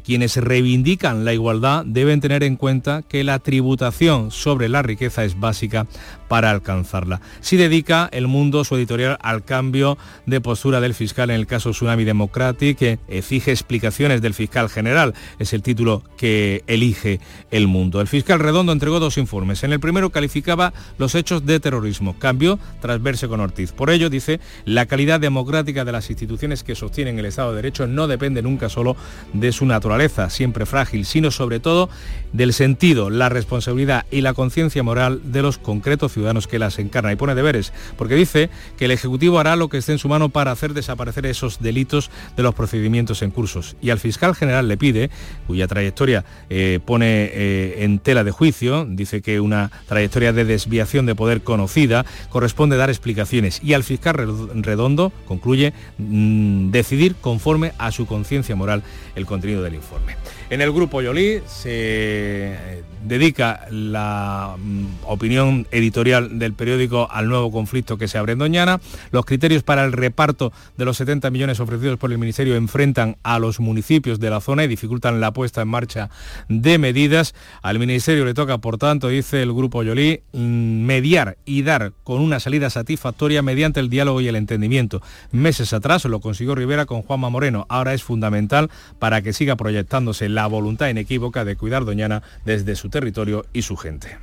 quienes 0.00 0.36
reivindican 0.36 1.24
la 1.24 1.34
igualdad 1.34 1.84
deben 1.84 2.20
tener 2.20 2.42
en 2.42 2.56
cuenta 2.56 3.02
que 3.02 3.24
la 3.24 3.38
tributación 3.38 4.30
sobre 4.30 4.68
la 4.68 4.82
riqueza 4.82 5.24
es 5.24 5.38
básica 5.38 5.86
para 6.28 6.50
alcanzarla. 6.50 7.20
Si 7.40 7.56
dedica 7.56 8.08
el 8.12 8.26
mundo 8.26 8.64
su 8.64 8.76
editorial 8.76 9.18
al 9.20 9.44
cambio 9.44 9.98
de 10.26 10.40
postura 10.40 10.80
del 10.80 10.94
fiscal 10.94 11.30
en 11.30 11.36
el 11.36 11.46
caso 11.46 11.70
Tsunami 11.70 12.04
Democratic, 12.04 12.78
que 12.78 12.98
exige 13.08 13.50
explicaciones 13.50 14.22
del 14.22 14.34
fiscal 14.34 14.68
general. 14.68 15.14
Es 15.38 15.52
el 15.52 15.62
título 15.62 16.02
que 16.16 16.64
elige 16.66 17.20
el 17.50 17.66
mundo. 17.66 18.00
El 18.00 18.08
fiscal 18.08 18.40
Redondo 18.40 18.72
entregó 18.72 19.00
dos 19.00 19.18
informes. 19.18 19.62
En 19.62 19.72
el 19.72 19.80
primero 19.80 20.10
calificaba 20.10 20.72
los 20.98 21.14
hechos 21.14 21.44
de 21.44 21.60
terrorismo. 21.60 22.16
Cambio 22.18 22.58
tras 22.80 23.02
verse 23.02 23.28
con 23.28 23.40
Ortiz. 23.40 23.72
Por 23.72 23.90
ello, 23.90 24.10
dice, 24.10 24.40
la 24.64 24.86
calidad 24.86 25.20
democrática 25.20 25.84
de 25.84 25.92
las 25.92 26.10
instituciones 26.10 26.62
que 26.62 26.74
sostienen 26.74 27.18
el 27.18 27.26
Estado 27.26 27.50
de 27.50 27.56
Derecho 27.56 27.86
no 27.86 28.06
depende 28.06 28.42
nunca 28.42 28.68
solo 28.68 28.96
de 29.32 29.52
su 29.52 29.66
naturaleza, 29.66 29.81
siempre 30.28 30.66
frágil, 30.66 31.04
sino 31.04 31.30
sobre 31.30 31.60
todo 31.60 31.88
del 32.32 32.52
sentido, 32.52 33.10
la 33.10 33.28
responsabilidad 33.28 34.06
y 34.10 34.22
la 34.22 34.34
conciencia 34.34 34.82
moral 34.82 35.20
de 35.24 35.42
los 35.42 35.58
concretos 35.58 36.12
ciudadanos 36.12 36.46
que 36.46 36.58
las 36.58 36.78
encarnan. 36.78 37.12
Y 37.12 37.16
pone 37.16 37.34
deberes, 37.34 37.72
porque 37.96 38.14
dice 38.14 38.48
que 38.78 38.86
el 38.86 38.90
Ejecutivo 38.90 39.38
hará 39.38 39.56
lo 39.56 39.68
que 39.68 39.78
esté 39.78 39.92
en 39.92 39.98
su 39.98 40.08
mano 40.08 40.30
para 40.30 40.50
hacer 40.50 40.72
desaparecer 40.72 41.26
esos 41.26 41.60
delitos 41.60 42.10
de 42.36 42.42
los 42.42 42.54
procedimientos 42.54 43.22
en 43.22 43.30
cursos. 43.30 43.76
Y 43.82 43.90
al 43.90 43.98
fiscal 43.98 44.34
general 44.34 44.68
le 44.68 44.76
pide, 44.76 45.10
cuya 45.46 45.66
trayectoria 45.66 46.24
eh, 46.48 46.80
pone 46.84 47.30
eh, 47.32 47.84
en 47.84 47.98
tela 47.98 48.24
de 48.24 48.30
juicio, 48.30 48.86
dice 48.88 49.20
que 49.20 49.40
una 49.40 49.70
trayectoria 49.86 50.32
de 50.32 50.44
desviación 50.44 51.06
de 51.06 51.14
poder 51.14 51.42
conocida, 51.42 52.06
corresponde 52.30 52.76
dar 52.76 52.88
explicaciones. 52.88 53.60
Y 53.62 53.74
al 53.74 53.84
fiscal 53.84 54.16
Redondo, 54.54 55.12
concluye, 55.26 55.72
mm, 55.98 56.70
decidir 56.70 57.16
conforme 57.16 57.72
a 57.78 57.90
su 57.92 58.06
conciencia 58.06 58.56
moral 58.56 58.82
el 59.14 59.26
contenido 59.26 59.61
del 59.62 59.74
informe. 59.74 60.16
En 60.52 60.60
el 60.60 60.70
grupo 60.70 61.00
Yolí 61.00 61.40
se 61.46 61.70
eh, 61.70 62.82
dedica 63.02 63.66
la 63.70 64.54
mm, 64.58 64.84
opinión 65.06 65.66
editorial 65.70 66.38
del 66.38 66.52
periódico 66.52 67.08
al 67.10 67.30
nuevo 67.30 67.50
conflicto 67.50 67.96
que 67.96 68.06
se 68.06 68.18
abre 68.18 68.34
en 68.34 68.38
Doñana. 68.40 68.78
Los 69.12 69.24
criterios 69.24 69.62
para 69.62 69.82
el 69.82 69.92
reparto 69.92 70.52
de 70.76 70.84
los 70.84 70.98
70 70.98 71.30
millones 71.30 71.58
ofrecidos 71.58 71.98
por 71.98 72.12
el 72.12 72.18
Ministerio 72.18 72.54
enfrentan 72.54 73.16
a 73.22 73.38
los 73.38 73.60
municipios 73.60 74.20
de 74.20 74.28
la 74.28 74.42
zona 74.42 74.64
y 74.64 74.68
dificultan 74.68 75.22
la 75.22 75.32
puesta 75.32 75.62
en 75.62 75.68
marcha 75.68 76.10
de 76.50 76.76
medidas. 76.76 77.34
Al 77.62 77.78
Ministerio 77.78 78.26
le 78.26 78.34
toca, 78.34 78.58
por 78.58 78.76
tanto, 78.76 79.08
dice 79.08 79.40
el 79.40 79.54
grupo 79.54 79.82
Yolí, 79.82 80.20
mm, 80.34 80.84
mediar 80.84 81.38
y 81.46 81.62
dar 81.62 81.94
con 82.04 82.20
una 82.20 82.40
salida 82.40 82.68
satisfactoria 82.68 83.40
mediante 83.40 83.80
el 83.80 83.88
diálogo 83.88 84.20
y 84.20 84.28
el 84.28 84.36
entendimiento. 84.36 85.00
Meses 85.30 85.72
atrás 85.72 86.04
lo 86.04 86.20
consiguió 86.20 86.54
Rivera 86.54 86.84
con 86.84 87.00
Juanma 87.00 87.30
Moreno. 87.30 87.64
Ahora 87.70 87.94
es 87.94 88.02
fundamental 88.02 88.70
para 88.98 89.22
que 89.22 89.32
siga 89.32 89.56
proyectándose 89.56 90.28
la 90.28 90.41
voluntad 90.46 90.88
inequívoca 90.88 91.44
de 91.44 91.56
cuidar 91.56 91.84
Doñana 91.84 92.22
desde 92.44 92.76
su 92.76 92.88
territorio 92.88 93.46
y 93.52 93.62
su 93.62 93.76
gente. 93.76 94.18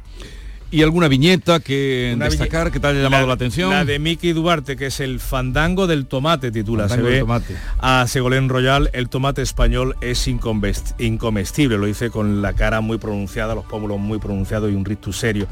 ¿Y 0.71 0.83
alguna 0.83 1.07
viñeta 1.07 1.59
que 1.59 2.15
destacar 2.19 2.71
que 2.71 2.79
te 2.79 2.85
haya 2.85 3.01
llamado 3.01 3.25
la, 3.25 3.33
atención? 3.33 3.71
La 3.71 3.85
de 3.85 3.97
Miki 3.97 4.33
Duarte, 4.33 4.75
que 4.75 4.87
es 4.87 4.99
el 4.99 5.19
fandango 5.19 5.87
del 5.87 6.05
tomate, 6.05 6.51
titula. 6.51 6.87
se 6.87 7.01
ve 7.01 7.21
tomate. 7.21 7.55
a 7.79 8.05
Segolén 8.07 8.49
Royal, 8.49 8.91
el 8.93 9.09
tomate 9.09 9.41
español 9.41 9.95
es 10.01 10.27
incomestible. 10.27 11.77
Lo 11.79 11.87
dice 11.87 12.11
con 12.11 12.43
la 12.43 12.53
cara 12.53 12.81
muy 12.81 12.99
pronunciada, 12.99 13.55
los 13.55 13.65
pómulos 13.65 13.97
muy 13.97 14.19
pronunciados 14.19 14.71
y 14.71 14.75
un 14.75 14.85
rictus 14.85 15.17
serio. 15.17 15.47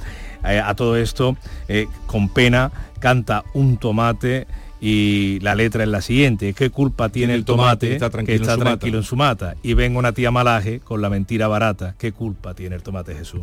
Eh, 0.46 0.62
a 0.64 0.76
todo 0.76 0.96
esto, 0.96 1.36
eh, 1.68 1.88
con 2.06 2.30
pena, 2.30 2.72
canta 3.00 3.44
un 3.56 3.78
tomate 3.78 4.46
y 4.80 5.40
la 5.42 5.56
letra 5.56 5.84
es 5.84 5.90
la 5.90 6.02
siguiente, 6.02 6.54
¿qué 6.54 6.70
culpa 6.70 7.10
tiene 7.10 7.34
el 7.34 7.46
tomate, 7.46 7.88
que 7.88 7.96
está 7.96 8.10
tranquilo, 8.10 8.98
en, 8.98 9.04
su 9.04 9.16
mata? 9.16 9.56
Y 9.64 9.74
venga 9.74 10.00
una 10.00 10.12
tía 10.12 10.32
malaje 10.32 10.80
con 10.80 11.02
la 11.02 11.10
mentira 11.10 11.48
barata, 11.48 11.96
¿qué 11.98 12.12
culpa 12.12 12.54
tiene 12.54 12.76
el 12.76 12.84
tomate 12.84 13.16
Jesús? 13.16 13.42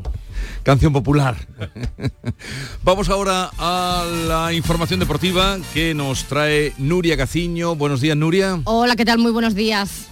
Canción 0.62 0.92
popular. 0.92 1.36
Vamos 2.84 3.08
ahora 3.08 3.50
a 3.58 4.04
la 4.28 4.52
información 4.52 5.00
deportiva 5.00 5.58
que 5.72 5.94
nos 5.94 6.24
trae 6.24 6.72
Nuria 6.78 7.16
Gaciño. 7.16 7.74
Buenos 7.74 8.00
días, 8.00 8.16
Nuria. 8.16 8.60
Hola, 8.64 8.96
¿qué 8.96 9.04
tal? 9.04 9.18
Muy 9.18 9.32
buenos 9.32 9.54
días. 9.54 10.08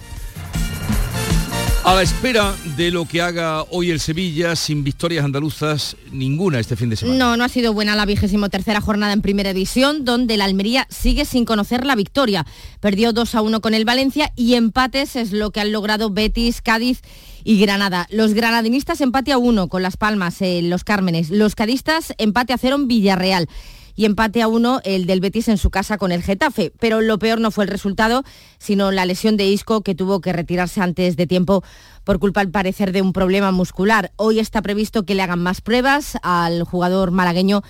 A 1.85 1.93
la 1.95 2.01
espera 2.01 2.55
de 2.77 2.91
lo 2.91 3.05
que 3.05 3.21
haga 3.21 3.63
hoy 3.63 3.91
el 3.91 3.99
Sevilla, 3.99 4.55
sin 4.55 4.85
victorias 4.85 5.25
andaluzas 5.25 5.97
ninguna 6.13 6.61
este 6.61 6.77
fin 6.77 6.89
de 6.89 6.95
semana. 6.95 7.19
No, 7.19 7.35
no 7.35 7.43
ha 7.43 7.49
sido 7.49 7.73
buena 7.73 7.93
la 7.97 8.05
vigésimo 8.05 8.47
tercera 8.47 8.79
jornada 8.79 9.11
en 9.11 9.21
Primera 9.21 9.51
División, 9.51 10.05
donde 10.05 10.37
la 10.37 10.45
Almería 10.45 10.87
sigue 10.89 11.25
sin 11.25 11.43
conocer 11.43 11.85
la 11.85 11.95
victoria. 11.95 12.45
Perdió 12.79 13.11
2 13.11 13.35
a 13.35 13.41
1 13.41 13.59
con 13.59 13.73
el 13.73 13.83
Valencia 13.83 14.31
y 14.37 14.53
empates 14.53 15.17
es 15.17 15.33
lo 15.33 15.51
que 15.51 15.59
han 15.59 15.73
logrado 15.73 16.09
Betis, 16.09 16.61
Cádiz 16.61 17.01
y 17.43 17.59
Granada. 17.59 18.07
Los 18.09 18.33
granadinistas 18.33 19.01
empate 19.01 19.33
a 19.33 19.37
1 19.37 19.67
con 19.67 19.83
Las 19.83 19.97
Palmas, 19.97 20.41
en 20.41 20.69
Los 20.69 20.85
Cármenes. 20.85 21.31
Los 21.31 21.53
cadistas 21.53 22.13
empate 22.17 22.53
a 22.53 22.57
0 22.57 22.77
en 22.77 22.87
Villarreal 22.87 23.49
y 23.95 24.05
empate 24.05 24.41
a 24.41 24.47
uno 24.47 24.81
el 24.83 25.05
del 25.05 25.19
Betis 25.19 25.47
en 25.47 25.57
su 25.57 25.69
casa 25.69 25.97
con 25.97 26.11
el 26.11 26.23
Getafe. 26.23 26.71
Pero 26.79 27.01
lo 27.01 27.19
peor 27.19 27.39
no 27.39 27.51
fue 27.51 27.65
el 27.65 27.69
resultado, 27.69 28.23
sino 28.57 28.91
la 28.91 29.05
lesión 29.05 29.37
de 29.37 29.47
Isco 29.47 29.81
que 29.81 29.95
tuvo 29.95 30.21
que 30.21 30.33
retirarse 30.33 30.81
antes 30.81 31.15
de 31.15 31.27
tiempo 31.27 31.63
por 32.03 32.19
culpa 32.19 32.41
al 32.41 32.49
parecer 32.49 32.91
de 32.91 33.01
un 33.01 33.13
problema 33.13 33.51
muscular. 33.51 34.11
Hoy 34.15 34.39
está 34.39 34.61
previsto 34.61 35.03
que 35.03 35.15
le 35.15 35.21
hagan 35.21 35.41
más 35.41 35.61
pruebas 35.61 36.17
al 36.21 36.63
jugador 36.63 37.11
malagueño 37.11 37.63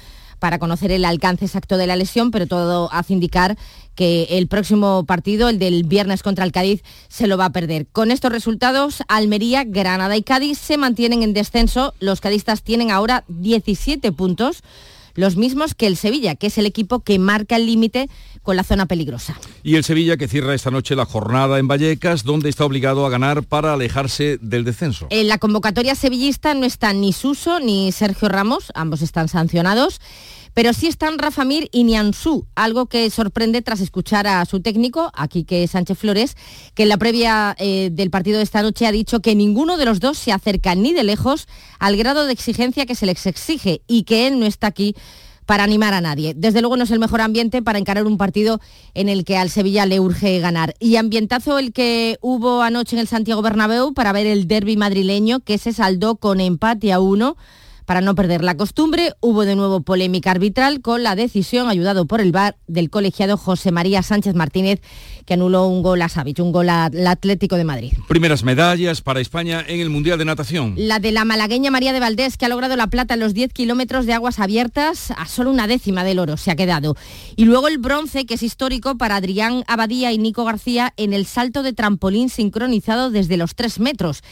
para 0.44 0.60
conocer 0.60 0.92
el 0.92 1.06
alcance 1.06 1.46
exacto 1.46 1.78
de 1.78 1.88
la 1.88 1.96
lesión, 1.96 2.30
pero 2.30 2.48
todo 2.48 2.90
hace 2.92 3.14
indicar 3.14 3.58
que 3.96 4.24
el 4.32 4.50
próximo 4.50 5.06
partido, 5.06 5.48
el 5.48 5.58
del 5.58 5.86
viernes 5.86 6.22
contra 6.22 6.44
el 6.44 6.52
Cádiz, 6.52 6.84
se 7.08 7.28
lo 7.28 7.38
va 7.38 7.46
a 7.46 7.52
perder. 7.52 7.88
Con 7.88 8.12
estos 8.12 8.30
resultados, 8.30 9.04
Almería, 9.08 9.64
Granada 9.64 10.18
y 10.18 10.22
Cádiz 10.22 10.58
se 10.58 10.76
mantienen 10.76 11.24
en 11.24 11.34
descenso. 11.34 11.94
Los 12.02 12.20
cadistas 12.20 12.62
tienen 12.62 12.92
ahora 12.92 13.24
17 13.30 14.12
puntos 14.12 14.64
los 15.16 15.36
mismos 15.36 15.76
que 15.76 15.88
el 15.88 15.98
Sevilla, 15.98 16.36
que 16.36 16.48
es 16.48 16.58
el 16.58 16.66
equipo 16.66 17.00
que 17.02 17.20
marca 17.20 17.56
el 17.56 17.66
límite 17.66 18.10
con 18.42 18.56
la 18.56 18.64
zona 18.64 18.86
peligrosa. 18.86 19.38
Y 19.64 19.76
el 19.76 19.84
Sevilla 19.84 20.18
que 20.18 20.28
cierra 20.28 20.54
esta 20.54 20.72
noche 20.72 20.96
la 20.96 21.06
jornada 21.06 21.60
en 21.60 21.68
Vallecas, 21.68 22.24
donde 22.24 22.50
está 22.50 22.66
obligado 22.66 23.06
a 23.06 23.10
ganar 23.10 23.44
para 23.44 23.74
alejarse 23.74 24.38
del 24.42 24.64
descenso. 24.64 25.08
En 25.10 25.28
la 25.28 25.38
convocatoria 25.38 25.96
sevillista 25.96 26.54
no 26.54 26.66
están 26.66 27.02
ni 27.02 27.14
Suso 27.14 27.60
ni 27.60 27.92
Sergio 27.92 28.30
Ramos, 28.30 28.72
ambos 28.76 29.02
están 29.02 29.30
sancionados. 29.30 30.00
Pero 30.54 30.74
sí 30.74 30.88
están 30.88 31.18
Rafa 31.18 31.46
Mir 31.46 31.70
y 31.72 31.84
Nianzú, 31.84 32.46
algo 32.56 32.86
que 32.86 33.10
sorprende 33.10 33.62
tras 33.62 33.80
escuchar 33.80 34.28
a 34.28 34.46
su 34.46 34.62
técnico, 34.62 35.12
aquí 35.16 35.44
que 35.44 35.68
Sánchez 35.68 35.98
Flores, 35.98 36.38
que 36.76 36.84
en 36.84 36.90
la 36.90 36.98
previa 36.98 37.56
eh, 37.58 37.90
del 37.92 38.12
partido 38.12 38.38
de 38.38 38.44
esta 38.44 38.62
noche 38.62 38.86
ha 38.86 38.92
dicho 38.92 39.20
que 39.20 39.36
ninguno 39.36 39.78
de 39.78 39.86
los 39.86 40.00
dos 40.00 40.18
se 40.18 40.32
acerca 40.32 40.76
ni 40.76 40.94
de 40.94 41.04
lejos 41.04 41.48
al 41.80 41.98
grado 41.98 42.26
de 42.26 42.34
exigencia 42.34 42.86
que 42.86 42.96
se 42.96 43.06
les 43.06 43.26
exige 43.26 43.82
y 43.88 44.04
que 44.04 44.28
él 44.28 44.40
no 44.40 44.46
está 44.46 44.68
aquí 44.68 44.96
para 45.46 45.64
animar 45.64 45.94
a 45.94 46.02
nadie. 46.02 46.34
Desde 46.36 46.62
luego 46.62 46.78
no 46.78 46.84
es 46.84 46.92
el 46.92 47.00
mejor 47.00 47.22
ambiente 47.22 47.62
para 47.62 47.80
encarar 47.80 48.06
un 48.06 48.18
partido 48.18 48.60
en 48.94 49.10
el 49.10 49.26
que 49.26 49.38
al 49.38 49.50
Sevilla 49.50 49.86
le 49.86 50.00
urge 50.00 50.40
ganar. 50.40 50.76
Y 50.80 50.96
ambientazo 50.96 51.60
el 51.60 51.74
que 51.74 52.18
hubo 52.22 52.62
anoche 52.62 52.96
en 52.96 53.02
el 53.02 53.08
Santiago 53.08 53.42
Bernabéu 53.42 53.94
para 53.94 54.12
ver 54.12 54.28
el 54.28 54.48
derby 54.48 54.78
madrileño 54.78 55.42
que 55.42 55.58
se 55.58 55.74
saldó 55.74 56.16
con 56.16 56.40
empate 56.40 56.94
a 56.94 57.00
uno 57.00 57.38
para 57.86 58.02
no 58.02 58.16
perder 58.16 58.44
la 58.44 58.56
costumbre, 58.56 59.14
hubo 59.20 59.46
de 59.46 59.56
nuevo 59.56 59.82
polémica 59.82 60.32
arbitral 60.32 60.82
con 60.82 61.04
la 61.04 61.16
decisión, 61.16 61.70
ayudado 61.70 62.06
por 62.06 62.22
el 62.22 62.32
VAR, 62.32 62.56
del 62.68 62.90
colegiado 62.90 63.38
José 63.38 63.72
María 63.72 64.04
Sánchez 64.04 64.36
Martínez, 64.36 64.82
que 65.26 65.36
anuló 65.36 65.68
un 65.68 65.84
gol 65.84 66.02
a 66.02 66.10
Savich, 66.10 66.40
un 66.40 66.52
gol 66.52 66.70
al 66.70 67.08
Atlético 67.08 67.56
de 67.56 67.64
Madrid. 67.64 67.94
Primeras 68.08 68.44
medallas 68.44 69.02
para 69.02 69.22
España 69.22 69.64
en 69.68 69.80
el 69.80 69.90
Mundial 69.90 70.18
de 70.18 70.26
Natación. 70.26 70.76
La 70.78 71.00
de 71.00 71.12
la 71.12 71.26
malagueña 71.26 71.72
María 71.72 71.94
de 71.94 72.00
Valdés, 72.00 72.38
que 72.38 72.46
ha 72.46 72.50
logrado 72.50 72.76
la 72.76 72.88
plata 72.88 73.14
en 73.14 73.20
los 73.20 73.34
10 73.34 73.54
kilómetros 73.54 74.06
de 74.06 74.14
aguas 74.14 74.40
abiertas, 74.40 75.12
a 75.12 75.28
solo 75.28 75.52
una 75.52 75.68
décima 75.68 76.04
del 76.04 76.20
oro 76.20 76.38
se 76.38 76.52
ha 76.52 76.56
quedado. 76.56 76.96
Y 77.36 77.46
luego 77.46 77.68
el 77.68 77.78
bronce, 77.78 78.26
que 78.26 78.36
es 78.36 78.44
histórico 78.44 78.98
para 78.98 79.18
Adrián 79.18 79.64
Abadía 79.68 80.12
y 80.12 80.18
Nico 80.18 80.46
García 80.46 80.94
en 80.98 81.14
el 81.14 81.26
salto 81.26 81.64
de 81.64 81.74
trampolín 81.74 82.30
sincronizado 82.30 83.10
desde 83.10 83.38
los 83.38 83.56
3 83.56 83.80
metros. 83.80 84.24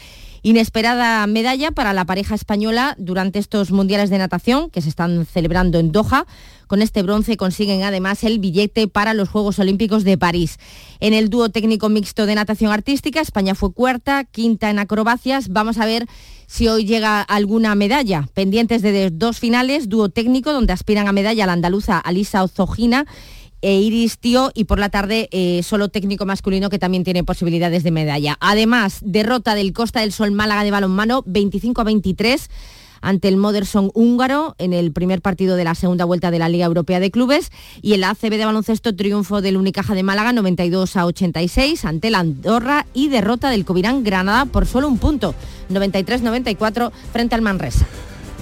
Inesperada 0.44 1.24
medalla 1.28 1.70
para 1.70 1.92
la 1.92 2.04
pareja 2.04 2.34
española 2.34 2.96
durante 2.98 3.38
estos 3.38 3.70
mundiales 3.70 4.10
de 4.10 4.18
natación 4.18 4.70
que 4.70 4.82
se 4.82 4.88
están 4.88 5.24
celebrando 5.24 5.78
en 5.78 5.92
Doha. 5.92 6.26
Con 6.66 6.82
este 6.82 7.04
bronce 7.04 7.36
consiguen 7.36 7.84
además 7.84 8.24
el 8.24 8.40
billete 8.40 8.88
para 8.88 9.14
los 9.14 9.28
Juegos 9.28 9.60
Olímpicos 9.60 10.02
de 10.02 10.18
París. 10.18 10.58
En 10.98 11.14
el 11.14 11.30
dúo 11.30 11.50
técnico 11.50 11.88
mixto 11.88 12.26
de 12.26 12.34
natación 12.34 12.72
artística, 12.72 13.20
España 13.20 13.54
fue 13.54 13.72
cuarta, 13.72 14.24
quinta 14.24 14.68
en 14.68 14.80
acrobacias. 14.80 15.48
Vamos 15.48 15.78
a 15.78 15.86
ver 15.86 16.06
si 16.48 16.66
hoy 16.66 16.86
llega 16.86 17.20
alguna 17.20 17.76
medalla. 17.76 18.28
Pendientes 18.34 18.82
de 18.82 19.10
dos 19.10 19.38
finales, 19.38 19.88
dúo 19.88 20.08
técnico, 20.08 20.52
donde 20.52 20.72
aspiran 20.72 21.06
a 21.06 21.12
medalla 21.12 21.46
la 21.46 21.52
andaluza 21.52 21.98
Alisa 21.98 22.42
Ozogina 22.42 23.06
e 23.62 23.80
Iris 23.80 24.18
Tío 24.18 24.50
y 24.54 24.64
por 24.64 24.78
la 24.78 24.90
tarde 24.90 25.28
eh, 25.30 25.62
solo 25.62 25.88
técnico 25.88 26.26
masculino 26.26 26.68
que 26.68 26.78
también 26.78 27.04
tiene 27.04 27.24
posibilidades 27.24 27.82
de 27.84 27.90
medalla. 27.90 28.36
Además, 28.40 28.98
derrota 29.02 29.54
del 29.54 29.72
Costa 29.72 30.00
del 30.00 30.12
Sol 30.12 30.32
Málaga 30.32 30.64
de 30.64 30.70
balonmano 30.70 31.22
25 31.26 31.80
a 31.80 31.84
23 31.84 32.50
ante 33.02 33.28
el 33.28 33.36
Moderson 33.36 33.90
húngaro 33.94 34.54
en 34.58 34.72
el 34.72 34.92
primer 34.92 35.20
partido 35.20 35.56
de 35.56 35.64
la 35.64 35.74
segunda 35.74 36.04
vuelta 36.04 36.30
de 36.30 36.38
la 36.38 36.48
Liga 36.48 36.66
Europea 36.66 37.00
de 37.00 37.10
Clubes 37.10 37.50
y 37.82 37.92
el 37.94 38.04
ACB 38.04 38.30
de 38.30 38.44
baloncesto 38.46 38.94
triunfo 38.94 39.42
del 39.42 39.56
Unicaja 39.56 39.94
de 39.94 40.04
Málaga 40.04 40.32
92 40.32 40.96
a 40.96 41.06
86 41.06 41.84
ante 41.84 42.10
la 42.10 42.20
Andorra 42.20 42.86
y 42.94 43.08
derrota 43.08 43.50
del 43.50 43.64
Covirán 43.64 44.04
Granada 44.04 44.46
por 44.46 44.66
solo 44.66 44.88
un 44.88 44.98
punto, 44.98 45.34
93-94 45.68 46.92
frente 47.12 47.34
al 47.34 47.42
Manresa. 47.42 47.86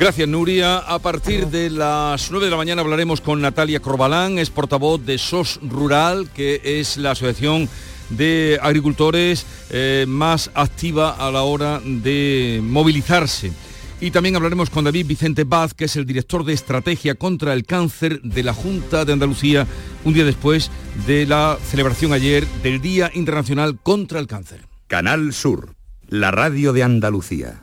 Gracias, 0.00 0.26
Nuria. 0.26 0.78
A 0.78 0.98
partir 0.98 1.48
de 1.48 1.68
las 1.68 2.30
9 2.30 2.46
de 2.46 2.50
la 2.50 2.56
mañana 2.56 2.80
hablaremos 2.80 3.20
con 3.20 3.42
Natalia 3.42 3.80
Corbalán, 3.80 4.38
es 4.38 4.48
portavoz 4.48 5.04
de 5.04 5.18
SOS 5.18 5.60
Rural, 5.62 6.30
que 6.34 6.62
es 6.64 6.96
la 6.96 7.10
asociación 7.10 7.68
de 8.08 8.58
agricultores 8.62 9.44
eh, 9.68 10.06
más 10.08 10.50
activa 10.54 11.10
a 11.10 11.30
la 11.30 11.42
hora 11.42 11.82
de 11.84 12.62
movilizarse. 12.62 13.52
Y 14.00 14.10
también 14.10 14.36
hablaremos 14.36 14.70
con 14.70 14.84
David 14.84 15.04
Vicente 15.06 15.44
Baz, 15.44 15.74
que 15.74 15.84
es 15.84 15.94
el 15.96 16.06
director 16.06 16.46
de 16.46 16.54
Estrategia 16.54 17.14
contra 17.14 17.52
el 17.52 17.66
Cáncer 17.66 18.22
de 18.22 18.42
la 18.42 18.54
Junta 18.54 19.04
de 19.04 19.12
Andalucía, 19.12 19.66
un 20.06 20.14
día 20.14 20.24
después 20.24 20.70
de 21.06 21.26
la 21.26 21.58
celebración 21.62 22.14
ayer 22.14 22.46
del 22.62 22.80
Día 22.80 23.10
Internacional 23.12 23.78
contra 23.78 24.18
el 24.18 24.26
Cáncer. 24.26 24.64
Canal 24.86 25.34
Sur, 25.34 25.74
la 26.08 26.30
radio 26.30 26.72
de 26.72 26.84
Andalucía. 26.84 27.60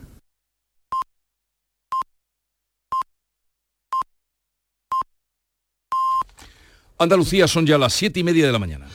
Andalucía 6.98 7.46
son 7.46 7.64
ya 7.64 7.78
las 7.78 7.92
siete 7.92 8.20
y 8.20 8.24
media 8.24 8.46
de 8.46 8.52
la 8.52 8.58
mañana. 8.58 8.86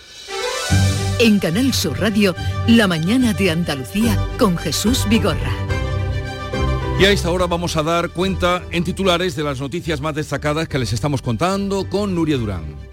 En 1.20 1.40
Canal 1.40 1.74
Sur 1.74 2.00
Radio, 2.00 2.36
la 2.68 2.86
mañana 2.86 3.34
de 3.34 3.50
Andalucía 3.50 4.18
con 4.38 4.58
Jesús 4.58 5.06
Vigorra. 5.10 5.52
Y 7.00 7.06
a 7.06 7.12
esta 7.12 7.32
hora 7.32 7.48
vamos 7.48 7.78
a 7.78 7.84
dar 7.84 8.10
cuenta 8.10 8.62
en 8.72 8.84
titulares 8.84 9.36
de 9.36 9.44
las 9.44 9.60
noticias 9.62 10.02
más 10.02 10.16
destacadas 10.16 10.68
que 10.68 10.80
les 10.80 10.92
estamos 10.92 11.22
contando 11.22 11.90
con 11.90 12.14
Nuria 12.14 12.38
Durán. 12.38 12.93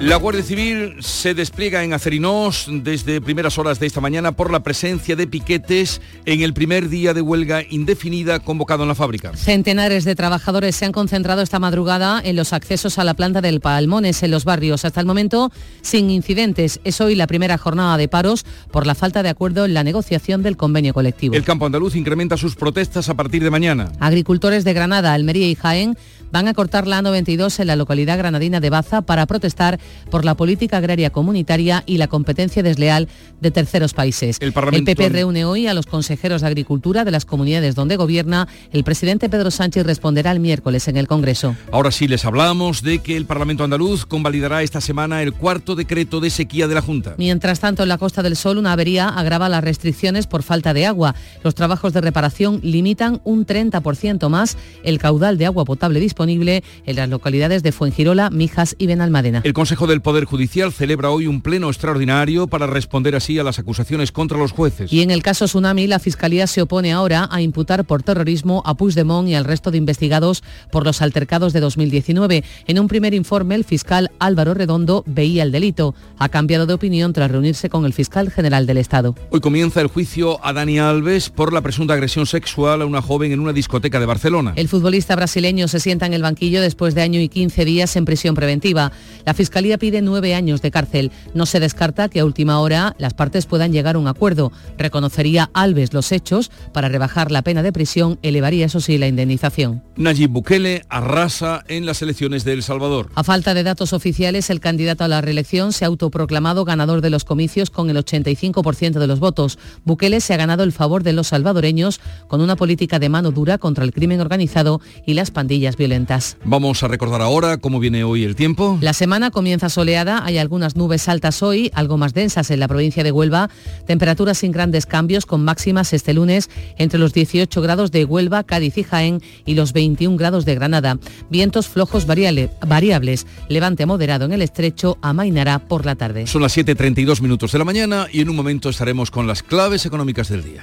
La 0.00 0.16
Guardia 0.16 0.42
Civil 0.42 0.96
se 1.00 1.34
despliega 1.34 1.84
en 1.84 1.92
Acerinos 1.92 2.68
desde 2.70 3.20
primeras 3.20 3.58
horas 3.58 3.78
de 3.78 3.86
esta 3.86 4.00
mañana 4.00 4.32
por 4.32 4.50
la 4.50 4.62
presencia 4.62 5.14
de 5.14 5.26
piquetes 5.26 6.00
en 6.24 6.40
el 6.40 6.54
primer 6.54 6.88
día 6.88 7.12
de 7.12 7.20
huelga 7.20 7.62
indefinida 7.68 8.38
convocado 8.40 8.84
en 8.84 8.88
la 8.88 8.94
fábrica. 8.94 9.36
Centenares 9.36 10.04
de 10.04 10.14
trabajadores 10.14 10.74
se 10.74 10.86
han 10.86 10.92
concentrado 10.92 11.42
esta 11.42 11.58
madrugada 11.58 12.18
en 12.24 12.34
los 12.34 12.54
accesos 12.54 12.98
a 12.98 13.04
la 13.04 13.12
planta 13.12 13.42
del 13.42 13.60
Palmones 13.60 14.22
en 14.22 14.30
los 14.30 14.46
barrios. 14.46 14.86
Hasta 14.86 15.00
el 15.00 15.06
momento, 15.06 15.52
sin 15.82 16.08
incidentes. 16.08 16.80
Es 16.82 17.02
hoy 17.02 17.14
la 17.14 17.26
primera 17.26 17.58
jornada 17.58 17.98
de 17.98 18.08
paros 18.08 18.46
por 18.70 18.86
la 18.86 18.94
falta 18.94 19.22
de 19.22 19.28
acuerdo 19.28 19.66
en 19.66 19.74
la 19.74 19.84
negociación 19.84 20.42
del 20.42 20.56
convenio 20.56 20.94
colectivo. 20.94 21.34
El 21.34 21.44
campo 21.44 21.66
andaluz 21.66 21.94
incrementa 21.94 22.38
sus 22.38 22.56
protestas 22.56 23.10
a 23.10 23.14
partir 23.14 23.44
de 23.44 23.50
mañana. 23.50 23.92
Agricultores 24.00 24.64
de 24.64 24.72
Granada, 24.72 25.12
Almería 25.12 25.46
y 25.46 25.56
Jaén 25.56 25.98
van 26.32 26.48
a 26.48 26.54
cortar 26.54 26.86
la 26.86 27.00
A92 27.00 27.60
en 27.60 27.66
la 27.66 27.76
localidad 27.76 28.18
granadina 28.18 28.60
de 28.60 28.70
Baza 28.70 29.02
para 29.02 29.26
protestar 29.26 29.78
por 30.10 30.24
la 30.24 30.34
política 30.34 30.78
agraria 30.78 31.10
comunitaria 31.10 31.82
y 31.86 31.98
la 31.98 32.08
competencia 32.08 32.62
desleal 32.62 33.08
de 33.40 33.50
terceros 33.50 33.94
países. 33.94 34.38
El, 34.40 34.52
PP 34.52 35.08
reúne 35.08 35.44
hoy 35.44 35.66
a 35.66 35.74
los 35.74 35.86
consejeros 35.86 36.42
de 36.42 36.46
Agricultura 36.46 37.04
de 37.04 37.10
las 37.10 37.24
comunidades 37.24 37.74
donde 37.74 37.96
gobierna. 37.96 38.48
El 38.72 38.84
presidente 38.84 39.28
Pedro 39.28 39.50
Sánchez 39.50 39.84
responderá 39.84 40.32
el 40.32 40.40
miércoles 40.40 40.88
en 40.88 40.96
el 40.96 41.06
Congreso. 41.06 41.56
Ahora 41.72 41.90
sí 41.90 42.08
les 42.08 42.24
hablamos 42.24 42.82
de 42.82 43.00
que 43.00 43.16
el 43.16 43.26
Parlamento 43.26 43.64
andaluz 43.64 44.06
convalidará 44.06 44.62
esta 44.62 44.80
semana 44.80 45.22
el 45.22 45.32
cuarto 45.32 45.74
decreto 45.74 46.20
de 46.20 46.30
sequía 46.30 46.68
de 46.68 46.74
la 46.74 46.82
Junta. 46.82 47.14
Mientras 47.18 47.60
tanto, 47.60 47.82
en 47.82 47.88
la 47.88 47.98
Costa 47.98 48.22
del 48.22 48.36
Sol 48.36 48.58
una 48.58 48.72
avería 48.72 49.08
agrava 49.08 49.48
las 49.48 49.64
restricciones 49.64 50.26
por 50.26 50.42
falta 50.42 50.74
de 50.74 50.86
agua. 50.86 51.14
Los 51.42 51.54
trabajos 51.54 51.92
de 51.92 52.00
reparación 52.00 52.60
limitan 52.62 53.20
un 53.24 53.46
30% 53.46 54.28
más 54.28 54.56
el 54.84 54.98
caudal 54.98 55.38
de 55.38 55.46
agua 55.46 55.64
potable 55.64 56.00
disponible 56.00 56.19
disponible 56.20 56.62
en 56.84 56.96
las 56.96 57.08
localidades 57.08 57.62
de 57.62 57.72
Fuengirola, 57.72 58.28
Mijas 58.28 58.76
y 58.76 58.86
Benalmádena. 58.86 59.40
El 59.42 59.54
Consejo 59.54 59.86
del 59.86 60.02
Poder 60.02 60.26
Judicial 60.26 60.70
celebra 60.70 61.10
hoy 61.10 61.26
un 61.26 61.40
pleno 61.40 61.68
extraordinario 61.68 62.46
para 62.46 62.66
responder 62.66 63.16
así 63.16 63.38
a 63.38 63.42
las 63.42 63.58
acusaciones 63.58 64.12
contra 64.12 64.36
los 64.36 64.52
jueces. 64.52 64.92
Y 64.92 65.00
en 65.00 65.10
el 65.10 65.22
caso 65.22 65.46
Tsunami, 65.46 65.86
la 65.86 65.98
Fiscalía 65.98 66.46
se 66.46 66.60
opone 66.60 66.92
ahora 66.92 67.26
a 67.30 67.40
imputar 67.40 67.86
por 67.86 68.02
terrorismo 68.02 68.62
a 68.66 68.74
Puigdemont 68.74 69.28
y 69.28 69.34
al 69.34 69.46
resto 69.46 69.70
de 69.70 69.78
investigados 69.78 70.42
por 70.70 70.84
los 70.84 71.00
altercados 71.00 71.54
de 71.54 71.60
2019. 71.60 72.44
En 72.66 72.78
un 72.78 72.88
primer 72.88 73.14
informe, 73.14 73.54
el 73.54 73.64
fiscal 73.64 74.10
Álvaro 74.18 74.52
Redondo 74.52 75.02
veía 75.06 75.42
el 75.42 75.52
delito. 75.52 75.94
Ha 76.18 76.28
cambiado 76.28 76.66
de 76.66 76.74
opinión 76.74 77.14
tras 77.14 77.30
reunirse 77.30 77.70
con 77.70 77.86
el 77.86 77.94
fiscal 77.94 78.30
general 78.30 78.66
del 78.66 78.76
Estado. 78.76 79.14
Hoy 79.30 79.40
comienza 79.40 79.80
el 79.80 79.86
juicio 79.86 80.44
a 80.44 80.52
Dani 80.52 80.78
Alves 80.80 81.30
por 81.30 81.54
la 81.54 81.62
presunta 81.62 81.94
agresión 81.94 82.26
sexual 82.26 82.82
a 82.82 82.84
una 82.84 83.00
joven 83.00 83.32
en 83.32 83.40
una 83.40 83.54
discoteca 83.54 83.98
de 83.98 84.04
Barcelona. 84.04 84.52
El 84.56 84.68
futbolista 84.68 85.16
brasileño 85.16 85.66
se 85.66 85.80
sienta 85.80 86.04
en 86.06 86.09
el 86.14 86.22
banquillo 86.22 86.60
después 86.60 86.94
de 86.94 87.02
año 87.02 87.20
y 87.20 87.28
15 87.28 87.64
días 87.64 87.96
en 87.96 88.04
prisión 88.04 88.34
preventiva. 88.34 88.92
La 89.24 89.34
Fiscalía 89.34 89.78
pide 89.78 90.02
nueve 90.02 90.34
años 90.34 90.62
de 90.62 90.70
cárcel. 90.70 91.10
No 91.34 91.46
se 91.46 91.60
descarta 91.60 92.08
que 92.08 92.20
a 92.20 92.24
última 92.24 92.60
hora 92.60 92.94
las 92.98 93.14
partes 93.14 93.46
puedan 93.46 93.72
llegar 93.72 93.96
a 93.96 93.98
un 93.98 94.08
acuerdo. 94.08 94.52
Reconocería 94.78 95.50
Alves 95.54 95.92
los 95.92 96.12
hechos 96.12 96.50
para 96.72 96.88
rebajar 96.88 97.30
la 97.30 97.42
pena 97.42 97.62
de 97.62 97.72
prisión, 97.72 98.18
elevaría 98.22 98.66
eso 98.66 98.80
sí 98.80 98.98
la 98.98 99.08
indemnización. 99.08 99.82
Nayib 99.96 100.30
Bukele 100.30 100.84
arrasa 100.88 101.64
en 101.68 101.86
las 101.86 102.02
elecciones 102.02 102.44
de 102.44 102.52
El 102.52 102.62
Salvador. 102.62 103.10
A 103.14 103.24
falta 103.24 103.54
de 103.54 103.62
datos 103.62 103.92
oficiales, 103.92 104.50
el 104.50 104.60
candidato 104.60 105.04
a 105.04 105.08
la 105.08 105.20
reelección 105.20 105.72
se 105.72 105.84
ha 105.84 105.88
autoproclamado 105.88 106.64
ganador 106.64 107.00
de 107.00 107.10
los 107.10 107.24
comicios 107.24 107.70
con 107.70 107.90
el 107.90 107.96
85% 107.96 108.98
de 108.98 109.06
los 109.06 109.20
votos. 109.20 109.58
Bukele 109.84 110.20
se 110.20 110.34
ha 110.34 110.36
ganado 110.36 110.62
el 110.62 110.72
favor 110.72 111.02
de 111.02 111.12
los 111.12 111.28
salvadoreños 111.28 112.00
con 112.28 112.40
una 112.40 112.56
política 112.56 112.98
de 112.98 113.08
mano 113.08 113.30
dura 113.30 113.58
contra 113.58 113.84
el 113.84 113.92
crimen 113.92 114.20
organizado 114.20 114.80
y 115.06 115.14
las 115.14 115.30
pandillas 115.30 115.76
violentas. 115.76 115.99
Vamos 116.44 116.82
a 116.82 116.88
recordar 116.88 117.20
ahora 117.20 117.58
cómo 117.58 117.80
viene 117.80 118.04
hoy 118.04 118.24
el 118.24 118.36
tiempo. 118.36 118.78
La 118.80 118.92
semana 118.92 119.30
comienza 119.30 119.68
soleada, 119.68 120.24
hay 120.24 120.38
algunas 120.38 120.76
nubes 120.76 121.08
altas 121.08 121.42
hoy, 121.42 121.70
algo 121.74 121.98
más 121.98 122.14
densas 122.14 122.50
en 122.50 122.60
la 122.60 122.68
provincia 122.68 123.04
de 123.04 123.12
Huelva, 123.12 123.50
temperaturas 123.86 124.38
sin 124.38 124.52
grandes 124.52 124.86
cambios 124.86 125.26
con 125.26 125.44
máximas 125.44 125.92
este 125.92 126.14
lunes 126.14 126.50
entre 126.78 126.98
los 126.98 127.12
18 127.12 127.60
grados 127.62 127.90
de 127.90 128.04
Huelva, 128.04 128.44
Cádiz 128.44 128.78
y 128.78 128.82
Jaén 128.82 129.22
y 129.44 129.54
los 129.54 129.72
21 129.72 130.16
grados 130.16 130.44
de 130.44 130.54
Granada. 130.54 130.98
Vientos 131.30 131.68
flojos 131.68 132.06
variables, 132.06 133.26
levante 133.48 133.86
moderado 133.86 134.24
en 134.24 134.32
el 134.32 134.42
estrecho, 134.42 134.98
amainará 135.02 135.58
por 135.58 135.86
la 135.86 135.96
tarde. 135.96 136.26
Son 136.26 136.42
las 136.42 136.56
7.32 136.56 137.20
minutos 137.20 137.52
de 137.52 137.58
la 137.58 137.64
mañana 137.64 138.06
y 138.12 138.20
en 138.20 138.30
un 138.30 138.36
momento 138.36 138.68
estaremos 138.68 139.10
con 139.10 139.26
las 139.26 139.42
claves 139.42 139.86
económicas 139.86 140.28
del 140.28 140.44
día. 140.44 140.62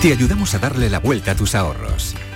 Te 0.00 0.12
ayudamos 0.12 0.54
a 0.54 0.58
darle 0.58 0.90
la 0.90 0.98
vuelta 0.98 1.32
a 1.32 1.36
tus 1.36 1.54
ahorros. 1.54 2.14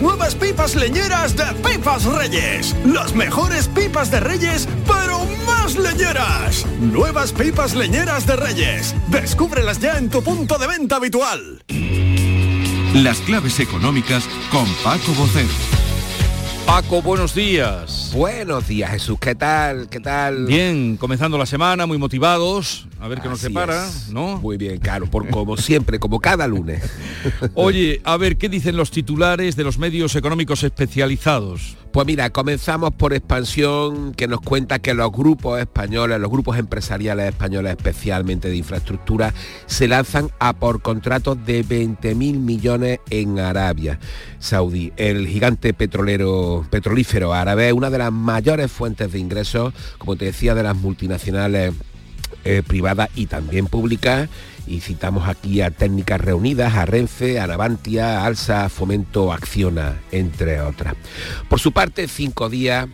las 0.00 0.02
nuevas 0.02 0.34
pipas 0.34 0.74
leñeras 0.74 1.36
de 1.36 1.44
Pipas 1.62 2.04
Reyes. 2.04 2.74
Las 2.86 3.14
mejores 3.14 3.68
pipas 3.68 4.10
de 4.10 4.20
Reyes, 4.20 4.66
pero 4.86 5.20
más 5.46 5.76
leñeras. 5.76 6.66
Nuevas 6.80 7.32
pipas 7.32 7.74
leñeras 7.74 8.26
de 8.26 8.36
Reyes. 8.36 8.94
Descúbrelas 9.08 9.78
ya 9.78 9.98
en 9.98 10.08
tu 10.08 10.22
punto 10.22 10.56
de 10.58 10.66
venta 10.66 10.96
habitual. 10.96 11.62
Las 12.94 13.18
claves 13.20 13.60
económicas 13.60 14.26
con 14.50 14.66
Paco 14.82 15.12
Bocero. 15.12 15.48
Paco, 16.66 17.02
buenos 17.02 17.34
días. 17.34 18.10
Buenos 18.14 18.68
días, 18.68 18.90
Jesús. 18.92 19.18
¿Qué 19.20 19.34
tal? 19.34 19.88
¿Qué 19.88 20.00
tal? 20.00 20.46
Bien, 20.46 20.96
comenzando 20.96 21.36
la 21.36 21.46
semana, 21.46 21.86
muy 21.86 21.98
motivados. 21.98 22.86
A 23.00 23.08
ver 23.08 23.20
qué 23.22 23.28
nos 23.30 23.40
separa, 23.40 23.86
es. 23.86 24.10
¿no? 24.10 24.36
Muy 24.38 24.58
bien, 24.58 24.78
claro, 24.78 25.06
por 25.06 25.28
como 25.30 25.56
siempre, 25.56 25.98
como 25.98 26.20
cada 26.20 26.46
lunes. 26.46 26.82
Oye, 27.54 28.02
a 28.04 28.18
ver, 28.18 28.36
¿qué 28.36 28.50
dicen 28.50 28.76
los 28.76 28.90
titulares 28.90 29.56
de 29.56 29.64
los 29.64 29.78
medios 29.78 30.14
económicos 30.16 30.62
especializados? 30.64 31.76
Pues 31.92 32.06
mira, 32.06 32.30
comenzamos 32.30 32.92
por 32.92 33.14
expansión 33.14 34.12
que 34.14 34.28
nos 34.28 34.40
cuenta 34.42 34.78
que 34.78 34.94
los 34.94 35.10
grupos 35.10 35.60
españoles, 35.60 36.20
los 36.20 36.30
grupos 36.30 36.58
empresariales 36.58 37.30
españoles 37.30 37.74
especialmente 37.76 38.48
de 38.48 38.56
infraestructura, 38.56 39.34
se 39.66 39.88
lanzan 39.88 40.30
a 40.38 40.52
por 40.52 40.82
contratos 40.82 41.44
de 41.44 41.64
20.000 41.64 42.14
millones 42.14 43.00
en 43.08 43.40
Arabia 43.40 43.98
Saudí. 44.38 44.92
El 44.96 45.26
gigante 45.26 45.74
petrolero, 45.74 46.64
petrolífero 46.70 47.32
árabe, 47.32 47.72
una 47.72 47.90
de 47.90 47.98
las 47.98 48.12
mayores 48.12 48.70
fuentes 48.70 49.10
de 49.10 49.18
ingresos, 49.18 49.74
como 49.98 50.16
te 50.16 50.26
decía, 50.26 50.54
de 50.54 50.62
las 50.62 50.76
multinacionales 50.76 51.74
eh, 52.44 52.62
privadas 52.66 53.10
y 53.14 53.26
también 53.26 53.66
públicas 53.66 54.28
y 54.66 54.80
citamos 54.80 55.28
aquí 55.28 55.60
a 55.62 55.70
Técnicas 55.70 56.20
Reunidas, 56.20 56.74
a 56.74 56.86
Renfe, 56.86 57.40
a 57.40 57.46
Navantia, 57.46 58.24
Alsa, 58.24 58.68
Fomento, 58.68 59.32
Acciona, 59.32 60.00
entre 60.12 60.60
otras. 60.60 60.94
Por 61.48 61.58
su 61.58 61.72
parte, 61.72 62.06
cinco 62.06 62.48
días 62.48 62.88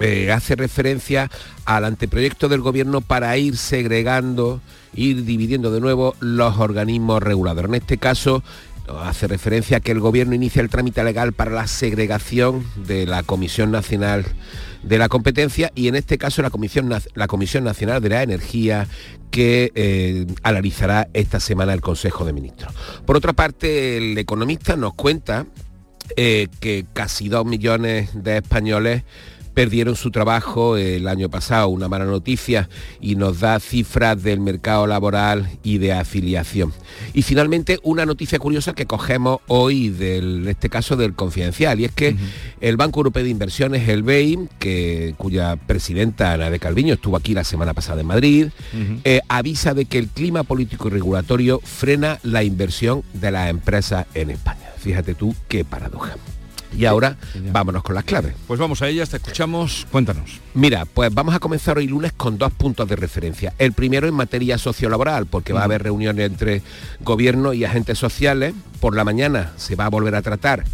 eh, 0.00 0.32
hace 0.32 0.56
referencia 0.56 1.30
al 1.64 1.84
anteproyecto 1.84 2.48
del 2.48 2.60
gobierno 2.62 3.00
para 3.00 3.36
ir 3.36 3.56
segregando, 3.56 4.60
ir 4.94 5.24
dividiendo 5.24 5.70
de 5.70 5.80
nuevo 5.80 6.16
los 6.20 6.58
organismos 6.58 7.22
reguladores. 7.22 7.68
En 7.68 7.76
este 7.76 7.98
caso, 7.98 8.42
hace 8.88 9.26
referencia 9.26 9.78
a 9.78 9.80
que 9.80 9.92
el 9.92 10.00
gobierno 10.00 10.34
inicia 10.34 10.62
el 10.62 10.68
trámite 10.68 11.02
legal 11.04 11.32
para 11.32 11.50
la 11.50 11.66
segregación 11.66 12.64
de 12.76 13.06
la 13.06 13.22
Comisión 13.22 13.70
Nacional 13.70 14.24
de 14.82 14.98
la 14.98 15.08
Competencia 15.08 15.72
y 15.74 15.88
en 15.88 15.94
este 15.94 16.18
caso 16.18 16.42
la 16.42 16.50
Comisión, 16.50 16.92
la 17.14 17.26
Comisión 17.26 17.64
Nacional 17.64 18.02
de 18.02 18.08
la 18.10 18.22
Energía 18.22 18.86
que 19.30 19.72
eh, 19.74 20.26
analizará 20.42 21.08
esta 21.12 21.40
semana 21.40 21.72
el 21.72 21.80
Consejo 21.80 22.24
de 22.24 22.32
Ministros. 22.32 22.72
Por 23.04 23.16
otra 23.16 23.32
parte, 23.32 23.96
el 23.96 24.16
economista 24.18 24.76
nos 24.76 24.94
cuenta 24.94 25.46
eh, 26.16 26.48
que 26.60 26.86
casi 26.92 27.28
dos 27.28 27.46
millones 27.46 28.10
de 28.14 28.36
españoles 28.36 29.02
perdieron 29.54 29.96
su 29.96 30.10
trabajo 30.10 30.76
el 30.76 31.08
año 31.08 31.28
pasado, 31.28 31.68
una 31.68 31.88
mala 31.88 32.04
noticia, 32.04 32.68
y 33.00 33.16
nos 33.16 33.40
da 33.40 33.60
cifras 33.60 34.22
del 34.22 34.40
mercado 34.40 34.86
laboral 34.86 35.48
y 35.62 35.78
de 35.78 35.92
afiliación. 35.92 36.72
Y 37.14 37.22
finalmente 37.22 37.78
una 37.82 38.04
noticia 38.04 38.38
curiosa 38.38 38.74
que 38.74 38.86
cogemos 38.86 39.38
hoy 39.46 39.88
del 39.88 40.46
este 40.48 40.68
caso 40.68 40.96
del 40.96 41.14
confidencial, 41.14 41.80
y 41.80 41.84
es 41.84 41.92
que 41.92 42.16
el 42.60 42.76
Banco 42.76 43.00
Europeo 43.00 43.22
de 43.22 43.30
Inversiones, 43.30 43.88
el 43.88 44.02
BEI, 44.02 44.48
que, 44.58 45.14
cuya 45.16 45.56
presidenta 45.56 46.32
Ana 46.32 46.50
de 46.50 46.58
Calviño 46.58 46.94
estuvo 46.94 47.16
aquí 47.16 47.34
la 47.34 47.44
semana 47.44 47.74
pasada 47.74 48.00
en 48.00 48.06
Madrid, 48.06 48.48
eh, 49.04 49.20
avisa 49.28 49.74
de 49.74 49.84
que 49.84 49.98
el 49.98 50.08
clima 50.08 50.42
político 50.42 50.88
y 50.88 50.90
regulatorio 50.90 51.60
frena 51.62 52.18
la 52.22 52.42
inversión 52.42 53.02
de 53.12 53.30
las 53.30 53.48
empresas 53.50 54.06
en 54.14 54.30
España. 54.30 54.72
Fíjate 54.78 55.14
tú 55.14 55.34
qué 55.48 55.64
paradoja. 55.64 56.16
Y 56.76 56.84
ahora 56.86 57.16
vámonos 57.52 57.82
con 57.82 57.94
las 57.94 58.04
claves. 58.04 58.34
Pues 58.46 58.60
vamos 58.60 58.82
a 58.82 58.88
ellas, 58.88 59.10
te 59.10 59.16
escuchamos, 59.16 59.86
cuéntanos. 59.90 60.40
Mira, 60.54 60.84
pues 60.84 61.12
vamos 61.12 61.34
a 61.34 61.38
comenzar 61.38 61.78
hoy 61.78 61.86
lunes 61.86 62.12
con 62.12 62.38
dos 62.38 62.52
puntos 62.52 62.88
de 62.88 62.96
referencia. 62.96 63.54
El 63.58 63.72
primero 63.72 64.06
en 64.06 64.14
materia 64.14 64.58
sociolaboral, 64.58 65.26
porque 65.26 65.52
va 65.52 65.60
a 65.60 65.64
haber 65.64 65.82
reuniones 65.82 66.26
entre 66.26 66.62
gobierno 67.00 67.52
y 67.52 67.64
agentes 67.64 67.98
sociales. 67.98 68.54
Por 68.80 68.96
la 68.96 69.04
mañana 69.04 69.52
se 69.56 69.76
va 69.76 69.86
a 69.86 69.90
volver 69.90 70.14
a 70.14 70.22
tratar 70.22 70.64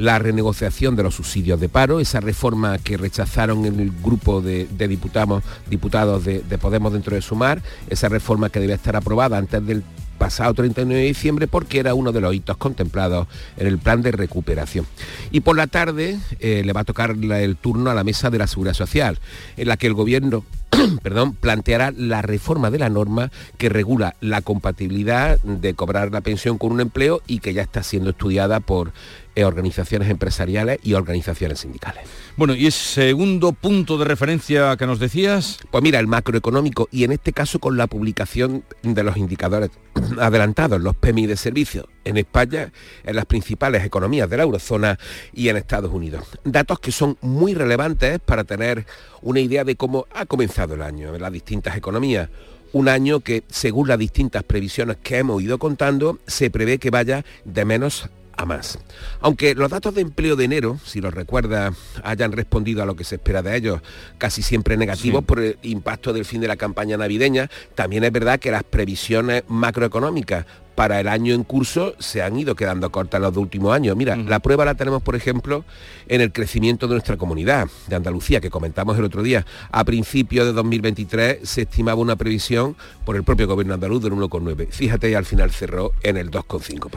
la 0.00 0.18
renegociación 0.18 0.96
de 0.96 1.02
los 1.02 1.16
subsidios 1.16 1.60
de 1.60 1.68
paro, 1.68 2.00
esa 2.00 2.20
reforma 2.20 2.78
que 2.78 2.96
rechazaron 2.96 3.66
en 3.66 3.80
el 3.80 3.92
grupo 4.02 4.40
de, 4.40 4.66
diputados, 4.88 5.44
diputados 5.68 6.24
de, 6.24 6.40
de, 6.40 6.56
Podemos 6.56 6.94
dentro 6.94 7.14
de 7.14 7.20
Sumar, 7.20 7.62
esa 7.86 8.08
reforma 8.08 8.48
que 8.48 8.60
debe 8.60 8.72
estar 8.72 8.96
aprobada 8.96 9.36
antes 9.36 9.64
del 9.66 9.84
pasado 10.20 10.52
39 10.52 11.00
de 11.00 11.08
diciembre 11.08 11.48
porque 11.48 11.80
era 11.80 11.94
uno 11.94 12.12
de 12.12 12.20
los 12.20 12.34
hitos 12.34 12.58
contemplados 12.58 13.26
en 13.56 13.66
el 13.66 13.78
plan 13.78 14.02
de 14.02 14.12
recuperación. 14.12 14.86
Y 15.30 15.40
por 15.40 15.56
la 15.56 15.66
tarde 15.66 16.18
eh, 16.40 16.62
le 16.62 16.72
va 16.74 16.82
a 16.82 16.84
tocar 16.84 17.16
el 17.18 17.56
turno 17.56 17.90
a 17.90 17.94
la 17.94 18.04
mesa 18.04 18.28
de 18.28 18.36
la 18.36 18.46
Seguridad 18.46 18.74
Social, 18.74 19.18
en 19.56 19.66
la 19.66 19.78
que 19.78 19.86
el 19.86 19.94
gobierno 19.94 20.44
perdón, 21.02 21.34
planteará 21.34 21.90
la 21.96 22.22
reforma 22.22 22.70
de 22.70 22.78
la 22.78 22.90
norma 22.90 23.30
que 23.56 23.70
regula 23.70 24.14
la 24.20 24.42
compatibilidad 24.42 25.40
de 25.40 25.74
cobrar 25.74 26.12
la 26.12 26.20
pensión 26.20 26.58
con 26.58 26.72
un 26.72 26.80
empleo 26.80 27.22
y 27.26 27.38
que 27.40 27.54
ya 27.54 27.62
está 27.62 27.82
siendo 27.82 28.10
estudiada 28.10 28.60
por 28.60 28.92
organizaciones 29.36 30.10
empresariales 30.10 30.78
y 30.82 30.94
organizaciones 30.94 31.60
sindicales. 31.60 32.04
Bueno, 32.36 32.54
y 32.54 32.66
el 32.66 32.72
segundo 32.72 33.52
punto 33.52 33.98
de 33.98 34.04
referencia 34.04 34.76
que 34.76 34.86
nos 34.86 34.98
decías. 34.98 35.58
Pues 35.70 35.82
mira, 35.82 35.98
el 35.98 36.06
macroeconómico 36.06 36.88
y 36.90 37.04
en 37.04 37.12
este 37.12 37.32
caso 37.32 37.58
con 37.58 37.76
la 37.76 37.86
publicación 37.86 38.64
de 38.82 39.02
los 39.02 39.16
indicadores 39.16 39.70
adelantados, 40.18 40.80
los 40.80 40.96
PMI 40.96 41.26
de 41.26 41.36
servicios 41.36 41.86
en 42.04 42.16
España, 42.16 42.72
en 43.04 43.16
las 43.16 43.26
principales 43.26 43.84
economías 43.84 44.28
de 44.28 44.36
la 44.36 44.42
eurozona 44.42 44.98
y 45.32 45.48
en 45.48 45.56
Estados 45.56 45.92
Unidos. 45.92 46.24
Datos 46.44 46.80
que 46.80 46.92
son 46.92 47.16
muy 47.20 47.54
relevantes 47.54 48.18
para 48.20 48.44
tener 48.44 48.86
una 49.22 49.40
idea 49.40 49.64
de 49.64 49.76
cómo 49.76 50.06
ha 50.12 50.26
comenzado 50.26 50.74
el 50.74 50.82
año 50.82 51.14
en 51.14 51.22
las 51.22 51.32
distintas 51.32 51.76
economías 51.76 52.28
un 52.72 52.88
año 52.88 53.20
que, 53.20 53.42
según 53.48 53.88
las 53.88 53.98
distintas 53.98 54.44
previsiones 54.44 54.96
que 55.02 55.18
hemos 55.18 55.42
ido 55.42 55.58
contando, 55.58 56.18
se 56.26 56.50
prevé 56.50 56.78
que 56.78 56.90
vaya 56.90 57.24
de 57.44 57.64
menos 57.64 58.08
más. 58.44 58.78
Aunque 59.20 59.54
los 59.54 59.70
datos 59.70 59.94
de 59.94 60.00
empleo 60.00 60.36
de 60.36 60.44
enero, 60.44 60.78
si 60.84 61.00
los 61.00 61.14
recuerda, 61.14 61.72
hayan 62.02 62.32
respondido 62.32 62.82
a 62.82 62.86
lo 62.86 62.96
que 62.96 63.04
se 63.04 63.16
espera 63.16 63.42
de 63.42 63.56
ellos, 63.56 63.80
casi 64.18 64.42
siempre 64.42 64.76
negativos 64.76 65.24
por 65.24 65.40
el 65.40 65.58
impacto 65.62 66.12
del 66.12 66.24
fin 66.24 66.40
de 66.40 66.48
la 66.48 66.56
campaña 66.56 66.96
navideña, 66.96 67.50
también 67.74 68.04
es 68.04 68.12
verdad 68.12 68.38
que 68.38 68.50
las 68.50 68.64
previsiones 68.64 69.44
macroeconómicas 69.48 70.46
para 70.80 70.98
el 70.98 71.08
año 71.08 71.34
en 71.34 71.44
curso 71.44 71.94
se 71.98 72.22
han 72.22 72.38
ido 72.38 72.54
quedando 72.54 72.90
cortas 72.90 73.20
los 73.20 73.36
últimos 73.36 73.74
años. 73.74 73.94
Mira, 73.96 74.16
la 74.16 74.40
prueba 74.40 74.64
la 74.64 74.76
tenemos, 74.76 75.02
por 75.02 75.14
ejemplo, 75.14 75.62
en 76.08 76.22
el 76.22 76.32
crecimiento 76.32 76.86
de 76.86 76.94
nuestra 76.94 77.18
comunidad 77.18 77.68
de 77.86 77.96
Andalucía, 77.96 78.40
que 78.40 78.48
comentamos 78.48 78.98
el 78.98 79.04
otro 79.04 79.22
día. 79.22 79.44
A 79.72 79.84
principios 79.84 80.46
de 80.46 80.54
2023 80.54 81.46
se 81.46 81.62
estimaba 81.62 82.00
una 82.00 82.16
previsión 82.16 82.76
por 83.04 83.16
el 83.16 83.24
propio 83.24 83.46
gobierno 83.46 83.74
andaluz 83.74 84.02
del 84.02 84.12
1,9. 84.12 84.68
Fíjate, 84.70 85.10
y 85.10 85.14
al 85.14 85.26
final 85.26 85.50
cerró 85.50 85.92
en 86.02 86.16
el 86.16 86.30
2,5%. 86.30 86.90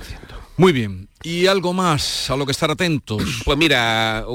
Muy 0.56 0.72
bien. 0.72 1.10
¿Y 1.26 1.48
algo 1.48 1.72
más 1.72 2.30
a 2.30 2.36
lo 2.36 2.46
que 2.46 2.52
estar 2.52 2.70
atentos? 2.70 3.24
Pues 3.46 3.58
mira, 3.58 4.26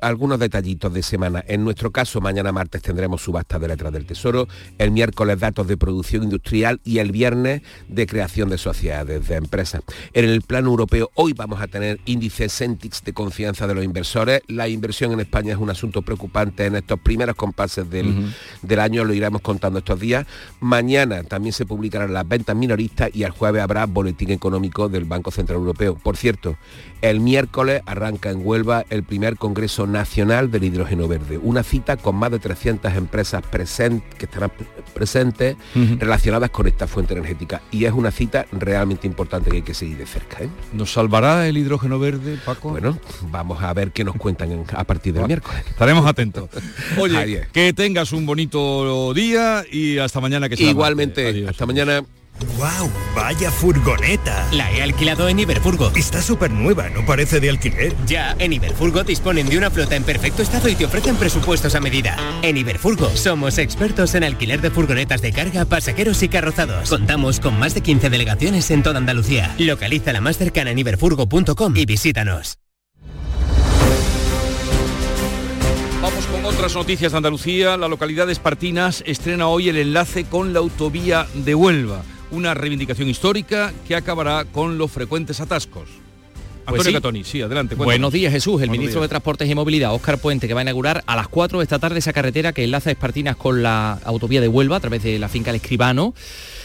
algunos 0.00 0.38
detallitos 0.38 0.92
de 0.92 1.02
semana. 1.02 1.44
En 1.46 1.64
nuestro 1.64 1.90
caso, 1.90 2.20
mañana 2.20 2.50
martes 2.50 2.82
tendremos 2.82 3.22
subasta 3.22 3.58
de 3.58 3.68
letras 3.68 3.92
del 3.92 4.06
Tesoro, 4.06 4.48
el 4.78 4.90
miércoles 4.90 5.38
datos 5.38 5.68
de 5.68 5.76
producción 5.76 6.24
industrial 6.24 6.80
y 6.84 6.98
el 6.98 7.12
viernes 7.12 7.62
de 7.88 8.06
creación 8.06 8.48
de 8.48 8.58
sociedades, 8.58 9.28
de 9.28 9.36
empresas. 9.36 9.82
En 10.12 10.24
el 10.24 10.42
plano 10.42 10.70
europeo, 10.70 11.10
hoy 11.14 11.34
vamos 11.34 11.60
a 11.60 11.68
tener 11.68 12.00
índices 12.06 12.52
Centix 12.52 13.04
de 13.04 13.12
confianza 13.12 13.66
de 13.66 13.74
los 13.74 13.84
inversores. 13.84 14.42
La 14.48 14.66
inversión 14.66 15.12
en 15.12 15.20
España 15.20 15.52
es 15.52 15.58
un 15.58 15.70
asunto 15.70 16.02
preocupante 16.02 16.66
en 16.66 16.76
estos 16.76 16.98
primeros 17.00 17.36
compases 17.36 17.88
del, 17.88 18.32
del 18.62 18.80
año, 18.80 19.04
lo 19.04 19.14
iremos 19.14 19.42
contando 19.42 19.78
estos 19.78 20.00
días. 20.00 20.26
Mañana 20.60 21.22
también 21.22 21.52
se 21.52 21.66
publicarán 21.66 22.12
las 22.12 22.26
ventas 22.26 22.56
minoristas 22.56 23.10
y 23.12 23.22
el 23.22 23.30
jueves 23.30 23.62
habrá 23.62 23.86
boletín 23.86 24.30
económico 24.30 24.88
del 24.88 25.04
Banco 25.04 25.30
Central 25.30 25.58
Europeo. 25.58 26.01
Por 26.02 26.16
cierto, 26.16 26.56
el 27.00 27.20
miércoles 27.20 27.82
arranca 27.86 28.30
en 28.30 28.46
Huelva 28.46 28.84
el 28.90 29.02
primer 29.02 29.36
Congreso 29.36 29.86
Nacional 29.86 30.50
del 30.50 30.64
Hidrógeno 30.64 31.08
Verde, 31.08 31.38
una 31.38 31.62
cita 31.62 31.96
con 31.96 32.16
más 32.16 32.30
de 32.30 32.38
300 32.38 32.94
empresas 32.94 33.42
presentes 33.42 34.14
que 34.16 34.26
estarán 34.26 34.52
presentes 34.94 35.56
relacionadas 35.98 36.50
con 36.50 36.66
esta 36.66 36.86
fuente 36.86 37.14
energética. 37.14 37.62
Y 37.70 37.84
es 37.84 37.92
una 37.92 38.10
cita 38.10 38.46
realmente 38.52 39.06
importante 39.06 39.50
que 39.50 39.56
hay 39.56 39.62
que 39.62 39.74
seguir 39.74 39.98
de 39.98 40.06
cerca. 40.06 40.44
¿eh? 40.44 40.48
¿Nos 40.72 40.92
salvará 40.92 41.48
el 41.48 41.56
hidrógeno 41.56 41.98
verde, 41.98 42.38
Paco? 42.44 42.70
Bueno, 42.70 42.98
vamos 43.30 43.62
a 43.62 43.72
ver 43.74 43.92
qué 43.92 44.04
nos 44.04 44.16
cuentan 44.16 44.64
a 44.72 44.84
partir 44.84 45.14
del 45.14 45.26
miércoles. 45.26 45.64
Estaremos 45.68 46.06
atentos. 46.06 46.48
Oye, 46.98 47.48
que 47.52 47.72
tengas 47.72 48.12
un 48.12 48.26
bonito 48.26 49.12
día 49.14 49.64
y 49.70 49.98
hasta 49.98 50.20
mañana 50.20 50.48
que 50.48 50.62
Igualmente, 50.62 51.46
hasta 51.48 51.66
mañana. 51.66 52.02
¡Wow! 52.56 52.90
¡Vaya 53.14 53.50
furgoneta! 53.50 54.48
La 54.52 54.70
he 54.72 54.82
alquilado 54.82 55.28
en 55.28 55.38
Iberfurgo. 55.38 55.92
Está 55.94 56.20
súper 56.22 56.50
nueva, 56.50 56.88
¿no 56.88 57.04
parece 57.04 57.40
de 57.40 57.50
alquiler? 57.50 57.94
Ya, 58.06 58.34
en 58.38 58.52
Iberfurgo 58.52 59.04
disponen 59.04 59.48
de 59.48 59.58
una 59.58 59.70
flota 59.70 59.96
en 59.96 60.04
perfecto 60.04 60.42
estado 60.42 60.68
y 60.68 60.74
te 60.74 60.84
ofrecen 60.84 61.16
presupuestos 61.16 61.74
a 61.74 61.80
medida. 61.80 62.16
En 62.42 62.56
Iberfurgo 62.56 63.10
somos 63.16 63.58
expertos 63.58 64.14
en 64.14 64.24
alquiler 64.24 64.60
de 64.60 64.70
furgonetas 64.70 65.22
de 65.22 65.32
carga, 65.32 65.64
pasajeros 65.64 66.22
y 66.22 66.28
carrozados. 66.28 66.88
Contamos 66.88 67.40
con 67.40 67.58
más 67.58 67.74
de 67.74 67.82
15 67.82 68.10
delegaciones 68.10 68.70
en 68.70 68.82
toda 68.82 68.98
Andalucía. 68.98 69.54
Localiza 69.58 70.12
la 70.12 70.20
más 70.20 70.38
cercana 70.38 70.70
en 70.70 70.78
iberfurgo.com 70.78 71.76
y 71.76 71.86
visítanos. 71.86 72.58
Vamos 76.02 76.26
con 76.26 76.44
otras 76.44 76.74
noticias 76.74 77.12
de 77.12 77.18
Andalucía. 77.18 77.76
La 77.76 77.86
localidad 77.86 78.26
de 78.26 78.32
Espartinas 78.32 79.04
estrena 79.06 79.46
hoy 79.46 79.68
el 79.68 79.76
enlace 79.76 80.24
con 80.24 80.52
la 80.52 80.58
autovía 80.58 81.28
de 81.34 81.54
Huelva 81.54 82.02
una 82.32 82.54
reivindicación 82.54 83.08
histórica 83.08 83.72
que 83.86 83.94
acabará 83.94 84.44
con 84.46 84.78
los 84.78 84.90
frecuentes 84.90 85.40
atascos. 85.40 85.88
Pues 86.64 86.80
Antonio 86.80 86.98
Catoni, 86.98 87.24
sí, 87.24 87.42
adelante. 87.42 87.74
Buenos 87.74 88.12
días, 88.12 88.32
Jesús. 88.32 88.62
El 88.62 88.70
ministro 88.70 89.02
de 89.02 89.08
Transportes 89.08 89.50
y 89.50 89.54
Movilidad, 89.54 89.92
Óscar 89.92 90.18
Puente, 90.18 90.46
que 90.46 90.54
va 90.54 90.60
a 90.60 90.62
inaugurar 90.62 91.02
a 91.06 91.16
las 91.16 91.26
4 91.28 91.58
de 91.58 91.64
esta 91.64 91.78
tarde 91.80 91.98
esa 91.98 92.12
carretera 92.12 92.52
que 92.52 92.62
enlaza 92.62 92.90
Espartinas 92.90 93.36
con 93.36 93.62
la 93.62 93.94
autovía 94.04 94.40
de 94.40 94.48
Huelva 94.48 94.76
a 94.76 94.80
través 94.80 95.02
de 95.02 95.18
la 95.18 95.28
finca 95.28 95.50
El 95.50 95.56
Escribano. 95.56 96.14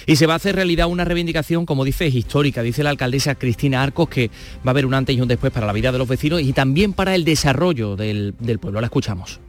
Y 0.05 0.15
se 0.15 0.27
va 0.27 0.33
a 0.33 0.35
hacer 0.37 0.55
realidad 0.55 0.87
una 0.87 1.03
reivindicación, 1.03 1.65
como 1.65 1.83
dice, 1.83 2.07
histórica. 2.07 2.61
Dice 2.61 2.83
la 2.83 2.91
alcaldesa 2.91 3.35
Cristina 3.35 3.81
Arcos 3.81 4.07
que 4.07 4.29
va 4.65 4.67
a 4.67 4.69
haber 4.69 4.85
un 4.85 4.93
antes 4.93 5.17
y 5.17 5.21
un 5.21 5.27
después 5.27 5.51
para 5.51 5.65
la 5.65 5.73
vida 5.73 5.91
de 5.91 5.97
los 5.97 6.07
vecinos 6.07 6.41
y 6.41 6.53
también 6.53 6.93
para 6.93 7.15
el 7.15 7.25
desarrollo 7.25 7.95
del, 7.95 8.35
del 8.39 8.59
pueblo. 8.59 8.79
La 8.79 8.87
escuchamos 8.87 9.39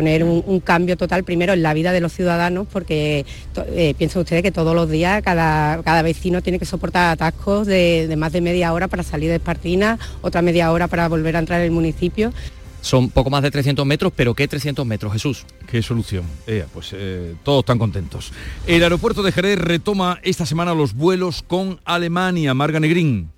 poner 0.00 0.24
un, 0.24 0.60
cambio 0.60 0.96
total 0.96 1.24
primero 1.24 1.52
en 1.52 1.62
la 1.62 1.74
vida 1.74 1.92
de 1.92 2.00
los 2.00 2.14
ciudadanos, 2.14 2.66
porque 2.72 3.26
eh, 3.74 3.94
piensen 3.98 4.22
ustedes 4.22 4.42
que 4.42 4.50
todos 4.50 4.74
los 4.74 4.88
días 4.88 5.22
cada, 5.22 5.82
cada 5.82 6.00
vecino 6.00 6.40
tiene 6.40 6.58
que 6.58 6.64
soportar 6.64 7.10
atascos 7.10 7.66
de, 7.66 8.14
más 8.16 8.32
de 8.32 8.40
media 8.40 8.72
hora 8.72 8.88
para 8.88 9.02
salir 9.02 9.28
de 9.28 9.36
Espartina, 9.36 9.98
otra 10.22 10.40
media 10.40 10.72
hora 10.72 10.88
para 10.88 11.06
volver 11.06 11.36
a 11.36 11.40
entrar 11.40 11.60
en 11.60 11.66
el 11.66 11.70
municipio. 11.70 12.32
Son 12.80 13.10
poco 13.10 13.28
más 13.28 13.42
de 13.42 13.50
300 13.50 13.84
metros, 13.84 14.10
pero 14.16 14.32
¿qué 14.32 14.48
300 14.48 14.86
metros, 14.86 15.12
Jesús? 15.12 15.44
¿Qué 15.70 15.82
solución? 15.82 16.24
pues 16.72 16.92
eh, 16.94 17.34
todos 17.42 17.60
están 17.60 17.78
contentos. 17.78 18.32
El 18.66 18.82
aeropuerto 18.82 19.22
de 19.22 19.32
Jerez 19.32 19.58
retoma 19.58 20.18
esta 20.22 20.46
semana 20.46 20.72
los 20.72 20.94
vuelos 20.94 21.44
con 21.46 21.78
Alemania. 21.84 22.54
Marga 22.54 22.80
Negrín. 22.80 23.28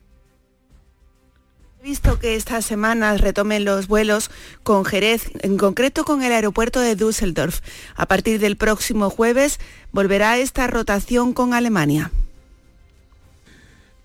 Visto 1.83 2.21
que 2.21 2.37
esta 2.37 2.63
semana 2.63 3.17
retomen 3.17 3.65
los 3.65 3.89
vuelos 3.89 4.31
con 4.63 4.85
Jerez, 4.85 5.33
en 5.41 5.57
concreto 5.57 6.05
con 6.05 6.23
el 6.23 6.31
aeropuerto 6.31 6.79
de 6.79 6.95
Düsseldorf. 6.95 7.59
A 7.97 8.07
partir 8.07 8.39
del 8.39 8.57
próximo 8.57 9.11
jueves 9.11 9.59
volverá 9.91 10.39
esta 10.39 10.69
rotación 10.69 11.33
con 11.33 11.55
Alemania. 11.55 12.13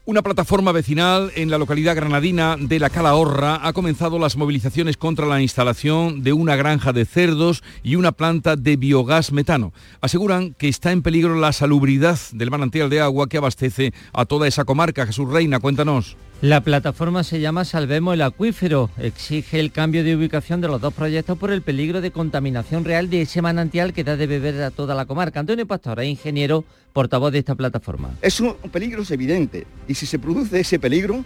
Una 0.05 0.23
plataforma 0.23 0.71
vecinal 0.71 1.31
en 1.35 1.51
la 1.51 1.59
localidad 1.59 1.95
granadina 1.95 2.55
de 2.59 2.79
La 2.79 2.89
Calahorra 2.89 3.59
ha 3.61 3.73
comenzado 3.73 4.17
las 4.17 4.37
movilizaciones 4.37 4.97
contra 4.97 5.27
la 5.27 5.41
instalación 5.41 6.23
de 6.23 6.33
una 6.33 6.55
granja 6.55 6.93
de 6.93 7.05
cerdos 7.05 7.61
y 7.83 7.95
una 7.95 8.11
planta 8.11 8.55
de 8.55 8.75
biogás 8.75 9.31
metano. 9.31 9.71
Aseguran 10.01 10.55
que 10.55 10.67
está 10.67 10.91
en 10.91 11.03
peligro 11.03 11.35
la 11.35 11.53
salubridad 11.53 12.17
del 12.31 12.49
manantial 12.49 12.89
de 12.89 13.01
agua 13.01 13.29
que 13.29 13.37
abastece 13.37 13.93
a 14.13 14.25
toda 14.25 14.47
esa 14.47 14.65
comarca. 14.65 15.05
Jesús 15.05 15.29
Reina, 15.29 15.59
cuéntanos. 15.59 16.17
La 16.41 16.61
plataforma 16.61 17.23
se 17.23 17.39
llama 17.39 17.65
Salvemos 17.65 18.13
el 18.13 18.21
Acuífero. 18.21 18.91
Exige 18.99 19.59
el 19.59 19.71
cambio 19.71 20.03
de 20.03 20.15
ubicación 20.15 20.61
de 20.61 20.67
los 20.67 20.79
dos 20.79 20.93
proyectos 20.93 21.35
por 21.35 21.49
el 21.49 21.63
peligro 21.63 21.99
de 21.99 22.11
contaminación 22.11 22.85
real 22.85 23.09
de 23.09 23.23
ese 23.23 23.41
manantial 23.41 23.91
que 23.91 24.03
da 24.03 24.15
de 24.15 24.27
beber 24.27 24.61
a 24.61 24.69
toda 24.69 24.93
la 24.93 25.07
comarca. 25.07 25.39
Antonio 25.39 25.65
Pastor 25.65 25.99
es 25.99 26.07
ingeniero, 26.07 26.63
portavoz 26.93 27.31
de 27.31 27.39
esta 27.39 27.55
plataforma. 27.55 28.11
Es 28.21 28.39
un 28.39 28.53
peligro 28.71 29.01
evidente 29.09 29.65
y 29.87 29.95
si 29.95 30.05
se 30.05 30.19
produce 30.19 30.59
ese 30.59 30.77
peligro, 30.77 31.25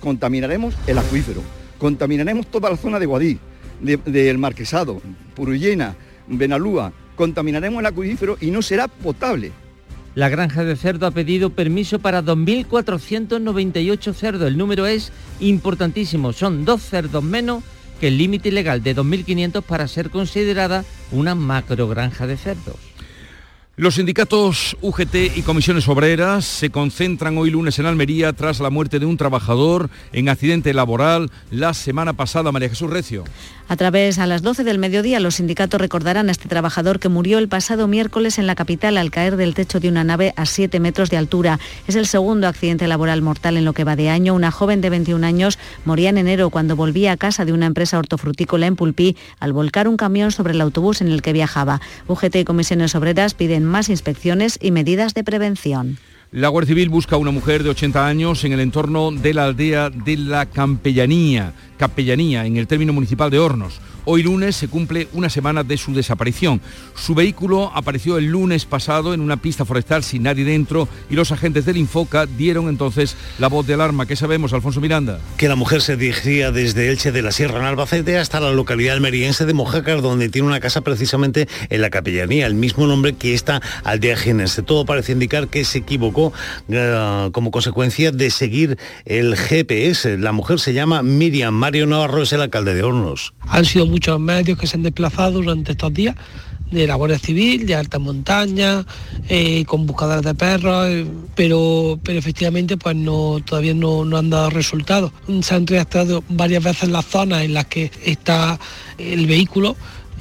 contaminaremos 0.00 0.74
el 0.86 0.98
acuífero, 0.98 1.40
contaminaremos 1.78 2.46
toda 2.48 2.68
la 2.68 2.76
zona 2.76 2.98
de 2.98 3.06
Guadí, 3.06 3.38
del 3.80 4.36
Marquesado, 4.36 5.00
Purullena, 5.34 5.96
Benalúa, 6.28 6.92
contaminaremos 7.16 7.80
el 7.80 7.86
acuífero 7.86 8.36
y 8.38 8.50
no 8.50 8.60
será 8.60 8.86
potable. 8.86 9.50
La 10.14 10.28
granja 10.28 10.62
de 10.62 10.76
cerdo 10.76 11.06
ha 11.06 11.10
pedido 11.10 11.50
permiso 11.50 11.98
para 11.98 12.22
2.498 12.22 14.12
cerdos. 14.12 14.46
El 14.46 14.58
número 14.58 14.86
es 14.86 15.10
importantísimo. 15.40 16.34
Son 16.34 16.66
dos 16.66 16.82
cerdos 16.82 17.24
menos 17.24 17.64
que 17.98 18.08
el 18.08 18.18
límite 18.18 18.52
legal 18.52 18.82
de 18.82 18.94
2.500 18.94 19.62
para 19.62 19.88
ser 19.88 20.10
considerada 20.10 20.84
una 21.12 21.34
macrogranja 21.34 22.26
de 22.26 22.36
cerdos. 22.36 22.76
Los 23.74 23.94
sindicatos 23.94 24.76
UGT 24.82 25.34
y 25.34 25.42
comisiones 25.42 25.88
obreras 25.88 26.44
se 26.44 26.68
concentran 26.68 27.38
hoy 27.38 27.50
lunes 27.50 27.78
en 27.78 27.86
Almería 27.86 28.34
tras 28.34 28.60
la 28.60 28.68
muerte 28.68 28.98
de 28.98 29.06
un 29.06 29.16
trabajador 29.16 29.88
en 30.12 30.28
accidente 30.28 30.74
laboral 30.74 31.30
la 31.50 31.72
semana 31.72 32.12
pasada, 32.12 32.52
María 32.52 32.68
Jesús 32.68 32.90
Recio. 32.90 33.24
A 33.72 33.76
través 33.76 34.18
a 34.18 34.26
las 34.26 34.42
12 34.42 34.64
del 34.64 34.78
mediodía, 34.78 35.18
los 35.18 35.36
sindicatos 35.36 35.80
recordarán 35.80 36.28
a 36.28 36.32
este 36.32 36.46
trabajador 36.46 37.00
que 37.00 37.08
murió 37.08 37.38
el 37.38 37.48
pasado 37.48 37.88
miércoles 37.88 38.38
en 38.38 38.46
la 38.46 38.54
capital 38.54 38.98
al 38.98 39.10
caer 39.10 39.38
del 39.38 39.54
techo 39.54 39.80
de 39.80 39.88
una 39.88 40.04
nave 40.04 40.34
a 40.36 40.44
7 40.44 40.78
metros 40.78 41.08
de 41.08 41.16
altura. 41.16 41.58
Es 41.86 41.96
el 41.96 42.04
segundo 42.04 42.48
accidente 42.48 42.86
laboral 42.86 43.22
mortal 43.22 43.56
en 43.56 43.64
lo 43.64 43.72
que 43.72 43.84
va 43.84 43.96
de 43.96 44.10
año. 44.10 44.34
Una 44.34 44.50
joven 44.50 44.82
de 44.82 44.90
21 44.90 45.26
años 45.26 45.58
moría 45.86 46.10
en 46.10 46.18
enero 46.18 46.50
cuando 46.50 46.76
volvía 46.76 47.12
a 47.12 47.16
casa 47.16 47.46
de 47.46 47.54
una 47.54 47.64
empresa 47.64 47.98
hortofrutícola 47.98 48.66
en 48.66 48.76
Pulpí 48.76 49.16
al 49.40 49.54
volcar 49.54 49.88
un 49.88 49.96
camión 49.96 50.32
sobre 50.32 50.52
el 50.52 50.60
autobús 50.60 51.00
en 51.00 51.08
el 51.08 51.22
que 51.22 51.32
viajaba. 51.32 51.80
UGT 52.08 52.36
y 52.36 52.44
comisiones 52.44 52.94
obreras 52.94 53.32
piden 53.32 53.64
más 53.64 53.88
inspecciones 53.88 54.58
y 54.60 54.70
medidas 54.70 55.14
de 55.14 55.24
prevención. 55.24 55.96
La 56.32 56.48
Guardia 56.48 56.68
Civil 56.68 56.88
busca 56.88 57.16
a 57.16 57.18
una 57.18 57.30
mujer 57.30 57.62
de 57.62 57.68
80 57.68 58.06
años 58.06 58.42
en 58.44 58.52
el 58.52 58.60
entorno 58.60 59.12
de 59.12 59.34
la 59.34 59.44
aldea 59.44 59.90
de 59.90 60.16
la 60.16 60.46
Campellanía, 60.46 61.52
Capellanía, 61.76 62.46
en 62.46 62.56
el 62.56 62.66
término 62.66 62.94
municipal 62.94 63.30
de 63.30 63.38
Hornos. 63.38 63.82
Hoy 64.04 64.24
lunes 64.24 64.56
se 64.56 64.66
cumple 64.66 65.06
una 65.12 65.30
semana 65.30 65.62
de 65.62 65.76
su 65.76 65.94
desaparición. 65.94 66.60
Su 66.96 67.14
vehículo 67.14 67.70
apareció 67.72 68.18
el 68.18 68.26
lunes 68.26 68.64
pasado 68.64 69.14
en 69.14 69.20
una 69.20 69.36
pista 69.36 69.64
forestal 69.64 70.02
sin 70.02 70.24
nadie 70.24 70.44
dentro 70.44 70.88
y 71.08 71.14
los 71.14 71.30
agentes 71.30 71.64
del 71.64 71.76
Infoca 71.76 72.26
dieron 72.26 72.68
entonces 72.68 73.16
la 73.38 73.48
voz 73.48 73.64
de 73.66 73.74
alarma. 73.74 74.06
¿Qué 74.06 74.16
sabemos, 74.16 74.52
Alfonso 74.52 74.80
Miranda? 74.80 75.20
Que 75.36 75.46
la 75.46 75.54
mujer 75.54 75.82
se 75.82 75.96
dirigía 75.96 76.50
desde 76.50 76.90
Elche 76.90 77.12
de 77.12 77.22
la 77.22 77.30
Sierra 77.30 77.60
en 77.60 77.64
Albacete 77.64 78.18
hasta 78.18 78.40
la 78.40 78.50
localidad 78.50 78.94
almeriense 78.94 79.46
de 79.46 79.54
Mojácar, 79.54 80.02
donde 80.02 80.28
tiene 80.28 80.48
una 80.48 80.58
casa 80.58 80.80
precisamente 80.80 81.48
en 81.70 81.80
la 81.80 81.90
capellanía, 81.90 82.46
el 82.46 82.54
mismo 82.54 82.88
nombre 82.88 83.12
que 83.12 83.34
esta 83.34 83.62
aldea 83.84 84.16
jienense. 84.16 84.62
Todo 84.62 84.84
parece 84.84 85.12
indicar 85.12 85.46
que 85.46 85.64
se 85.64 85.78
equivocó 85.78 86.32
eh, 86.68 87.28
como 87.32 87.52
consecuencia 87.52 88.10
de 88.10 88.30
seguir 88.30 88.78
el 89.04 89.36
GPS. 89.36 90.18
La 90.18 90.32
mujer 90.32 90.58
se 90.58 90.72
llama 90.72 91.02
Miriam 91.02 91.54
Mario 91.54 91.86
Navarro, 91.86 92.22
es 92.22 92.32
el 92.32 92.40
alcalde 92.40 92.74
de 92.74 92.82
Hornos. 92.82 93.34
Han 93.46 93.64
sido 93.64 93.91
muchos 93.92 94.18
medios 94.18 94.58
que 94.58 94.66
se 94.66 94.76
han 94.76 94.82
desplazado 94.82 95.32
durante 95.32 95.72
estos 95.72 95.92
días 95.92 96.16
de 96.70 96.86
la 96.86 96.94
Guardia 96.94 97.18
Civil, 97.18 97.66
de 97.66 97.74
alta 97.74 97.98
montaña, 97.98 98.86
eh, 99.28 99.64
con 99.66 99.86
buscadores 99.86 100.24
de 100.24 100.34
perros, 100.34 100.86
eh, 100.88 101.06
pero, 101.34 102.00
pero 102.02 102.18
efectivamente 102.18 102.78
pues 102.78 102.96
no, 102.96 103.40
todavía 103.44 103.74
no, 103.74 104.06
no 104.06 104.16
han 104.16 104.30
dado 104.30 104.48
resultados. 104.48 105.12
Se 105.42 105.54
han 105.54 105.66
reactivado 105.66 106.24
varias 106.30 106.64
veces 106.64 106.88
las 106.88 107.04
zonas 107.04 107.42
en 107.42 107.52
las 107.52 107.66
que 107.66 107.90
está 108.04 108.58
el 108.96 109.26
vehículo 109.26 109.76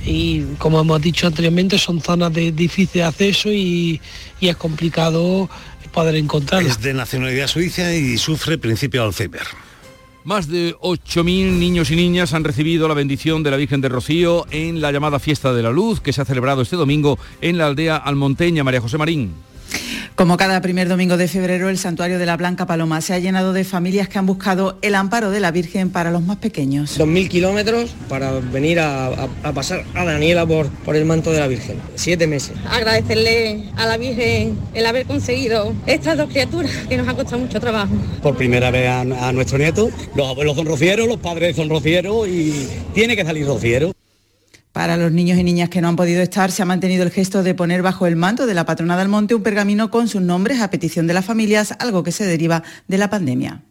y 0.06 0.42
como 0.58 0.82
hemos 0.82 1.02
dicho 1.02 1.28
anteriormente 1.28 1.78
son 1.78 2.02
zonas 2.02 2.34
de 2.34 2.52
difícil 2.52 3.04
acceso 3.04 3.50
y, 3.50 4.02
y 4.42 4.50
es 4.50 4.58
complicado 4.58 5.50
poder 5.94 6.16
encontrarlo. 6.16 6.68
Es 6.68 6.82
de 6.82 6.94
nacionalidad 6.94 7.48
suiza 7.48 7.94
y 7.94 8.18
sufre 8.18 8.58
principio 8.58 9.04
Alzheimer. 9.04 9.48
Más 10.24 10.48
de 10.48 10.76
8.000 10.76 11.58
niños 11.58 11.90
y 11.90 11.96
niñas 11.96 12.34
han 12.34 12.44
recibido 12.44 12.88
la 12.88 12.94
bendición 12.94 13.42
de 13.42 13.50
la 13.50 13.58
Virgen 13.58 13.82
de 13.82 13.90
Rocío 13.90 14.46
en 14.52 14.80
la 14.80 14.92
llamada 14.92 15.18
Fiesta 15.18 15.52
de 15.52 15.64
la 15.64 15.72
Luz 15.72 16.00
que 16.00 16.14
se 16.14 16.22
ha 16.22 16.26
celebrado 16.26 16.62
este 16.62 16.76
domingo 16.76 17.18
en 17.42 17.58
la 17.58 17.66
aldea 17.66 17.98
almonteña 17.98 18.64
María 18.64 18.82
José 18.82 19.00
Marín. 19.00 19.34
Como 20.16 20.38
cada 20.38 20.62
primer 20.62 20.88
domingo 20.88 21.18
de 21.18 21.28
febrero, 21.28 21.70
el 21.70 21.80
santuario 21.80 22.20
de 22.20 22.26
la 22.28 22.38
Blanca 22.38 22.68
Paloma 22.68 23.02
se 23.02 23.14
ha 23.14 23.20
llenado 23.20 23.54
de 23.54 23.64
familias 23.64 24.08
que 24.08 24.20
han 24.20 24.28
buscado 24.28 24.78
el 24.84 24.94
amparo 24.94 25.32
de 25.32 25.40
la 25.40 25.50
Virgen 25.50 25.90
para 25.90 26.12
los 26.12 26.22
más 26.22 26.38
pequeños. 26.38 27.00
2.000 27.00 27.28
kilómetros 27.28 27.96
para 28.08 28.32
venir 28.34 28.80
a, 28.80 29.28
pasar 29.56 29.84
a 29.96 30.04
Daniela 30.04 30.46
por, 30.46 30.70
por 30.70 30.96
el 30.96 31.06
manto 31.06 31.32
de 31.32 31.40
la 31.40 31.48
Virgen. 31.48 31.78
Siete 31.96 32.28
meses. 32.28 32.54
Agradecerle 32.70 33.64
a 33.78 33.88
la 33.88 33.98
Virgen 33.98 34.60
el 34.74 34.86
haber 34.86 35.08
conseguido 35.08 35.74
estas 35.88 36.18
dos 36.18 36.30
criaturas 36.30 36.72
que 36.88 36.98
nos 36.98 37.08
ha 37.08 37.16
costado 37.16 37.40
mucho 37.40 37.60
trabajo. 37.60 37.94
Por 38.22 38.38
primera 38.38 38.70
vez 38.70 38.90
a, 38.90 39.02
a 39.02 39.32
nuestro 39.32 39.58
nieto, 39.58 39.90
los 40.16 40.28
abuelos 40.28 40.56
son 40.56 40.68
rocieros, 40.68 41.08
los 41.08 41.18
padres 41.18 41.56
son 41.56 41.70
rocieros 41.70 42.28
y 42.28 42.68
tiene 42.94 43.16
que 43.16 43.26
salir 43.26 43.48
rociero. 43.48 43.92
Para 44.74 44.96
los 44.96 45.12
niños 45.12 45.38
y 45.38 45.44
niñas 45.44 45.70
que 45.70 45.82
no 45.82 45.90
han 45.90 45.98
podido 45.98 46.22
estar, 46.22 46.50
se 46.50 46.62
ha 46.62 46.66
mantenido 46.66 47.04
el 47.04 47.12
gesto 47.12 47.44
de 47.44 47.54
poner 47.54 47.82
bajo 47.82 48.08
el 48.08 48.16
manto 48.16 48.46
de 48.46 48.54
la 48.54 48.66
patrona 48.66 48.98
del 48.98 49.10
monte 49.10 49.36
un 49.36 49.44
pergamino 49.44 49.92
con 49.92 50.08
sus 50.08 50.22
nombres 50.22 50.62
a 50.62 50.70
petición 50.70 51.08
de 51.08 51.14
las 51.14 51.26
familias, 51.26 51.76
algo 51.80 52.04
que 52.04 52.14
se 52.14 52.26
deriva 52.26 52.64
de 52.88 52.98
la 52.98 53.10
pandemia. 53.10 53.64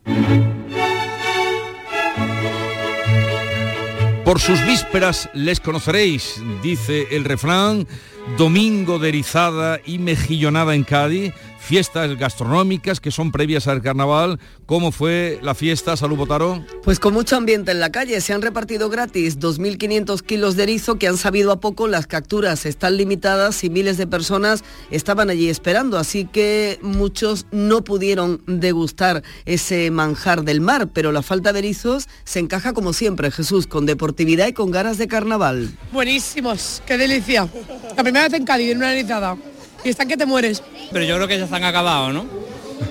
Por 4.26 4.40
sus 4.40 4.64
vísperas 4.66 5.30
les 5.32 5.59
conoceréis, 5.59 6.34
dice 6.62 7.07
el 7.11 7.24
refrán, 7.24 7.88
domingo 8.36 8.98
de 8.98 9.09
erizada 9.09 9.80
y 9.84 9.98
mejillonada 9.98 10.74
en 10.74 10.84
Cádiz, 10.84 11.32
fiestas 11.61 12.18
gastronómicas 12.18 13.00
que 13.00 13.11
son 13.11 13.30
previas 13.30 13.68
al 13.68 13.82
carnaval. 13.82 14.40
¿Cómo 14.66 14.90
fue 14.90 15.38
la 15.42 15.54
fiesta, 15.54 15.96
Salud 15.96 16.16
Botaro? 16.16 16.64
Pues 16.82 16.98
con 16.98 17.14
mucho 17.14 17.36
ambiente 17.36 17.70
en 17.70 17.80
la 17.80 17.92
calle. 17.92 18.20
Se 18.20 18.32
han 18.32 18.42
repartido 18.42 18.88
gratis 18.88 19.38
2.500 19.38 20.22
kilos 20.22 20.56
de 20.56 20.64
erizo 20.64 20.96
que 20.96 21.06
han 21.06 21.16
sabido 21.16 21.52
a 21.52 21.61
poco. 21.61 21.86
Las 21.86 22.06
capturas 22.06 22.66
están 22.66 22.96
limitadas 22.96 23.62
y 23.62 23.70
miles 23.70 23.98
de 23.98 24.06
personas 24.06 24.64
estaban 24.90 25.30
allí 25.30 25.48
esperando. 25.48 25.98
Así 25.98 26.24
que 26.24 26.78
muchos 26.82 27.46
no 27.52 27.84
pudieron 27.84 28.42
degustar 28.46 29.22
ese 29.44 29.90
manjar 29.90 30.42
del 30.42 30.61
mar. 30.61 30.88
Pero 30.92 31.12
la 31.12 31.22
falta 31.22 31.52
de 31.52 31.61
erizos 31.61 32.08
se 32.24 32.40
encaja 32.40 32.72
como 32.72 32.92
siempre, 32.92 33.30
Jesús, 33.30 33.66
con 33.66 33.86
deportividad 33.86 34.48
y 34.48 34.52
con 34.52 34.70
ganas 34.70 34.98
de 34.98 35.08
carnaval. 35.08 35.70
Buenísimos, 35.92 36.82
qué 36.86 36.96
delicia. 36.96 37.48
La 37.96 38.02
primera 38.02 38.28
vez 38.28 38.34
en 38.34 38.44
Cádiz, 38.44 38.70
en 38.70 38.78
una 38.78 38.92
erizada 38.92 39.36
y 39.85 39.89
están 39.89 40.09
que 40.09 40.16
te 40.16 40.26
mueres. 40.26 40.62
Pero 40.93 41.05
yo 41.05 41.16
creo 41.16 41.28
que 41.28 41.39
ya 41.39 41.45
están 41.45 41.64
acabados, 41.64 42.12
¿no? 42.12 42.26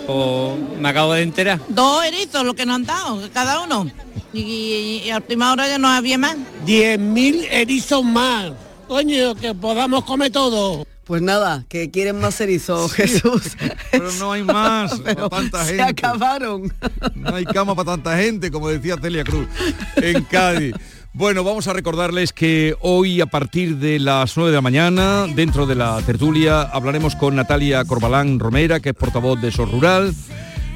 O 0.08 0.58
me 0.80 0.90
acabo 0.90 1.14
de 1.14 1.22
enterar. 1.22 1.60
Dos 1.68 2.06
erizos, 2.06 2.44
lo 2.44 2.54
que 2.54 2.66
nos 2.66 2.76
han 2.76 2.86
dado, 2.86 3.30
cada 3.34 3.62
uno. 3.62 3.90
Y, 4.34 5.10
al 5.10 5.24
primera 5.24 5.52
hora 5.52 5.68
ya 5.68 5.78
no 5.78 5.88
había 5.88 6.18
más. 6.18 6.38
Diez 6.66 7.00
mil 7.00 7.46
erizos 7.46 8.04
más. 8.04 8.52
Coño, 8.88 9.36
que 9.36 9.54
podamos 9.54 10.04
comer 10.04 10.32
todo. 10.32 10.86
Pues 11.10 11.24
nada, 11.24 11.66
que 11.68 11.90
quieren 11.90 12.20
más 12.20 12.40
erizos, 12.40 12.94
Jesús. 12.94 13.58
Pero 13.92 14.12
no 14.14 14.32
hay 14.32 14.44
más 14.44 15.00
para 15.00 15.28
tanta 15.28 15.66
gente. 15.66 15.84
Se 15.84 15.90
acabaron. 15.90 16.72
No 17.16 17.36
hay 17.36 17.46
cama 17.46 17.74
para 17.74 17.94
tanta 17.94 18.16
gente, 18.18 18.52
como 18.52 18.70
decía 18.70 18.96
Celia 19.02 19.24
Cruz, 19.24 19.48
en 19.96 20.24
Cádiz. 20.26 20.76
Bueno, 21.14 21.44
vamos 21.44 21.68
a 21.68 21.74
recordarles 21.74 22.34
que 22.34 22.76
hoy 22.82 23.20
a 23.20 23.26
partir 23.26 23.78
de 23.78 23.98
las 23.98 24.38
9 24.38 24.52
de 24.52 24.58
la 24.58 24.62
mañana, 24.62 25.26
dentro 25.28 25.66
de 25.66 25.74
la 25.74 26.00
tertulia, 26.04 26.62
hablaremos 26.62 27.16
con 27.16 27.36
Natalia 27.36 27.84
Corbalán 27.84 28.40
Romera, 28.40 28.80
que 28.80 28.90
es 28.90 28.96
portavoz 28.96 29.42
de 29.42 29.52
SOS 29.52 29.72
Rural. 29.72 30.14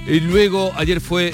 Y 0.08 0.20
luego, 0.20 0.74
ayer 0.76 1.00
fue 1.02 1.34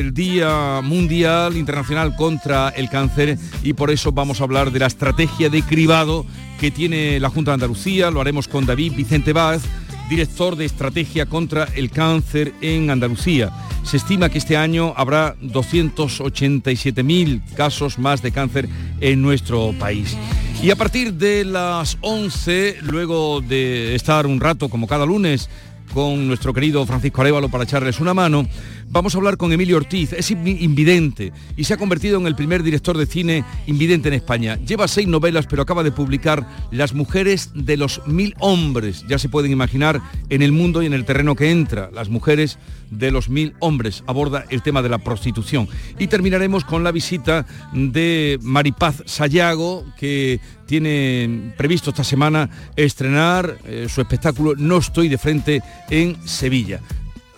el 0.00 0.14
Día 0.14 0.80
Mundial 0.82 1.58
Internacional 1.58 2.16
contra 2.16 2.70
el 2.70 2.88
Cáncer 2.88 3.38
y 3.62 3.74
por 3.74 3.90
eso 3.90 4.12
vamos 4.12 4.40
a 4.40 4.44
hablar 4.44 4.72
de 4.72 4.78
la 4.78 4.86
estrategia 4.86 5.50
de 5.50 5.62
cribado 5.62 6.24
que 6.58 6.70
tiene 6.70 7.20
la 7.20 7.30
Junta 7.30 7.50
de 7.50 7.56
Andalucía. 7.56 8.10
Lo 8.10 8.20
haremos 8.20 8.48
con 8.48 8.64
David 8.64 8.94
Vicente 8.96 9.34
Vaz, 9.34 9.62
director 10.08 10.56
de 10.56 10.64
Estrategia 10.64 11.26
contra 11.26 11.64
el 11.74 11.90
Cáncer 11.90 12.54
en 12.60 12.90
Andalucía. 12.90 13.50
Se 13.84 13.96
estima 13.96 14.28
que 14.28 14.38
este 14.38 14.56
año 14.56 14.92
habrá 14.96 15.36
287.000 15.40 17.54
casos 17.54 17.98
más 17.98 18.22
de 18.22 18.32
cáncer 18.32 18.68
en 19.00 19.22
nuestro 19.22 19.72
país. 19.78 20.16
Y 20.62 20.70
a 20.70 20.76
partir 20.76 21.14
de 21.14 21.44
las 21.44 21.98
11, 22.00 22.78
luego 22.82 23.40
de 23.40 23.94
estar 23.94 24.26
un 24.26 24.40
rato 24.40 24.68
como 24.68 24.86
cada 24.86 25.06
lunes 25.06 25.48
con 25.94 26.26
nuestro 26.26 26.52
querido 26.52 26.84
Francisco 26.84 27.20
Arevalo 27.20 27.48
para 27.48 27.64
echarles 27.64 28.00
una 28.00 28.14
mano, 28.14 28.46
vamos 28.90 29.14
a 29.14 29.18
hablar 29.18 29.36
con 29.36 29.52
Emilio 29.52 29.76
Ortiz. 29.76 30.12
Es 30.12 30.30
invidente 30.30 31.32
y 31.56 31.64
se 31.64 31.74
ha 31.74 31.76
convertido 31.76 32.18
en 32.18 32.26
el 32.26 32.34
primer 32.34 32.62
director 32.62 32.96
de 32.96 33.06
cine 33.06 33.44
invidente 33.66 34.08
en 34.08 34.14
España. 34.14 34.56
Lleva 34.56 34.88
seis 34.88 35.06
novelas, 35.06 35.46
pero 35.46 35.62
acaba 35.62 35.82
de 35.82 35.92
publicar 35.92 36.46
Las 36.70 36.94
mujeres 36.94 37.50
de 37.54 37.76
los 37.76 38.06
mil 38.06 38.34
hombres. 38.38 39.04
Ya 39.08 39.18
se 39.18 39.28
pueden 39.28 39.52
imaginar 39.52 40.00
en 40.28 40.42
el 40.42 40.52
mundo 40.52 40.82
y 40.82 40.86
en 40.86 40.94
el 40.94 41.04
terreno 41.04 41.34
que 41.34 41.50
entra. 41.50 41.90
Las 41.92 42.08
mujeres 42.08 42.58
de 42.90 43.10
los 43.10 43.28
mil 43.28 43.54
hombres. 43.60 44.02
Aborda 44.06 44.44
el 44.50 44.62
tema 44.62 44.82
de 44.82 44.88
la 44.88 44.98
prostitución. 44.98 45.68
Y 45.98 46.06
terminaremos 46.06 46.64
con 46.64 46.84
la 46.84 46.92
visita 46.92 47.46
de 47.72 48.38
Maripaz 48.42 49.02
Sayago, 49.06 49.84
que 49.98 50.40
tiene 50.66 51.52
previsto 51.56 51.90
esta 51.90 52.04
semana 52.04 52.50
estrenar 52.76 53.56
eh, 53.64 53.86
su 53.88 54.02
espectáculo 54.02 54.54
No 54.56 54.76
estoy 54.76 55.08
de 55.08 55.16
frente 55.16 55.62
en 55.88 56.16
Sevilla 56.26 56.80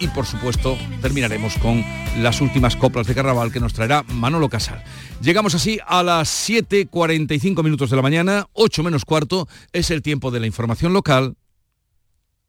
y 0.00 0.08
por 0.08 0.26
supuesto 0.26 0.76
terminaremos 1.00 1.56
con 1.58 1.84
las 2.18 2.40
últimas 2.40 2.74
coplas 2.74 3.06
de 3.06 3.14
carnaval 3.14 3.52
que 3.52 3.60
nos 3.60 3.74
traerá 3.74 4.02
Manolo 4.08 4.48
Casal. 4.48 4.82
Llegamos 5.22 5.54
así 5.54 5.78
a 5.86 6.02
las 6.02 6.28
7.45 6.48 7.62
minutos 7.62 7.90
de 7.90 7.96
la 7.96 8.02
mañana, 8.02 8.46
8 8.54 8.82
menos 8.82 9.04
cuarto, 9.04 9.46
es 9.72 9.90
el 9.90 10.02
tiempo 10.02 10.30
de 10.30 10.40
la 10.40 10.46
información 10.46 10.92
local. 10.92 11.36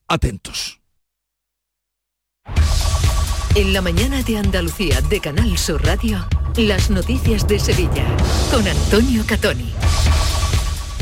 Atentos. 0.07 0.79
En 3.55 3.73
la 3.73 3.81
mañana 3.81 4.23
de 4.23 4.37
Andalucía 4.37 5.01
de 5.01 5.19
Canal 5.19 5.57
Sur 5.57 5.83
Radio, 5.85 6.25
las 6.55 6.89
noticias 6.89 7.47
de 7.47 7.59
Sevilla 7.59 8.05
con 8.49 8.65
Antonio 8.65 9.23
Catoni. 9.27 9.73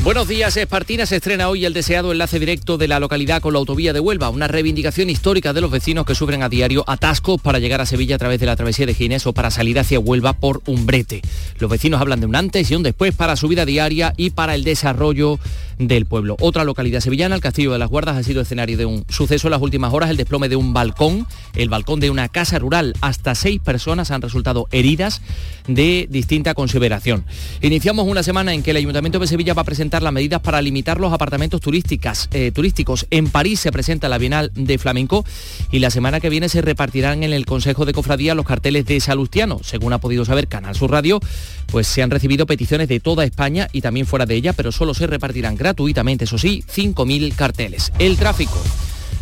Buenos 0.02 0.28
días, 0.28 0.56
Espartina 0.56 1.04
se 1.04 1.16
estrena 1.16 1.50
hoy 1.50 1.66
el 1.66 1.74
deseado 1.74 2.10
enlace 2.10 2.38
directo 2.38 2.78
de 2.78 2.88
la 2.88 2.98
localidad 2.98 3.42
con 3.42 3.52
la 3.52 3.58
autovía 3.58 3.92
de 3.92 4.00
Huelva, 4.00 4.30
una 4.30 4.48
reivindicación 4.48 5.10
histórica 5.10 5.52
de 5.52 5.60
los 5.60 5.70
vecinos 5.70 6.06
que 6.06 6.14
sufren 6.14 6.42
a 6.42 6.48
diario 6.48 6.84
atascos 6.86 7.38
para 7.38 7.58
llegar 7.58 7.82
a 7.82 7.86
Sevilla 7.86 8.14
a 8.14 8.18
través 8.18 8.40
de 8.40 8.46
la 8.46 8.56
travesía 8.56 8.86
de 8.86 8.94
Ginés 8.94 9.26
o 9.26 9.34
para 9.34 9.50
salir 9.50 9.78
hacia 9.78 10.00
Huelva 10.00 10.32
por 10.32 10.62
Umbrete. 10.64 11.20
Los 11.58 11.70
vecinos 11.70 12.00
hablan 12.00 12.20
de 12.20 12.26
un 12.26 12.34
antes 12.34 12.70
y 12.70 12.74
un 12.74 12.82
después 12.82 13.14
para 13.14 13.36
su 13.36 13.46
vida 13.46 13.66
diaria 13.66 14.14
y 14.16 14.30
para 14.30 14.54
el 14.54 14.64
desarrollo 14.64 15.38
del 15.78 16.06
pueblo. 16.06 16.36
Otra 16.40 16.64
localidad 16.64 17.00
sevillana, 17.00 17.34
el 17.34 17.40
Castillo 17.42 17.72
de 17.72 17.78
las 17.78 17.90
Guardas, 17.90 18.16
ha 18.16 18.22
sido 18.22 18.40
escenario 18.40 18.78
de 18.78 18.86
un 18.86 19.04
suceso 19.08 19.48
en 19.48 19.52
las 19.52 19.62
últimas 19.62 19.92
horas, 19.92 20.08
el 20.08 20.16
desplome 20.16 20.48
de 20.48 20.56
un 20.56 20.72
balcón, 20.72 21.26
el 21.54 21.68
balcón 21.68 22.00
de 22.00 22.10
una 22.10 22.28
casa 22.28 22.58
rural. 22.58 22.94
Hasta 23.02 23.34
seis 23.34 23.60
personas 23.60 24.10
han 24.10 24.22
resultado 24.22 24.66
heridas 24.72 25.20
de 25.68 26.06
distinta 26.10 26.54
consideración. 26.54 27.24
Iniciamos 27.60 28.06
una 28.06 28.22
semana 28.22 28.54
en 28.54 28.62
que 28.62 28.70
el 28.70 28.78
Ayuntamiento 28.78 29.18
de 29.18 29.26
Sevilla 29.26 29.54
va 29.54 29.62
a 29.62 29.66
presentar 29.66 29.89
las 29.98 30.12
medidas 30.12 30.40
para 30.40 30.62
limitar 30.62 31.00
los 31.00 31.12
apartamentos 31.12 31.60
turísticas, 31.60 32.28
eh, 32.32 32.52
turísticos. 32.52 33.06
En 33.10 33.28
París 33.28 33.58
se 33.58 33.72
presenta 33.72 34.08
la 34.08 34.18
Bienal 34.18 34.52
de 34.54 34.78
Flamenco 34.78 35.24
y 35.72 35.80
la 35.80 35.90
semana 35.90 36.20
que 36.20 36.30
viene 36.30 36.48
se 36.48 36.62
repartirán 36.62 37.24
en 37.24 37.32
el 37.32 37.46
Consejo 37.46 37.84
de 37.84 37.92
Cofradía 37.92 38.34
los 38.34 38.46
carteles 38.46 38.86
de 38.86 39.00
Salustiano. 39.00 39.60
Según 39.64 39.92
ha 39.92 39.98
podido 39.98 40.24
saber 40.24 40.46
Canal 40.46 40.76
Sur 40.76 40.92
Radio, 40.92 41.20
pues 41.66 41.88
se 41.88 42.02
han 42.02 42.10
recibido 42.10 42.46
peticiones 42.46 42.88
de 42.88 43.00
toda 43.00 43.24
España 43.24 43.68
y 43.72 43.80
también 43.80 44.06
fuera 44.06 44.26
de 44.26 44.36
ella, 44.36 44.52
pero 44.52 44.70
solo 44.70 44.94
se 44.94 45.06
repartirán 45.06 45.56
gratuitamente, 45.56 46.24
eso 46.24 46.38
sí, 46.38 46.62
5.000 46.72 47.34
carteles. 47.34 47.92
El 47.98 48.16
tráfico. 48.16 48.62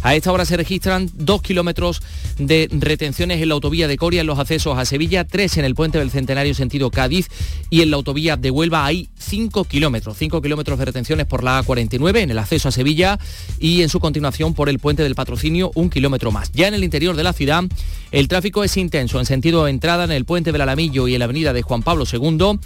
A 0.03 0.14
esta 0.14 0.32
hora 0.32 0.44
se 0.44 0.57
registran 0.57 1.11
dos 1.14 1.42
kilómetros 1.42 2.03
de 2.38 2.68
retenciones 2.70 3.42
en 3.42 3.49
la 3.49 3.55
autovía 3.55 3.88
de 3.88 3.96
Coria 3.96 4.20
en 4.20 4.26
los 4.28 4.38
accesos 4.38 4.78
a 4.78 4.84
Sevilla, 4.84 5.24
tres 5.24 5.57
en 5.57 5.64
el 5.64 5.74
puente 5.74 5.99
del 5.99 6.11
Centenario 6.11 6.55
sentido 6.55 6.90
Cádiz 6.90 7.28
y 7.68 7.82
en 7.82 7.90
la 7.90 7.96
autovía 7.96 8.36
de 8.36 8.51
Huelva 8.51 8.86
hay 8.86 9.09
cinco 9.18 9.64
kilómetros, 9.64 10.16
cinco 10.16 10.40
kilómetros 10.40 10.78
de 10.78 10.84
retenciones 10.84 11.26
por 11.26 11.42
la 11.42 11.62
A49 11.62 12.18
en 12.18 12.30
el 12.30 12.38
acceso 12.38 12.68
a 12.68 12.72
Sevilla 12.72 13.18
y 13.59 13.82
en 13.82 13.88
su 13.88 13.99
continuación 13.99 14.55
por 14.55 14.68
el 14.68 14.78
puente 14.78 15.03
del 15.03 15.16
Patrocinio 15.16 15.72
un 15.74 15.90
kilómetro 15.90 16.30
más. 16.30 16.53
Ya 16.53 16.68
en 16.68 16.74
el 16.74 16.84
interior 16.84 17.16
de 17.16 17.24
la 17.24 17.32
ciudad 17.32 17.64
el 18.12 18.28
tráfico 18.28 18.62
es 18.62 18.76
intenso 18.76 19.18
en 19.18 19.26
sentido 19.26 19.66
entrada 19.66 20.05
en 20.05 20.12
el 20.12 20.24
puente 20.24 20.53
del 20.53 20.61
Alamillo 20.61 21.09
y 21.09 21.14
en 21.14 21.18
la 21.18 21.24
avenida 21.24 21.53
de 21.53 21.62
Juan 21.62 21.82
Pablo 21.82 22.05
II 22.11 22.59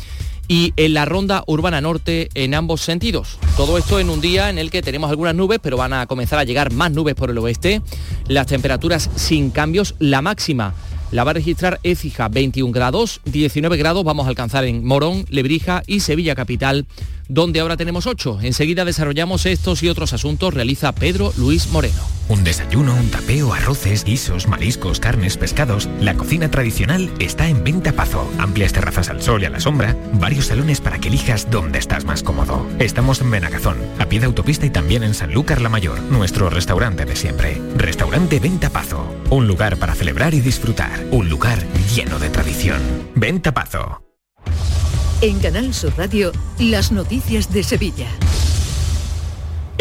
y 0.48 0.72
en 0.76 0.94
la 0.94 1.04
ronda 1.04 1.44
urbana 1.46 1.80
norte 1.80 2.28
en 2.34 2.54
ambos 2.54 2.80
sentidos. 2.80 3.38
Todo 3.56 3.78
esto 3.78 3.98
en 3.98 4.10
un 4.10 4.20
día 4.20 4.50
en 4.50 4.58
el 4.58 4.70
que 4.70 4.82
tenemos 4.82 5.10
algunas 5.10 5.34
nubes, 5.34 5.58
pero 5.62 5.76
van 5.76 5.92
a 5.92 6.06
comenzar 6.06 6.38
a 6.38 6.44
llegar 6.44 6.72
más 6.72 6.92
nubes 6.92 7.14
por 7.14 7.30
el 7.30 7.38
oeste. 7.38 7.82
Las 8.28 8.46
temperaturas 8.46 9.10
sin 9.16 9.50
cambios, 9.50 9.94
la 9.98 10.22
máxima 10.22 10.74
la 11.12 11.24
va 11.24 11.30
a 11.30 11.34
registrar 11.34 11.78
Écija 11.84 12.28
21 12.28 12.72
grados, 12.72 13.20
19 13.26 13.76
grados 13.76 14.02
vamos 14.02 14.26
a 14.26 14.30
alcanzar 14.30 14.64
en 14.64 14.84
Morón, 14.84 15.26
Lebrija 15.28 15.82
y 15.86 16.00
Sevilla 16.00 16.34
Capital, 16.34 16.86
donde 17.28 17.60
ahora 17.60 17.76
tenemos 17.76 18.06
8. 18.06 18.40
Enseguida 18.42 18.84
desarrollamos 18.84 19.46
estos 19.46 19.82
y 19.82 19.88
otros 19.88 20.12
asuntos, 20.12 20.54
realiza 20.54 20.92
Pedro 20.92 21.32
Luis 21.36 21.68
Moreno. 21.68 22.02
Un 22.28 22.44
desayuno, 22.44 22.94
un 22.94 23.10
tapeo, 23.10 23.52
arroces, 23.52 24.04
guisos, 24.04 24.48
mariscos, 24.48 25.00
carnes, 25.00 25.36
pescados. 25.36 25.88
La 26.00 26.14
cocina 26.14 26.50
tradicional 26.50 27.10
está 27.18 27.48
en 27.48 27.62
Venta 27.62 27.92
Pazo. 27.92 28.30
Amplias 28.38 28.72
terrazas 28.72 29.10
al 29.10 29.22
sol 29.22 29.42
y 29.42 29.46
a 29.46 29.50
la 29.50 29.60
sombra, 29.60 29.96
varios 30.14 30.46
salones 30.46 30.80
para 30.80 30.98
que 30.98 31.08
elijas 31.08 31.50
dónde 31.50 31.78
estás 31.78 32.04
más 32.04 32.22
cómodo. 32.22 32.66
Estamos 32.78 33.20
en 33.20 33.30
Benagazón, 33.30 33.76
a 33.98 34.06
pie 34.06 34.20
de 34.20 34.26
autopista 34.26 34.64
y 34.64 34.70
también 34.70 35.02
en 35.02 35.14
Sanlúcar 35.14 35.60
la 35.60 35.68
Mayor, 35.68 36.00
nuestro 36.02 36.48
restaurante 36.48 37.04
de 37.04 37.16
siempre. 37.16 37.60
Restaurante 37.76 38.40
Venta 38.40 38.70
Pazo, 38.70 39.06
un 39.32 39.46
lugar 39.46 39.78
para 39.78 39.94
celebrar 39.94 40.34
y 40.34 40.40
disfrutar, 40.40 41.06
un 41.10 41.30
lugar 41.30 41.58
lleno 41.94 42.18
de 42.18 42.28
tradición. 42.28 42.82
Venta 43.14 43.54
Pazo. 43.54 44.02
En 45.22 45.38
Canal 45.40 45.72
Sur 45.72 45.96
Radio, 45.96 46.32
las 46.58 46.92
noticias 46.92 47.50
de 47.50 47.62
Sevilla. 47.62 48.08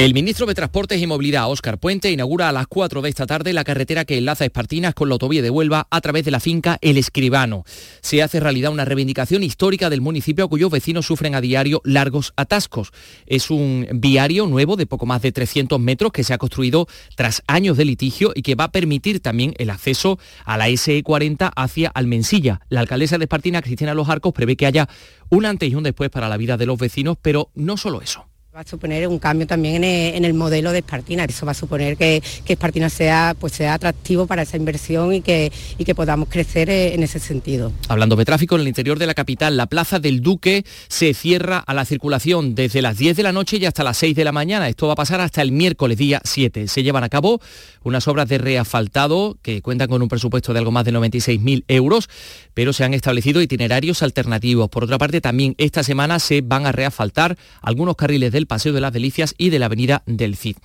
El 0.01 0.15
ministro 0.15 0.47
de 0.47 0.55
Transportes 0.55 0.99
y 0.99 1.05
Movilidad, 1.05 1.47
Óscar 1.47 1.77
Puente, 1.77 2.09
inaugura 2.09 2.49
a 2.49 2.51
las 2.51 2.65
4 2.65 3.03
de 3.03 3.09
esta 3.09 3.27
tarde 3.27 3.53
la 3.53 3.63
carretera 3.63 4.03
que 4.03 4.17
enlaza 4.17 4.45
Espartinas 4.45 4.95
con 4.95 5.09
la 5.09 5.13
autovía 5.13 5.43
de 5.43 5.51
Huelva 5.51 5.85
a 5.91 6.01
través 6.01 6.25
de 6.25 6.31
la 6.31 6.39
finca 6.39 6.79
El 6.81 6.97
Escribano. 6.97 7.65
Se 8.01 8.23
hace 8.23 8.39
realidad 8.39 8.71
una 8.71 8.83
reivindicación 8.83 9.43
histórica 9.43 9.91
del 9.91 10.01
municipio 10.01 10.49
cuyos 10.49 10.71
vecinos 10.71 11.05
sufren 11.05 11.35
a 11.35 11.39
diario 11.39 11.83
largos 11.85 12.33
atascos. 12.35 12.89
Es 13.27 13.51
un 13.51 13.87
viario 13.93 14.47
nuevo 14.47 14.75
de 14.75 14.87
poco 14.87 15.05
más 15.05 15.21
de 15.21 15.31
300 15.31 15.79
metros 15.79 16.11
que 16.11 16.23
se 16.23 16.33
ha 16.33 16.39
construido 16.39 16.87
tras 17.15 17.43
años 17.45 17.77
de 17.77 17.85
litigio 17.85 18.31
y 18.33 18.41
que 18.41 18.55
va 18.55 18.63
a 18.63 18.71
permitir 18.71 19.19
también 19.19 19.53
el 19.59 19.69
acceso 19.69 20.17
a 20.45 20.57
la 20.57 20.67
SE40 20.69 21.51
hacia 21.55 21.89
Almensilla. 21.89 22.61
La 22.69 22.79
alcaldesa 22.79 23.19
de 23.19 23.25
Espartinas, 23.25 23.61
Cristina 23.61 23.93
Los 23.93 24.09
Arcos, 24.09 24.33
prevé 24.33 24.55
que 24.55 24.65
haya 24.65 24.89
un 25.29 25.45
antes 25.45 25.69
y 25.69 25.75
un 25.75 25.83
después 25.83 26.09
para 26.09 26.27
la 26.27 26.37
vida 26.37 26.57
de 26.57 26.65
los 26.65 26.79
vecinos, 26.79 27.17
pero 27.21 27.51
no 27.53 27.77
solo 27.77 28.01
eso. 28.01 28.30
Va 28.53 28.59
a 28.59 28.67
suponer 28.67 29.07
un 29.07 29.17
cambio 29.17 29.47
también 29.47 29.81
en 29.85 30.25
el, 30.25 30.33
modelo 30.33 30.73
de 30.73 30.79
Espartina. 30.79 31.23
Eso 31.23 31.45
va 31.45 31.53
a 31.53 31.55
suponer 31.55 31.95
que, 31.95 32.21
que, 32.43 32.51
Espartina 32.51 32.89
sea, 32.89 33.33
pues 33.39 33.53
sea 33.53 33.75
atractivo 33.75 34.27
para 34.27 34.41
esa 34.41 34.57
inversión 34.57 35.13
y 35.13 35.21
que, 35.21 35.53
y 35.77 35.85
que 35.85 35.95
podamos 35.95 36.27
crecer 36.27 36.69
eh, 36.69 36.93
en 36.93 37.01
ese 37.01 37.19
sentido. 37.19 37.71
Hablando 37.87 38.17
de 38.17 38.25
tráfico, 38.25 38.55
en 38.55 38.61
el 38.61 38.67
interior 38.67 38.99
de 38.99 39.07
la 39.07 39.13
capital, 39.13 39.55
la 39.55 39.67
Plaza 39.67 39.99
del 39.99 40.19
Duque 40.19 40.65
se 40.89 41.13
cierra 41.13 41.59
a 41.59 41.73
la 41.73 41.85
circulación 41.85 42.53
desde 42.53 42.81
las 42.81 42.97
10 42.97 43.15
de 43.15 43.23
la 43.23 43.31
noche 43.31 43.55
y 43.55 43.65
hasta 43.65 43.85
las 43.85 43.95
6 43.95 44.17
de 44.17 44.25
la 44.25 44.33
mañana. 44.33 44.67
Esto 44.67 44.87
va 44.87 44.93
a 44.93 44.97
pasar 44.97 45.21
hasta 45.21 45.41
el 45.41 45.53
miércoles 45.53 45.97
día 45.97 46.19
7. 46.21 46.67
Se 46.67 46.83
llevan 46.83 47.05
a 47.05 47.09
cabo 47.09 47.39
unas 47.83 48.07
obras 48.07 48.27
de 48.29 48.37
reasfaltado 48.37 49.37
que 49.41 49.61
cuentan 49.61 49.87
con 49.87 50.01
un 50.01 50.07
presupuesto 50.07 50.53
de 50.53 50.59
algo 50.59 50.71
más 50.71 50.85
de 50.85 50.93
96.000 50.93 51.63
euros, 51.67 52.09
pero 52.53 52.73
se 52.73 52.83
han 52.83 52.93
establecido 52.93 53.41
itinerarios 53.41 54.03
alternativos. 54.03 54.69
Por 54.69 54.83
otra 54.83 54.97
parte, 54.97 55.21
también 55.21 55.55
esta 55.57 55.83
semana 55.83 56.19
se 56.19 56.41
van 56.41 56.65
a 56.65 56.71
reasfaltar 56.71 57.37
algunos 57.61 57.95
carriles 57.95 58.31
del 58.31 58.47
Paseo 58.47 58.73
de 58.73 58.81
las 58.81 58.93
Delicias 58.93 59.33
y 59.37 59.49
de 59.49 59.59
la 59.59 59.65
Avenida 59.65 60.03
del 60.05 60.35
Cid. 60.35 60.57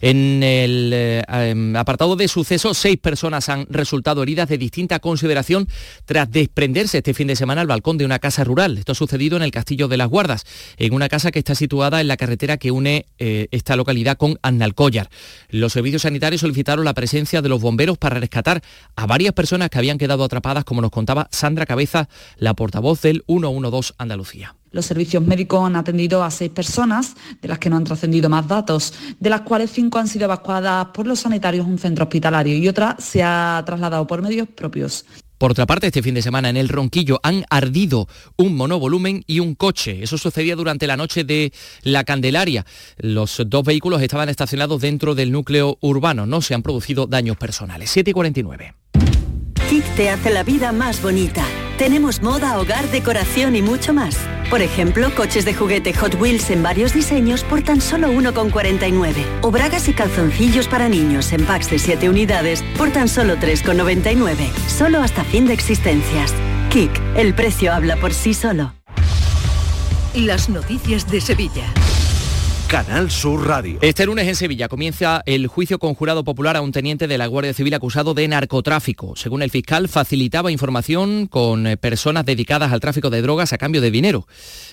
En 0.00 0.42
el 0.42 0.90
eh, 0.94 1.22
em, 1.28 1.76
apartado 1.76 2.16
de 2.16 2.28
sucesos, 2.28 2.78
seis 2.78 2.96
personas 2.96 3.48
han 3.48 3.66
resultado 3.68 4.22
heridas 4.22 4.48
de 4.48 4.58
distinta 4.58 4.98
consideración 4.98 5.68
tras 6.04 6.30
desprenderse 6.30 6.98
este 6.98 7.14
fin 7.14 7.26
de 7.26 7.36
semana 7.36 7.60
al 7.60 7.66
balcón 7.66 7.98
de 7.98 8.04
una 8.04 8.18
casa 8.18 8.44
rural. 8.44 8.78
Esto 8.78 8.92
ha 8.92 8.94
sucedido 8.94 9.36
en 9.36 9.42
el 9.42 9.50
Castillo 9.50 9.88
de 9.88 9.96
las 9.96 10.08
Guardas, 10.08 10.44
en 10.78 10.94
una 10.94 11.08
casa 11.08 11.30
que 11.30 11.38
está 11.38 11.54
situada 11.54 12.00
en 12.00 12.08
la 12.08 12.16
carretera 12.16 12.56
que 12.56 12.70
une 12.70 13.06
eh, 13.18 13.48
esta 13.50 13.76
localidad 13.76 14.16
con 14.16 14.38
Annalcollar. 14.42 15.10
Los 15.50 15.72
servicios 15.72 16.02
sanitarios 16.02 16.40
solicitaron 16.40 16.61
la 16.62 16.94
presencia 16.94 17.42
de 17.42 17.48
los 17.48 17.60
bomberos 17.60 17.98
para 17.98 18.18
rescatar 18.18 18.62
a 18.96 19.06
varias 19.06 19.34
personas 19.34 19.68
que 19.68 19.78
habían 19.78 19.98
quedado 19.98 20.24
atrapadas, 20.24 20.64
como 20.64 20.80
nos 20.80 20.90
contaba 20.90 21.28
Sandra 21.30 21.66
Cabeza, 21.66 22.08
la 22.36 22.54
portavoz 22.54 23.02
del 23.02 23.24
112 23.26 23.94
Andalucía. 23.98 24.54
Los 24.70 24.86
servicios 24.86 25.22
médicos 25.22 25.66
han 25.66 25.76
atendido 25.76 26.24
a 26.24 26.30
seis 26.30 26.50
personas, 26.50 27.14
de 27.42 27.48
las 27.48 27.58
que 27.58 27.68
no 27.68 27.76
han 27.76 27.84
trascendido 27.84 28.30
más 28.30 28.48
datos, 28.48 28.94
de 29.20 29.28
las 29.28 29.42
cuales 29.42 29.70
cinco 29.70 29.98
han 29.98 30.08
sido 30.08 30.24
evacuadas 30.24 30.86
por 30.94 31.06
los 31.06 31.20
sanitarios 31.20 31.66
a 31.66 31.68
un 31.68 31.78
centro 31.78 32.04
hospitalario 32.04 32.56
y 32.56 32.68
otra 32.68 32.96
se 32.98 33.22
ha 33.22 33.62
trasladado 33.66 34.06
por 34.06 34.22
medios 34.22 34.48
propios. 34.48 35.04
Por 35.42 35.50
otra 35.50 35.66
parte, 35.66 35.88
este 35.88 36.04
fin 36.04 36.14
de 36.14 36.22
semana 36.22 36.50
en 36.50 36.56
el 36.56 36.68
Ronquillo 36.68 37.18
han 37.24 37.44
ardido 37.50 38.06
un 38.36 38.54
monovolumen 38.54 39.24
y 39.26 39.40
un 39.40 39.56
coche. 39.56 40.00
Eso 40.00 40.16
sucedía 40.16 40.54
durante 40.54 40.86
la 40.86 40.96
noche 40.96 41.24
de 41.24 41.52
la 41.82 42.04
Candelaria. 42.04 42.64
Los 42.98 43.42
dos 43.46 43.64
vehículos 43.64 44.00
estaban 44.02 44.28
estacionados 44.28 44.80
dentro 44.80 45.16
del 45.16 45.32
núcleo 45.32 45.78
urbano. 45.80 46.26
No 46.26 46.42
se 46.42 46.54
han 46.54 46.62
producido 46.62 47.08
daños 47.08 47.38
personales. 47.38 47.90
7 47.90 48.12
y 48.12 48.14
49. 48.14 48.74
Kik 49.68 49.84
te 49.96 50.10
hace 50.10 50.30
la 50.30 50.44
vida 50.44 50.70
más 50.70 51.02
bonita. 51.02 51.44
Tenemos 51.78 52.22
moda, 52.22 52.58
hogar, 52.58 52.90
decoración 52.90 53.56
y 53.56 53.62
mucho 53.62 53.92
más. 53.92 54.16
Por 54.50 54.60
ejemplo, 54.60 55.10
coches 55.14 55.44
de 55.44 55.54
juguete 55.54 55.94
Hot 55.94 56.20
Wheels 56.20 56.50
en 56.50 56.62
varios 56.62 56.92
diseños 56.92 57.42
por 57.44 57.62
tan 57.62 57.80
solo 57.80 58.12
1,49. 58.12 59.24
O 59.40 59.50
bragas 59.50 59.88
y 59.88 59.94
calzoncillos 59.94 60.68
para 60.68 60.88
niños 60.88 61.32
en 61.32 61.44
packs 61.44 61.70
de 61.70 61.78
7 61.78 62.08
unidades 62.10 62.62
por 62.76 62.90
tan 62.90 63.08
solo 63.08 63.36
3,99. 63.36 64.36
Solo 64.68 65.00
hasta 65.00 65.24
fin 65.24 65.46
de 65.46 65.54
existencias. 65.54 66.34
Kik, 66.70 66.90
el 67.16 67.34
precio 67.34 67.72
habla 67.72 67.96
por 67.96 68.12
sí 68.12 68.34
solo. 68.34 68.74
Las 70.14 70.50
noticias 70.50 71.10
de 71.10 71.20
Sevilla. 71.22 71.64
Canal 72.72 73.10
Sur 73.10 73.46
Radio. 73.46 73.78
Este 73.82 74.06
lunes 74.06 74.26
en 74.26 74.34
Sevilla 74.34 74.66
comienza 74.66 75.22
el 75.26 75.46
juicio 75.46 75.78
con 75.78 75.92
jurado 75.92 76.24
popular 76.24 76.56
a 76.56 76.62
un 76.62 76.72
teniente 76.72 77.06
de 77.06 77.18
la 77.18 77.26
Guardia 77.26 77.52
Civil 77.52 77.74
acusado 77.74 78.14
de 78.14 78.26
narcotráfico. 78.26 79.14
Según 79.14 79.42
el 79.42 79.50
fiscal, 79.50 79.90
facilitaba 79.90 80.50
información 80.50 81.26
con 81.26 81.66
eh, 81.66 81.76
personas 81.76 82.24
dedicadas 82.24 82.72
al 82.72 82.80
tráfico 82.80 83.10
de 83.10 83.20
drogas 83.20 83.52
a 83.52 83.58
cambio 83.58 83.82
de 83.82 83.90
dinero. 83.90 84.26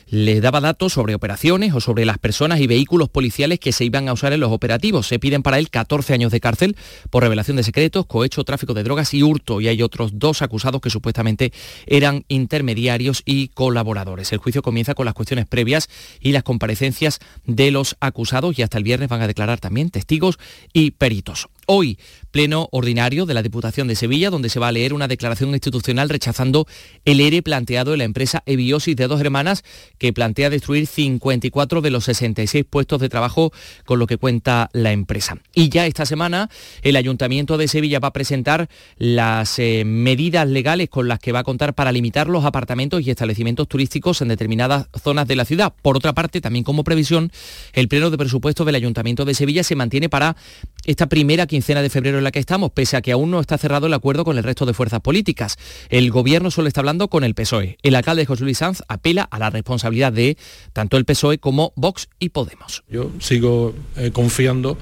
Les 0.08 0.42
daba 0.42 0.62
datos 0.62 0.94
sobre 0.94 1.14
operaciones 1.14 1.74
o 1.74 1.82
sobre 1.82 2.06
las 2.06 2.18
personas 2.20 2.62
y 2.62 2.68
vehículos 2.68 3.10
policiales 3.10 3.60
que 3.60 3.74
se 3.74 3.84
iban 3.84 4.08
a 4.08 4.14
usar 4.14 4.32
en 4.32 4.40
los 4.40 4.54
operativos. 4.54 5.06
Se 5.06 5.20
piden 5.20 5.44
para 5.44 5.60
él 5.60 5.70
14 5.70 6.14
años 6.14 6.32
de 6.32 6.40
cárcel 6.40 6.78
por 7.10 7.24
revelación 7.24 7.58
de 7.58 7.64
secretos, 7.64 8.06
cohecho, 8.06 8.46
tráfico 8.46 8.74
de 8.74 8.84
drogas 8.84 9.14
y 9.14 9.24
hurto. 9.24 9.60
Y 9.60 9.68
hay 9.68 9.82
otros 9.82 10.12
dos 10.14 10.42
acusados 10.42 10.80
que 10.80 10.90
supuestamente 10.90 11.52
eran 11.86 12.24
intermediarios 12.30 13.24
y 13.26 13.50
colaboradores. 13.50 14.32
El 14.32 14.40
juicio 14.40 14.62
comienza 14.62 14.94
con 14.94 15.04
las 15.04 15.16
cuestiones 15.16 15.48
previas 15.48 15.90
y 16.22 16.32
las 16.32 16.44
comparecencias 16.44 17.20
de 17.46 17.72
los 17.72 17.89
acusados 18.00 18.58
y 18.58 18.62
hasta 18.62 18.78
el 18.78 18.84
viernes 18.84 19.10
van 19.10 19.22
a 19.22 19.28
declarar 19.28 19.60
también 19.60 19.90
testigos 19.90 20.40
y 20.74 20.92
peritos. 20.92 21.48
Hoy, 21.66 22.00
pleno 22.32 22.70
ordinario 22.72 23.26
de 23.26 23.34
la 23.34 23.44
Diputación 23.44 23.88
de 23.88 23.96
Sevilla, 23.96 24.30
donde 24.30 24.50
se 24.50 24.60
va 24.60 24.68
a 24.68 24.72
leer 24.72 24.94
una 24.94 25.08
declaración 25.08 25.50
institucional 25.50 26.10
rechazando 26.10 26.68
el 27.06 27.22
ERE 27.22 27.42
planteado 27.42 27.94
en 27.94 28.00
la 28.00 28.04
empresa 28.06 28.44
Ebiosis 28.46 28.96
de 28.96 29.08
dos 29.08 29.22
hermanas, 29.22 29.64
que 29.98 30.14
plantea 30.14 30.50
destruir 30.50 30.88
54 30.88 31.82
de 31.82 31.90
los 31.90 32.06
66 32.06 32.66
puestos 32.70 33.02
de 33.02 33.10
trabajo 33.10 33.52
con 33.86 34.00
lo 34.00 34.08
que 34.08 34.18
cuenta 34.18 34.70
la 34.74 34.92
empresa. 34.92 35.38
Y 35.54 35.70
ya 35.70 35.86
esta 35.86 36.06
semana 36.06 36.50
el 36.82 36.96
Ayuntamiento 36.96 37.58
de 37.58 37.68
Sevilla 37.68 38.00
va 38.00 38.10
a 38.10 38.14
presentar 38.14 38.70
las 38.98 39.60
eh, 39.60 39.84
medidas 39.86 40.48
legales 40.48 40.90
con 40.90 41.08
las 41.08 41.20
que 41.20 41.32
va 41.32 41.40
a 41.40 41.44
contar 41.44 41.74
para 41.74 41.92
limitar 41.92 42.28
los 42.28 42.46
apartamentos 42.46 43.06
y 43.06 43.10
establecimientos 43.10 43.68
turísticos 43.68 44.22
en 44.22 44.28
determinadas 44.28 44.88
zonas 45.02 45.28
de 45.28 45.36
la 45.36 45.46
ciudad. 45.46 45.74
Por 45.82 45.98
otra 45.98 46.14
parte, 46.14 46.42
también 46.42 46.64
como 46.64 46.84
previsión, 46.84 47.32
el 47.74 47.88
pleno 47.88 48.10
de 48.10 48.18
presupuesto 48.18 48.66
del 48.66 48.76
Ayuntamiento 48.76 49.26
de 49.26 49.34
Sevilla 49.34 49.64
se 49.64 49.76
mantiene 49.76 50.10
para 50.10 50.36
esta 50.86 51.08
primera 51.08 51.48
quincena 51.48 51.82
de 51.82 51.90
febrero 51.90 52.19
en 52.20 52.24
la 52.24 52.32
que 52.32 52.40
estamos, 52.40 52.72
pese 52.72 52.98
a 52.98 53.02
que 53.02 53.12
aún 53.12 53.32
no 53.32 53.40
está 53.40 53.58
cerrado 53.58 53.88
el 53.88 53.94
acuerdo 53.94 54.24
con 54.24 54.38
el 54.38 54.44
resto 54.44 54.66
de 54.66 54.74
fuerzas 54.74 55.02
políticas. 55.02 55.58
El 55.90 56.12
gobierno 56.12 56.52
solo 56.52 56.68
está 56.68 56.82
hablando 56.82 57.08
con 57.08 57.24
el 57.24 57.34
PSOE. 57.34 57.78
El 57.82 57.96
alcalde 57.96 58.26
José 58.26 58.44
Luis 58.44 58.60
Sanz 58.60 58.84
apela 58.88 59.24
a 59.24 59.40
la 59.40 59.50
responsabilidad 59.50 60.14
de 60.14 60.38
tanto 60.74 60.98
el 60.98 61.06
PSOE 61.06 61.40
como 61.40 61.74
Vox 61.76 62.10
y 62.20 62.30
Podemos. 62.30 62.84
Yo 62.90 63.12
sigo 63.20 63.74
eh, 63.98 64.12
confiando 64.12 64.78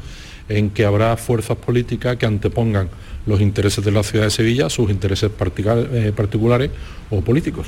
en 0.50 0.70
que 0.70 0.86
habrá 0.86 1.18
fuerzas 1.18 1.58
políticas 1.58 2.18
que 2.18 2.26
antepongan 2.26 2.90
los 3.26 3.42
intereses 3.42 3.84
de 3.84 3.92
la 3.92 4.04
ciudad 4.04 4.26
de 4.26 4.32
Sevilla 4.32 4.70
sus 4.70 4.90
intereses 4.90 5.30
eh, 5.30 6.14
particulares 6.16 6.72
o 7.10 7.22
políticos. 7.22 7.68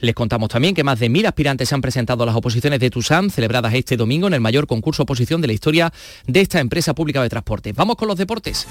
Les 0.00 0.14
contamos 0.14 0.48
también 0.48 0.74
que 0.74 0.84
más 0.84 1.00
de 1.00 1.08
mil 1.08 1.26
aspirantes 1.26 1.68
se 1.68 1.74
han 1.74 1.80
presentado 1.80 2.22
a 2.22 2.26
las 2.26 2.36
oposiciones 2.36 2.78
de 2.80 2.90
Tusam, 2.90 3.30
celebradas 3.30 3.74
este 3.74 3.96
domingo 3.96 4.28
en 4.28 4.34
el 4.34 4.40
mayor 4.40 4.66
concurso 4.66 5.02
oposición 5.02 5.40
de 5.40 5.48
la 5.48 5.52
historia 5.52 5.92
de 6.26 6.40
esta 6.40 6.60
empresa 6.60 6.94
pública 6.94 7.22
de 7.22 7.28
transporte. 7.28 7.72
Vamos 7.72 7.96
con 7.96 8.08
los 8.08 8.16
deportes. 8.16 8.66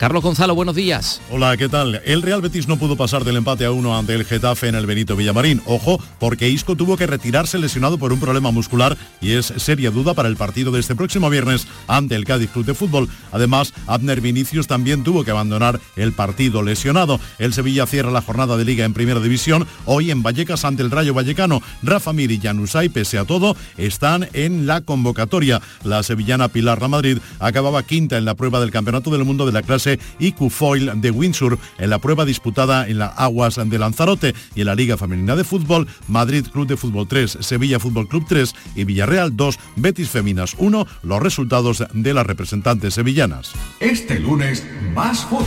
Carlos 0.00 0.22
Gonzalo, 0.22 0.54
buenos 0.54 0.74
días. 0.74 1.20
Hola, 1.30 1.58
¿qué 1.58 1.68
tal? 1.68 2.00
El 2.06 2.22
Real 2.22 2.40
Betis 2.40 2.66
no 2.66 2.78
pudo 2.78 2.96
pasar 2.96 3.22
del 3.22 3.36
empate 3.36 3.66
a 3.66 3.70
uno 3.70 3.98
ante 3.98 4.14
el 4.14 4.24
Getafe 4.24 4.66
en 4.66 4.74
el 4.74 4.86
Benito 4.86 5.14
Villamarín. 5.14 5.60
Ojo, 5.66 6.00
porque 6.18 6.48
Isco 6.48 6.74
tuvo 6.74 6.96
que 6.96 7.06
retirarse 7.06 7.58
lesionado 7.58 7.98
por 7.98 8.10
un 8.10 8.18
problema 8.18 8.50
muscular 8.50 8.96
y 9.20 9.32
es 9.32 9.52
seria 9.58 9.90
duda 9.90 10.14
para 10.14 10.30
el 10.30 10.36
partido 10.36 10.72
de 10.72 10.80
este 10.80 10.94
próximo 10.94 11.28
viernes 11.28 11.66
ante 11.86 12.14
el 12.14 12.24
Cádiz 12.24 12.48
Club 12.48 12.64
de 12.64 12.72
Fútbol. 12.72 13.10
Además, 13.30 13.74
Abner 13.86 14.22
Vinicius 14.22 14.66
también 14.66 15.04
tuvo 15.04 15.22
que 15.22 15.32
abandonar 15.32 15.78
el 15.96 16.14
partido 16.14 16.62
lesionado. 16.62 17.20
El 17.38 17.52
Sevilla 17.52 17.84
cierra 17.84 18.10
la 18.10 18.22
jornada 18.22 18.56
de 18.56 18.64
liga 18.64 18.86
en 18.86 18.94
primera 18.94 19.20
división 19.20 19.66
hoy 19.84 20.10
en 20.10 20.22
Vallecas 20.22 20.64
ante 20.64 20.82
el 20.82 20.90
Rayo 20.90 21.12
Vallecano. 21.12 21.60
Rafa 21.82 22.14
Mir 22.14 22.30
y 22.30 22.40
Janusay, 22.40 22.88
pese 22.88 23.18
a 23.18 23.26
todo, 23.26 23.54
están 23.76 24.30
en 24.32 24.66
la 24.66 24.80
convocatoria. 24.80 25.60
La 25.84 26.02
sevillana 26.02 26.48
Pilar 26.48 26.88
Madrid 26.88 27.18
acababa 27.38 27.82
quinta 27.82 28.16
en 28.16 28.24
la 28.24 28.34
prueba 28.34 28.60
del 28.60 28.70
Campeonato 28.70 29.10
del 29.10 29.26
Mundo 29.26 29.44
de 29.44 29.52
la 29.52 29.60
clase 29.60 29.89
y 30.18 30.32
Q-Foil 30.32 31.00
de 31.00 31.10
Windsor 31.10 31.58
en 31.78 31.90
la 31.90 31.98
prueba 31.98 32.24
disputada 32.24 32.88
en 32.88 32.98
las 32.98 33.12
aguas 33.16 33.56
de 33.56 33.78
Lanzarote 33.78 34.34
y 34.54 34.60
en 34.60 34.66
la 34.66 34.74
Liga 34.74 34.96
Femenina 34.96 35.36
de 35.36 35.44
Fútbol, 35.44 35.86
Madrid 36.08 36.46
Club 36.52 36.66
de 36.66 36.76
Fútbol 36.76 37.08
3, 37.08 37.38
Sevilla 37.40 37.80
Fútbol 37.80 38.08
Club 38.08 38.24
3 38.28 38.54
y 38.74 38.84
Villarreal 38.84 39.36
2, 39.36 39.58
Betis 39.76 40.10
Feminas 40.10 40.54
1, 40.58 40.86
los 41.02 41.22
resultados 41.22 41.84
de 41.92 42.14
las 42.14 42.26
representantes 42.26 42.94
sevillanas. 42.94 43.52
Este 43.80 44.18
lunes, 44.18 44.64
más 44.94 45.24
fútbol. 45.24 45.46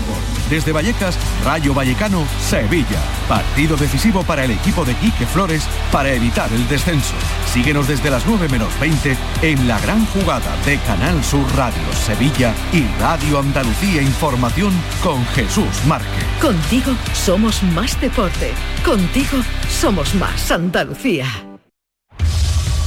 Desde 0.50 0.72
Vallecas, 0.72 1.18
Rayo 1.46 1.74
Vallecano, 1.74 2.26
Sevilla. 2.40 3.02
Partido 3.28 3.78
decisivo 3.78 4.24
para 4.24 4.46
el 4.46 4.52
equipo 4.52 4.86
de 4.86 4.96
Quique 4.96 5.26
Flores 5.26 5.64
para 5.92 6.14
evitar 6.14 6.52
el 6.54 6.68
descenso. 6.68 7.14
Síguenos 7.52 7.88
desde 7.88 8.10
las 8.10 8.26
9 8.26 8.48
menos 8.50 8.70
20 8.80 9.18
en 9.42 9.68
la 9.68 9.80
gran 9.80 10.06
jugada 10.08 10.56
de 10.66 10.78
Canal 10.80 11.24
Sur 11.24 11.46
Radio 11.56 11.94
Sevilla 12.06 12.54
y 12.72 12.84
Radio 13.00 13.40
Andalucía 13.40 14.02
Información 14.34 14.74
con 15.04 15.24
Jesús 15.28 15.86
Márquez. 15.88 16.26
Contigo 16.42 16.92
somos 17.14 17.62
más 17.62 18.02
deporte. 18.02 18.50
Contigo 18.84 19.38
somos 19.70 20.16
más 20.16 20.50
Andalucía. 20.50 21.28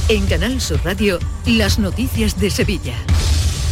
En 0.09 0.25
Canal 0.25 0.59
Sur 0.59 0.81
Radio, 0.83 1.19
las 1.45 1.79
noticias 1.79 2.37
de 2.37 2.49
Sevilla 2.49 2.97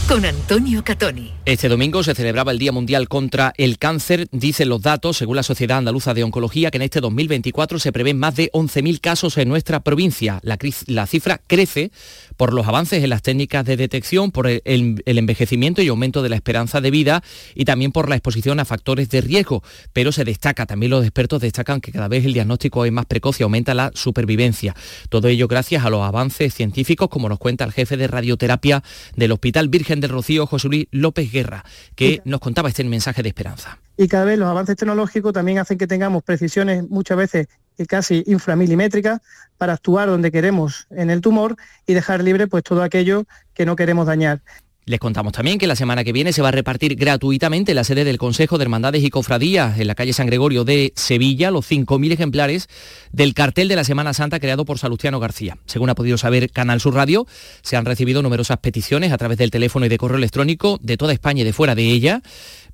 con 0.07 0.23
Antonio 0.23 0.83
Catoni. 0.83 1.33
Este 1.45 1.67
domingo 1.67 2.03
se 2.03 2.13
celebraba 2.13 2.51
el 2.51 2.59
Día 2.59 2.71
Mundial 2.71 3.07
contra 3.07 3.53
el 3.57 3.79
Cáncer. 3.79 4.27
Dicen 4.31 4.69
los 4.69 4.81
datos, 4.81 5.17
según 5.17 5.35
la 5.35 5.43
Sociedad 5.43 5.79
Andaluza 5.79 6.13
de 6.13 6.23
Oncología, 6.23 6.69
que 6.69 6.77
en 6.77 6.83
este 6.83 7.01
2024 7.01 7.79
se 7.79 7.91
prevén 7.91 8.19
más 8.19 8.35
de 8.35 8.51
11.000 8.51 8.99
casos 8.99 9.37
en 9.37 9.49
nuestra 9.49 9.79
provincia. 9.79 10.39
La, 10.43 10.57
la, 10.87 11.07
cifra 11.07 11.41
crece 11.47 11.91
por 12.37 12.53
los 12.53 12.67
avances 12.67 13.03
en 13.03 13.09
las 13.09 13.21
técnicas 13.21 13.65
de 13.65 13.77
detección, 13.77 14.31
por 14.31 14.47
el, 14.47 14.61
el, 14.63 15.17
envejecimiento 15.17 15.81
y 15.81 15.87
aumento 15.87 16.21
de 16.21 16.29
la 16.29 16.35
esperanza 16.35 16.81
de 16.81 16.91
vida 16.91 17.23
y 17.53 17.65
también 17.65 17.91
por 17.91 18.09
la 18.09 18.15
exposición 18.15 18.59
a 18.59 18.65
factores 18.65 19.09
de 19.09 19.21
riesgo. 19.21 19.63
Pero 19.93 20.11
se 20.11 20.23
destaca, 20.23 20.65
también 20.65 20.91
los 20.91 21.03
expertos 21.03 21.41
destacan 21.41 21.81
que 21.81 21.91
cada 21.91 22.07
vez 22.07 22.25
el 22.25 22.33
diagnóstico 22.33 22.85
es 22.85 22.91
más 22.91 23.05
precoz 23.05 23.39
y 23.39 23.43
aumenta 23.43 23.73
la 23.73 23.91
supervivencia. 23.93 24.75
Todo 25.09 25.27
ello 25.27 25.47
gracias 25.47 25.85
a 25.85 25.89
los 25.89 26.01
avances 26.01 26.53
científicos, 26.53 27.09
como 27.09 27.29
nos 27.29 27.39
cuenta 27.39 27.63
el 27.63 27.71
jefe 27.71 27.97
de 27.97 28.07
radioterapia 28.07 28.83
del 29.15 29.31
Hospital 29.31 29.69
Virgen 29.69 29.99
del 30.01 30.11
Rocío, 30.11 30.47
José 30.47 30.67
Luis 30.67 30.87
López 30.91 31.31
Guerra, 31.31 31.63
que 31.95 32.21
nos 32.25 32.39
contaba 32.39 32.69
este 32.69 32.83
mensaje 32.83 33.23
de 33.23 33.29
esperanza. 33.29 33.79
Y 33.97 34.07
cada 34.07 34.25
vez 34.25 34.37
los 34.37 34.49
avances 34.49 34.75
tecnológicos 34.75 35.33
también 35.33 35.59
hacen 35.59 35.77
que 35.77 35.87
tengamos 35.87 36.23
precisiones 36.23 36.89
muchas 36.89 37.17
veces 37.17 37.47
casi 37.87 38.23
inframilimétricas 38.27 39.21
para 39.57 39.73
actuar 39.73 40.07
donde 40.07 40.31
queremos 40.31 40.87
en 40.91 41.09
el 41.09 41.21
tumor 41.21 41.55
y 41.85 41.93
dejar 41.93 42.23
libre 42.23 42.47
pues 42.47 42.63
todo 42.63 42.83
aquello 42.83 43.25
que 43.53 43.65
no 43.65 43.75
queremos 43.75 44.07
dañar. 44.07 44.41
Les 44.87 44.99
contamos 44.99 45.33
también 45.33 45.57
que 45.57 45.65
la 45.65 45.75
semana 45.75 46.03
que 46.03 46.13
viene 46.13 46.31
se 46.31 46.43
va 46.43 46.49
a 46.49 46.51
repartir 46.51 46.95
gratuitamente 46.95 47.73
la 47.73 47.83
sede 47.83 48.03
del 48.03 48.19
Consejo 48.19 48.59
de 48.59 48.65
Hermandades 48.65 49.03
y 49.03 49.09
Cofradías 49.09 49.79
en 49.79 49.87
la 49.87 49.95
calle 49.95 50.13
San 50.13 50.27
Gregorio 50.27 50.63
de 50.63 50.93
Sevilla 50.95 51.49
los 51.49 51.67
5.000 51.67 52.11
ejemplares 52.11 52.69
del 53.11 53.33
cartel 53.33 53.67
de 53.67 53.75
la 53.75 53.83
Semana 53.83 54.13
Santa 54.13 54.39
creado 54.39 54.63
por 54.63 54.77
Salustiano 54.77 55.19
García. 55.19 55.57
Según 55.65 55.89
ha 55.89 55.95
podido 55.95 56.19
saber 56.19 56.51
Canal 56.51 56.81
Sur 56.81 56.93
Radio, 56.93 57.25
se 57.63 57.77
han 57.77 57.85
recibido 57.85 58.21
numerosas 58.21 58.59
peticiones 58.59 59.11
a 59.11 59.17
través 59.17 59.39
del 59.39 59.49
teléfono 59.49 59.87
y 59.87 59.89
de 59.89 59.97
correo 59.97 60.19
electrónico 60.19 60.77
de 60.83 60.97
toda 60.97 61.13
España 61.13 61.41
y 61.41 61.45
de 61.45 61.53
fuera 61.53 61.73
de 61.73 61.85
ella 61.85 62.21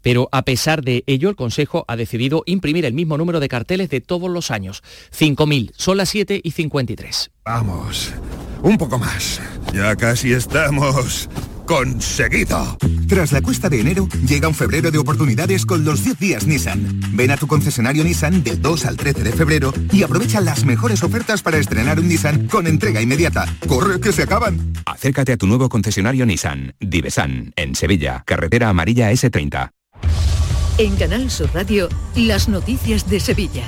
pero 0.01 0.27
a 0.31 0.41
pesar 0.41 0.81
de 0.83 1.03
ello 1.05 1.29
el 1.29 1.35
Consejo 1.35 1.85
ha 1.87 1.95
decidido 1.95 2.41
imprimir 2.47 2.85
el 2.85 2.93
mismo 2.93 3.19
número 3.19 3.39
de 3.39 3.47
carteles 3.47 3.87
de 3.91 4.01
todos 4.01 4.31
los 4.31 4.49
años, 4.49 4.81
5.000, 5.15 5.73
son 5.77 5.97
las 5.97 6.09
7 6.09 6.41
y 6.43 6.51
53. 6.51 7.29
Vamos, 7.45 8.11
un 8.63 8.79
poco 8.79 8.97
más, 8.97 9.39
ya 9.75 9.95
casi 9.95 10.33
estamos 10.33 11.29
conseguido. 11.71 12.77
Tras 13.07 13.31
la 13.31 13.41
cuesta 13.41 13.69
de 13.69 13.79
enero, 13.79 14.05
llega 14.27 14.49
un 14.49 14.53
febrero 14.53 14.91
de 14.91 14.97
oportunidades 14.97 15.65
con 15.65 15.85
los 15.85 16.03
10 16.03 16.19
días 16.19 16.45
Nissan. 16.45 16.99
Ven 17.13 17.31
a 17.31 17.37
tu 17.37 17.47
concesionario 17.47 18.03
Nissan 18.03 18.43
del 18.43 18.61
2 18.61 18.85
al 18.85 18.97
13 18.97 19.23
de 19.23 19.31
febrero 19.31 19.73
y 19.89 20.03
aprovecha 20.03 20.41
las 20.41 20.65
mejores 20.65 21.01
ofertas 21.01 21.41
para 21.41 21.59
estrenar 21.59 21.97
un 21.97 22.09
Nissan 22.09 22.49
con 22.49 22.67
entrega 22.67 23.01
inmediata. 23.01 23.45
¡Corre 23.69 24.01
que 24.01 24.11
se 24.11 24.23
acaban! 24.23 24.73
Acércate 24.85 25.31
a 25.31 25.37
tu 25.37 25.47
nuevo 25.47 25.69
concesionario 25.69 26.25
Nissan, 26.25 26.75
Divesan, 26.81 27.53
en 27.55 27.73
Sevilla, 27.75 28.23
carretera 28.25 28.67
amarilla 28.67 29.09
S30. 29.09 29.71
En 30.77 30.97
Canal 30.97 31.31
Sur 31.31 31.51
Radio, 31.53 31.87
las 32.17 32.49
noticias 32.49 33.09
de 33.09 33.21
Sevilla. 33.21 33.63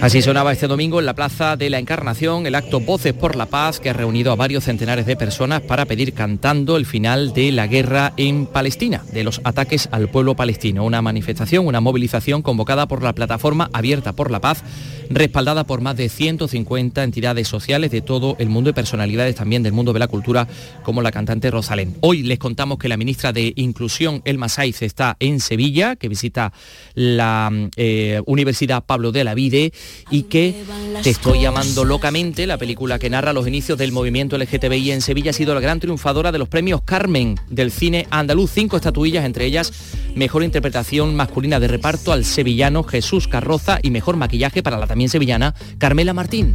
Así 0.00 0.22
sonaba 0.22 0.50
este 0.50 0.66
domingo 0.66 0.98
en 0.98 1.04
la 1.04 1.14
Plaza 1.14 1.58
de 1.58 1.68
la 1.68 1.78
Encarnación 1.78 2.46
el 2.46 2.54
acto 2.54 2.80
Voces 2.80 3.12
por 3.12 3.36
la 3.36 3.44
Paz 3.44 3.80
que 3.80 3.90
ha 3.90 3.92
reunido 3.92 4.32
a 4.32 4.34
varios 4.34 4.64
centenares 4.64 5.04
de 5.04 5.14
personas 5.14 5.60
para 5.60 5.84
pedir 5.84 6.14
cantando 6.14 6.78
el 6.78 6.86
final 6.86 7.34
de 7.34 7.52
la 7.52 7.66
guerra 7.66 8.14
en 8.16 8.46
Palestina, 8.46 9.04
de 9.12 9.24
los 9.24 9.42
ataques 9.44 9.90
al 9.92 10.08
pueblo 10.08 10.34
palestino. 10.34 10.86
Una 10.86 11.02
manifestación, 11.02 11.66
una 11.66 11.82
movilización 11.82 12.40
convocada 12.40 12.88
por 12.88 13.02
la 13.02 13.14
plataforma 13.14 13.68
Abierta 13.74 14.14
por 14.14 14.30
la 14.30 14.40
Paz, 14.40 14.64
respaldada 15.10 15.64
por 15.64 15.82
más 15.82 15.98
de 15.98 16.08
150 16.08 17.02
entidades 17.04 17.46
sociales 17.46 17.90
de 17.90 18.00
todo 18.00 18.36
el 18.38 18.48
mundo 18.48 18.70
y 18.70 18.72
personalidades 18.72 19.34
también 19.34 19.62
del 19.62 19.74
mundo 19.74 19.92
de 19.92 19.98
la 19.98 20.08
cultura, 20.08 20.48
como 20.82 21.02
la 21.02 21.12
cantante 21.12 21.50
Rosalén. 21.50 21.96
Hoy 22.00 22.22
les 22.22 22.38
contamos 22.38 22.78
que 22.78 22.88
la 22.88 22.96
ministra 22.96 23.34
de 23.34 23.52
Inclusión, 23.56 24.22
Elma 24.24 24.48
Saiz, 24.48 24.80
está 24.80 25.16
en 25.20 25.40
Sevilla, 25.40 25.96
que 25.96 26.08
visita 26.08 26.54
la 26.94 27.52
eh, 27.76 28.22
Universidad 28.24 28.84
Pablo 28.84 29.12
de 29.12 29.24
la 29.24 29.34
Vide 29.34 29.72
y 30.10 30.24
que 30.24 30.64
Te 31.02 31.10
estoy 31.10 31.40
llamando 31.40 31.84
locamente, 31.84 32.46
la 32.46 32.58
película 32.58 32.98
que 32.98 33.10
narra 33.10 33.32
los 33.32 33.46
inicios 33.46 33.78
del 33.78 33.92
movimiento 33.92 34.36
LGTBI 34.36 34.92
en 34.92 35.00
Sevilla, 35.00 35.30
ha 35.30 35.34
sido 35.34 35.54
la 35.54 35.60
gran 35.60 35.80
triunfadora 35.80 36.32
de 36.32 36.38
los 36.38 36.48
premios 36.48 36.82
Carmen 36.82 37.36
del 37.48 37.70
cine 37.70 38.06
andaluz. 38.10 38.50
Cinco 38.50 38.76
estatuillas, 38.76 39.24
entre 39.24 39.46
ellas 39.46 39.72
mejor 40.14 40.42
interpretación 40.42 41.14
masculina 41.14 41.60
de 41.60 41.68
reparto 41.68 42.12
al 42.12 42.24
sevillano 42.24 42.82
Jesús 42.82 43.28
Carroza 43.28 43.78
y 43.82 43.90
mejor 43.90 44.16
maquillaje 44.16 44.62
para 44.62 44.78
la 44.78 44.86
también 44.86 45.10
sevillana 45.10 45.54
Carmela 45.78 46.12
Martín. 46.12 46.54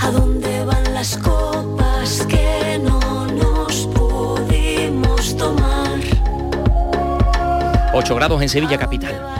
¿A 0.00 0.10
dónde 0.10 0.64
van 0.64 0.94
las 0.94 1.16
copas 1.18 2.26
que 2.28 2.78
no 2.82 3.26
nos 3.26 3.86
pudimos 3.86 5.36
tomar? 5.36 5.98
8 7.94 8.14
grados 8.14 8.42
en 8.42 8.48
Sevilla 8.48 8.78
capital. 8.78 9.37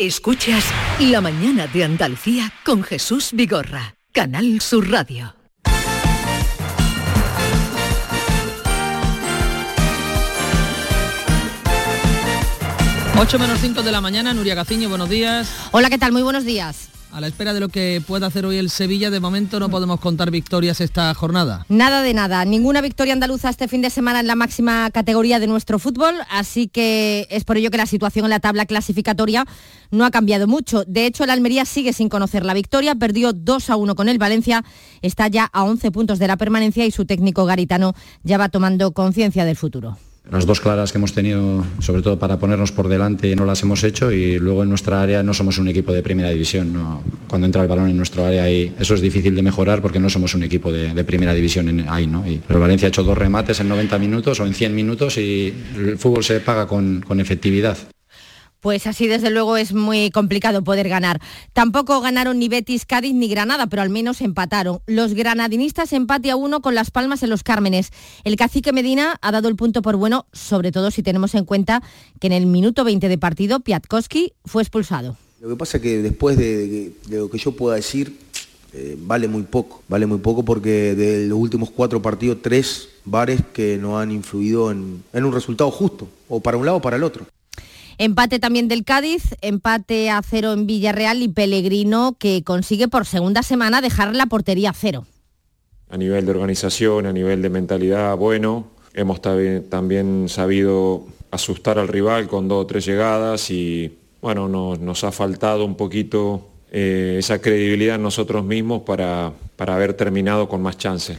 Escuchas 0.00 0.64
La 0.98 1.20
mañana 1.20 1.66
de 1.66 1.84
Andalucía 1.84 2.50
con 2.64 2.82
Jesús 2.82 3.32
Vigorra, 3.34 3.96
Canal 4.14 4.62
Sur 4.62 4.90
Radio. 4.90 5.34
Ocho 13.18 13.38
menos 13.38 13.58
5 13.60 13.82
de 13.82 13.92
la 13.92 14.00
mañana, 14.00 14.32
Nuria 14.32 14.54
Gaciño, 14.54 14.88
buenos 14.88 15.10
días. 15.10 15.52
Hola, 15.70 15.90
¿qué 15.90 15.98
tal? 15.98 16.12
Muy 16.12 16.22
buenos 16.22 16.46
días. 16.46 16.88
A 17.12 17.20
la 17.20 17.26
espera 17.26 17.52
de 17.52 17.58
lo 17.58 17.68
que 17.68 18.00
pueda 18.06 18.28
hacer 18.28 18.46
hoy 18.46 18.56
el 18.56 18.70
Sevilla, 18.70 19.10
de 19.10 19.18
momento 19.18 19.58
no 19.58 19.68
podemos 19.68 19.98
contar 19.98 20.30
victorias 20.30 20.80
esta 20.80 21.12
jornada. 21.12 21.66
Nada 21.68 22.02
de 22.02 22.14
nada, 22.14 22.44
ninguna 22.44 22.80
victoria 22.80 23.12
andaluza 23.12 23.50
este 23.50 23.66
fin 23.66 23.82
de 23.82 23.90
semana 23.90 24.20
en 24.20 24.28
la 24.28 24.36
máxima 24.36 24.88
categoría 24.92 25.40
de 25.40 25.48
nuestro 25.48 25.80
fútbol, 25.80 26.14
así 26.30 26.68
que 26.68 27.26
es 27.30 27.42
por 27.42 27.56
ello 27.56 27.72
que 27.72 27.78
la 27.78 27.86
situación 27.86 28.26
en 28.26 28.30
la 28.30 28.38
tabla 28.38 28.64
clasificatoria 28.64 29.44
no 29.90 30.04
ha 30.04 30.12
cambiado 30.12 30.46
mucho. 30.46 30.84
De 30.84 31.04
hecho, 31.04 31.24
el 31.24 31.30
Almería 31.30 31.64
sigue 31.64 31.92
sin 31.92 32.08
conocer 32.08 32.44
la 32.44 32.54
victoria, 32.54 32.94
perdió 32.94 33.32
2 33.32 33.70
a 33.70 33.76
1 33.76 33.96
con 33.96 34.08
el 34.08 34.18
Valencia, 34.18 34.64
está 35.02 35.26
ya 35.26 35.50
a 35.52 35.64
11 35.64 35.90
puntos 35.90 36.20
de 36.20 36.28
la 36.28 36.36
permanencia 36.36 36.86
y 36.86 36.92
su 36.92 37.06
técnico 37.06 37.44
garitano 37.44 37.92
ya 38.22 38.38
va 38.38 38.50
tomando 38.50 38.92
conciencia 38.92 39.44
del 39.44 39.56
futuro. 39.56 39.98
Las 40.30 40.46
dos 40.46 40.60
claras 40.60 40.92
que 40.92 40.98
hemos 40.98 41.12
tenido, 41.12 41.64
sobre 41.80 42.02
todo 42.02 42.18
para 42.18 42.38
ponernos 42.38 42.70
por 42.70 42.88
delante, 42.88 43.34
no 43.34 43.44
las 43.44 43.62
hemos 43.62 43.82
hecho 43.82 44.12
y 44.12 44.38
luego 44.38 44.62
en 44.62 44.68
nuestra 44.68 45.02
área 45.02 45.24
no 45.24 45.34
somos 45.34 45.58
un 45.58 45.66
equipo 45.66 45.92
de 45.92 46.02
primera 46.02 46.30
división. 46.30 46.72
¿no? 46.72 47.02
Cuando 47.28 47.46
entra 47.46 47.62
el 47.62 47.68
balón 47.68 47.88
en 47.90 47.96
nuestro 47.96 48.24
área 48.24 48.44
ahí, 48.44 48.72
eso 48.78 48.94
es 48.94 49.00
difícil 49.00 49.34
de 49.34 49.42
mejorar 49.42 49.82
porque 49.82 49.98
no 49.98 50.08
somos 50.08 50.34
un 50.34 50.44
equipo 50.44 50.70
de, 50.70 51.02
primera 51.02 51.34
división 51.34 51.84
ahí. 51.88 52.06
¿no? 52.06 52.24
Y, 52.28 52.40
pero 52.46 52.60
Valencia 52.60 52.86
ha 52.86 52.90
hecho 52.90 53.02
dos 53.02 53.18
remates 53.18 53.58
en 53.58 53.68
90 53.68 53.98
minutos 53.98 54.38
o 54.38 54.46
en 54.46 54.54
100 54.54 54.74
minutos 54.74 55.18
y 55.18 55.52
el 55.76 55.98
fútbol 55.98 56.22
se 56.22 56.38
paga 56.38 56.68
con, 56.68 57.00
con 57.00 57.18
efectividad. 57.18 57.76
Pues 58.60 58.86
así 58.86 59.06
desde 59.06 59.30
luego 59.30 59.56
es 59.56 59.72
muy 59.72 60.10
complicado 60.10 60.62
poder 60.62 60.88
ganar. 60.88 61.20
Tampoco 61.54 62.00
ganaron 62.00 62.38
ni 62.38 62.48
Betis, 62.48 62.84
Cádiz 62.84 63.14
ni 63.14 63.28
Granada, 63.28 63.66
pero 63.68 63.82
al 63.82 63.88
menos 63.88 64.20
empataron. 64.20 64.80
Los 64.86 65.14
granadinistas 65.14 65.92
empate 65.92 66.30
a 66.30 66.36
uno 66.36 66.60
con 66.60 66.74
Las 66.74 66.90
Palmas 66.90 67.22
en 67.22 67.30
los 67.30 67.42
Cármenes. 67.42 67.90
El 68.24 68.36
cacique 68.36 68.72
Medina 68.72 69.16
ha 69.22 69.32
dado 69.32 69.48
el 69.48 69.56
punto 69.56 69.80
por 69.80 69.96
bueno, 69.96 70.26
sobre 70.32 70.72
todo 70.72 70.90
si 70.90 71.02
tenemos 71.02 71.34
en 71.34 71.46
cuenta 71.46 71.82
que 72.20 72.26
en 72.26 72.34
el 72.34 72.46
minuto 72.46 72.84
20 72.84 73.08
de 73.08 73.18
partido 73.18 73.60
Piatkowski 73.60 74.34
fue 74.44 74.62
expulsado. 74.62 75.16
Lo 75.40 75.48
que 75.48 75.56
pasa 75.56 75.78
es 75.78 75.82
que 75.82 76.02
después 76.02 76.36
de, 76.36 76.92
lo 77.08 77.30
que 77.30 77.38
yo 77.38 77.52
pueda 77.52 77.76
decir, 77.76 78.18
eh, 78.74 78.96
vale 79.00 79.26
muy 79.26 79.44
poco. 79.44 79.82
Vale 79.88 80.04
muy 80.04 80.18
poco 80.18 80.44
porque 80.44 80.94
de 80.94 81.26
los 81.26 81.38
últimos 81.38 81.70
cuatro 81.70 82.02
partidos, 82.02 82.38
tres 82.42 82.90
bares 83.06 83.40
que 83.54 83.78
no 83.78 83.98
han 83.98 84.10
influido 84.10 84.70
en, 84.70 85.02
en 85.14 85.24
un 85.24 85.32
resultado 85.32 85.70
justo, 85.70 86.08
o 86.28 86.40
para 86.40 86.58
un 86.58 86.66
lado 86.66 86.76
o 86.76 86.82
para 86.82 86.96
el 86.96 87.04
otro. 87.04 87.24
Empate 88.02 88.38
también 88.38 88.66
del 88.66 88.82
Cádiz, 88.82 89.36
empate 89.42 90.08
a 90.08 90.22
cero 90.22 90.54
en 90.54 90.66
Villarreal 90.66 91.20
y 91.20 91.28
Pellegrino 91.28 92.16
que 92.18 92.42
consigue 92.42 92.88
por 92.88 93.04
segunda 93.04 93.42
semana 93.42 93.82
dejar 93.82 94.16
la 94.16 94.24
portería 94.24 94.70
a 94.70 94.72
cero. 94.72 95.04
a 95.90 95.98
nivel 95.98 96.24
de 96.24 96.30
organización, 96.30 97.04
a 97.04 97.12
nivel 97.12 97.42
de 97.42 97.50
mentalidad, 97.50 98.16
bueno. 98.16 98.68
Hemos 98.94 99.20
también 99.20 100.30
sabido 100.30 101.08
asustar 101.30 101.78
al 101.78 101.88
rival 101.88 102.26
con 102.26 102.48
dos 102.48 102.64
o 102.64 102.66
tres 102.66 102.86
llegadas 102.86 103.50
y 103.50 103.98
bueno, 104.22 104.48
nos, 104.48 104.80
nos 104.80 105.04
ha 105.04 105.12
faltado 105.12 105.66
un 105.66 105.76
poquito 105.76 106.48
eh, 106.72 107.16
esa 107.18 107.38
credibilidad 107.42 107.96
en 107.96 108.02
nosotros 108.02 108.42
mismos 108.46 108.80
para, 108.80 109.30
para 109.56 109.76
haber 109.76 109.92
terminado 109.92 110.48
con 110.48 110.62
más 110.62 110.78
chances. 110.78 111.18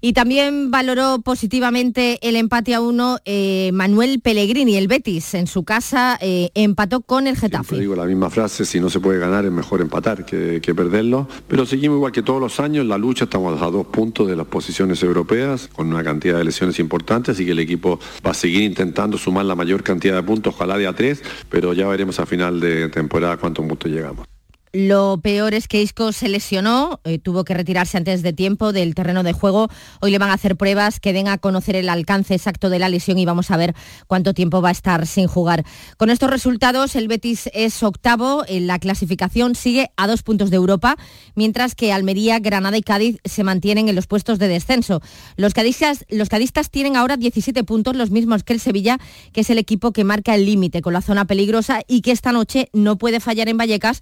Y 0.00 0.14
también 0.14 0.70
valoró 0.70 1.20
positivamente 1.22 2.18
el 2.22 2.36
empate 2.36 2.74
a 2.74 2.80
uno 2.80 3.18
eh, 3.24 3.70
Manuel 3.72 4.20
Pellegrini, 4.20 4.76
el 4.76 4.88
Betis, 4.88 5.34
en 5.34 5.46
su 5.46 5.64
casa 5.64 6.18
eh, 6.20 6.50
empató 6.54 7.02
con 7.02 7.26
el 7.26 7.36
Getafe. 7.36 7.64
Siempre 7.64 7.80
digo 7.80 7.96
la 7.96 8.06
misma 8.06 8.30
frase, 8.30 8.64
si 8.64 8.80
no 8.80 8.88
se 8.88 9.00
puede 9.00 9.18
ganar 9.18 9.44
es 9.44 9.52
mejor 9.52 9.80
empatar 9.80 10.24
que, 10.24 10.60
que 10.62 10.74
perderlo, 10.74 11.28
pero 11.48 11.66
seguimos 11.66 11.96
igual 11.96 12.12
que 12.12 12.22
todos 12.22 12.40
los 12.40 12.60
años, 12.60 12.86
la 12.86 12.98
lucha 12.98 13.24
estamos 13.24 13.60
a 13.60 13.66
dos 13.66 13.86
puntos 13.86 14.26
de 14.28 14.36
las 14.36 14.46
posiciones 14.46 15.02
europeas, 15.02 15.68
con 15.68 15.88
una 15.88 16.02
cantidad 16.02 16.38
de 16.38 16.44
lesiones 16.44 16.78
importantes, 16.78 17.34
así 17.34 17.44
que 17.44 17.52
el 17.52 17.58
equipo 17.58 18.00
va 18.26 18.30
a 18.30 18.34
seguir 18.34 18.62
intentando 18.62 19.18
sumar 19.18 19.44
la 19.44 19.54
mayor 19.54 19.82
cantidad 19.82 20.16
de 20.16 20.22
puntos, 20.22 20.54
ojalá 20.54 20.78
de 20.78 20.86
a 20.86 20.94
tres, 20.94 21.22
pero 21.48 21.74
ya 21.74 21.86
veremos 21.86 22.18
a 22.20 22.26
final 22.26 22.60
de 22.60 22.88
temporada 22.88 23.36
cuántos 23.36 23.66
puntos 23.66 23.90
llegamos. 23.90 24.26
Lo 24.72 25.18
peor 25.20 25.54
es 25.54 25.66
que 25.66 25.82
Isco 25.82 26.12
se 26.12 26.28
lesionó, 26.28 27.00
eh, 27.02 27.18
tuvo 27.18 27.44
que 27.44 27.54
retirarse 27.54 27.96
antes 27.96 28.22
de 28.22 28.32
tiempo 28.32 28.72
del 28.72 28.94
terreno 28.94 29.24
de 29.24 29.32
juego. 29.32 29.68
Hoy 30.00 30.12
le 30.12 30.18
van 30.18 30.30
a 30.30 30.34
hacer 30.34 30.56
pruebas 30.56 31.00
que 31.00 31.12
den 31.12 31.26
a 31.26 31.38
conocer 31.38 31.74
el 31.74 31.88
alcance 31.88 32.34
exacto 32.34 32.70
de 32.70 32.78
la 32.78 32.88
lesión 32.88 33.18
y 33.18 33.24
vamos 33.24 33.50
a 33.50 33.56
ver 33.56 33.74
cuánto 34.06 34.32
tiempo 34.32 34.62
va 34.62 34.68
a 34.68 34.72
estar 34.72 35.08
sin 35.08 35.26
jugar. 35.26 35.64
Con 35.96 36.08
estos 36.08 36.30
resultados, 36.30 36.94
el 36.94 37.08
Betis 37.08 37.50
es 37.52 37.82
octavo 37.82 38.44
en 38.46 38.68
la 38.68 38.78
clasificación, 38.78 39.56
sigue 39.56 39.90
a 39.96 40.06
dos 40.06 40.22
puntos 40.22 40.50
de 40.50 40.56
Europa, 40.56 40.96
mientras 41.34 41.74
que 41.74 41.92
Almería, 41.92 42.38
Granada 42.38 42.76
y 42.76 42.82
Cádiz 42.82 43.18
se 43.24 43.42
mantienen 43.42 43.88
en 43.88 43.96
los 43.96 44.06
puestos 44.06 44.38
de 44.38 44.46
descenso. 44.46 45.02
Los 45.36 45.52
cadistas, 45.52 46.04
los 46.10 46.28
tienen 46.70 46.96
ahora 46.96 47.16
17 47.16 47.64
puntos, 47.64 47.96
los 47.96 48.12
mismos 48.12 48.44
que 48.44 48.52
el 48.52 48.60
Sevilla, 48.60 48.98
que 49.32 49.40
es 49.40 49.50
el 49.50 49.58
equipo 49.58 49.92
que 49.92 50.04
marca 50.04 50.36
el 50.36 50.46
límite 50.46 50.80
con 50.80 50.92
la 50.92 51.02
zona 51.02 51.24
peligrosa 51.24 51.80
y 51.88 52.02
que 52.02 52.12
esta 52.12 52.30
noche 52.30 52.68
no 52.72 52.98
puede 52.98 53.18
fallar 53.18 53.48
en 53.48 53.58
Vallecas, 53.58 54.00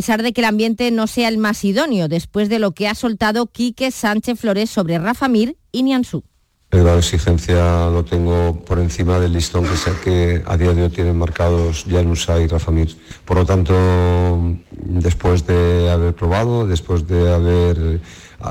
de 0.00 0.32
que 0.32 0.40
el 0.40 0.46
ambiente 0.46 0.90
no 0.90 1.06
sea 1.06 1.28
el 1.28 1.38
más 1.38 1.64
idóneo, 1.64 2.08
después 2.08 2.48
de 2.48 2.58
lo 2.58 2.72
que 2.72 2.88
ha 2.88 2.94
soltado 2.94 3.46
Quique 3.46 3.90
Sánchez 3.90 4.40
Flores 4.40 4.70
sobre 4.70 4.98
Rafa 4.98 5.28
Mir 5.28 5.56
y 5.72 5.82
Nianzú. 5.82 6.24
El 6.70 6.80
grado 6.80 6.96
de 6.96 7.00
exigencia 7.00 7.90
lo 7.90 8.04
tengo 8.04 8.64
por 8.64 8.78
encima 8.78 9.18
del 9.18 9.32
listón 9.32 9.64
que 9.64 9.76
sé 9.76 9.90
que 10.04 10.42
a 10.46 10.56
día 10.56 10.72
de 10.72 10.84
hoy 10.84 10.88
tienen 10.88 11.18
marcados 11.18 11.84
Janusa 11.88 12.40
y 12.40 12.46
Rafa 12.46 12.70
Mir. 12.70 12.96
Por 13.24 13.38
lo 13.38 13.44
tanto, 13.44 13.74
después 14.70 15.46
de 15.46 15.90
haber 15.90 16.14
probado, 16.14 16.66
después 16.66 17.06
de 17.06 17.34
haber 17.34 18.00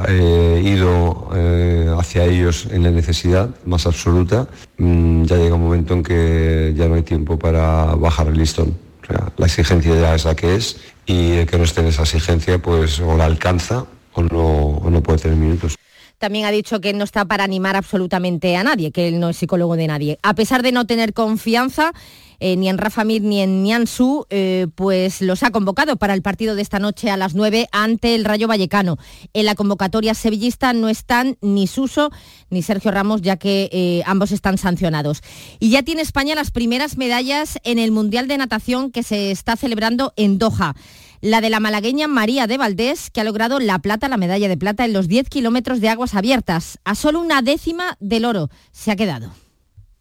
eh, 0.10 0.62
ido 0.64 1.30
eh, 1.34 1.94
hacia 1.98 2.26
ellos 2.26 2.68
en 2.72 2.84
la 2.84 2.92
necesidad 2.92 3.50
más 3.66 3.88
absoluta, 3.88 4.48
mm, 4.78 5.24
ya 5.24 5.38
llega 5.38 5.56
un 5.56 5.64
momento 5.64 5.94
en 5.94 6.04
que 6.04 6.74
ya 6.76 6.88
no 6.88 6.96
hay 6.96 7.04
tiempo 7.04 7.40
para 7.40 7.96
bajar 7.96 8.28
el 8.28 8.38
listón. 8.38 8.89
La 9.38 9.46
exigencia 9.46 9.96
ya 9.96 10.16
es 10.16 10.26
la 10.26 10.36
que 10.36 10.56
es 10.56 10.78
y 11.06 11.32
el 11.32 11.48
que 11.48 11.58
no 11.58 11.64
esté 11.64 11.82
en 11.82 11.88
esa 11.88 12.04
exigencia 12.04 12.60
pues 12.60 13.00
o 13.00 13.18
la 13.18 13.26
alcanza 13.26 13.86
o 14.14 14.22
no, 14.22 14.46
o 14.78 14.90
no 14.90 15.02
puede 15.02 15.20
tener 15.20 15.38
minutos. 15.38 15.76
También 16.20 16.46
ha 16.46 16.52
dicho 16.52 16.82
que 16.82 16.94
no 16.94 17.06
está 17.06 17.26
para 17.26 17.46
animar 17.46 17.78
absolutamente 17.78 18.58
a 18.58 18.64
nadie, 18.64 18.92
que 18.92 19.08
él 19.08 19.20
no 19.20 19.30
es 19.30 19.38
psicólogo 19.38 19.78
de 19.78 19.88
nadie. 19.88 20.20
A 20.22 20.34
pesar 20.34 20.62
de 20.62 20.74
no 20.74 20.86
tener 20.86 21.14
confianza, 21.14 21.94
eh, 22.40 22.56
ni 22.56 22.70
en 22.70 22.78
Rafa 22.78 23.04
Mir 23.04 23.22
ni 23.22 23.42
en 23.42 23.64
Niansu, 23.64 24.26
eh, 24.30 24.68
pues 24.76 25.22
los 25.22 25.44
ha 25.44 25.52
convocado 25.52 25.98
para 25.98 26.14
el 26.14 26.22
partido 26.22 26.56
de 26.56 26.62
esta 26.62 26.80
noche 26.80 27.10
a 27.10 27.18
las 27.18 27.36
9 27.36 27.68
ante 27.72 28.16
el 28.16 28.26
Rayo 28.26 28.48
Vallecano. 28.48 28.98
En 29.34 29.46
la 29.46 29.56
convocatoria 29.56 30.14
sevillista 30.14 30.74
no 30.74 30.90
están 30.90 31.38
ni 31.42 31.68
Suso 31.68 32.12
ni 32.50 32.62
Sergio 32.62 32.92
Ramos, 32.92 33.22
ya 33.22 33.38
que 33.38 33.70
eh, 33.72 34.02
ambos 34.06 34.32
están 34.32 34.58
sancionados. 34.58 35.22
Y 35.60 35.70
ya 35.70 35.84
tiene 35.84 36.02
España 36.02 36.36
las 36.36 36.52
primeras 36.52 36.98
medallas 36.98 37.60
en 37.64 37.80
el 37.80 37.92
Mundial 37.92 38.28
de 38.28 38.38
Natación 38.38 38.92
que 38.92 39.04
se 39.04 39.32
está 39.32 39.56
celebrando 39.56 40.14
en 40.16 40.38
Doha 40.38 40.76
la 41.22 41.42
de 41.42 41.50
la 41.50 41.60
malagueña 41.60 42.08
María 42.08 42.48
de 42.48 42.58
Valdés, 42.58 43.10
que 43.10 43.22
ha 43.22 43.26
logrado 43.26 43.60
la 43.60 43.80
plata, 43.80 44.08
la 44.08 44.18
medalla 44.18 44.48
de 44.48 44.58
plata 44.58 44.86
en 44.86 44.94
los 44.94 45.08
10 45.08 45.30
kilómetros 45.30 45.82
de 45.82 45.90
aguas 45.90 46.16
abiertas. 46.16 46.80
A 46.86 46.96
solo 46.96 47.20
una 47.20 47.42
décima 47.42 47.98
del 48.00 48.26
oro 48.26 48.50
se 48.72 48.92
ha 48.92 48.96
quedado. 48.96 49.32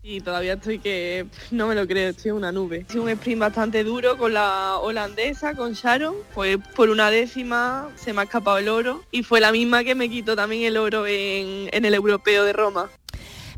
Y 0.00 0.20
todavía 0.20 0.54
estoy 0.54 0.78
que 0.78 1.26
no 1.50 1.66
me 1.66 1.74
lo 1.74 1.86
creo, 1.86 2.10
estoy 2.10 2.30
en 2.30 2.36
una 2.36 2.52
nube. 2.52 2.86
Sido 2.88 3.02
un 3.02 3.08
sprint 3.08 3.40
bastante 3.40 3.82
duro 3.82 4.16
con 4.16 4.32
la 4.32 4.78
holandesa, 4.78 5.54
con 5.54 5.72
Sharon. 5.72 6.14
Pues 6.34 6.58
por 6.76 6.88
una 6.88 7.10
décima 7.10 7.90
se 7.96 8.12
me 8.12 8.20
ha 8.20 8.24
escapado 8.24 8.58
el 8.58 8.68
oro 8.68 9.02
y 9.10 9.24
fue 9.24 9.40
la 9.40 9.50
misma 9.50 9.82
que 9.82 9.96
me 9.96 10.08
quitó 10.08 10.36
también 10.36 10.62
el 10.62 10.76
oro 10.76 11.04
en 11.06 11.84
el 11.84 11.94
europeo 11.94 12.44
de 12.44 12.52
Roma. 12.52 12.88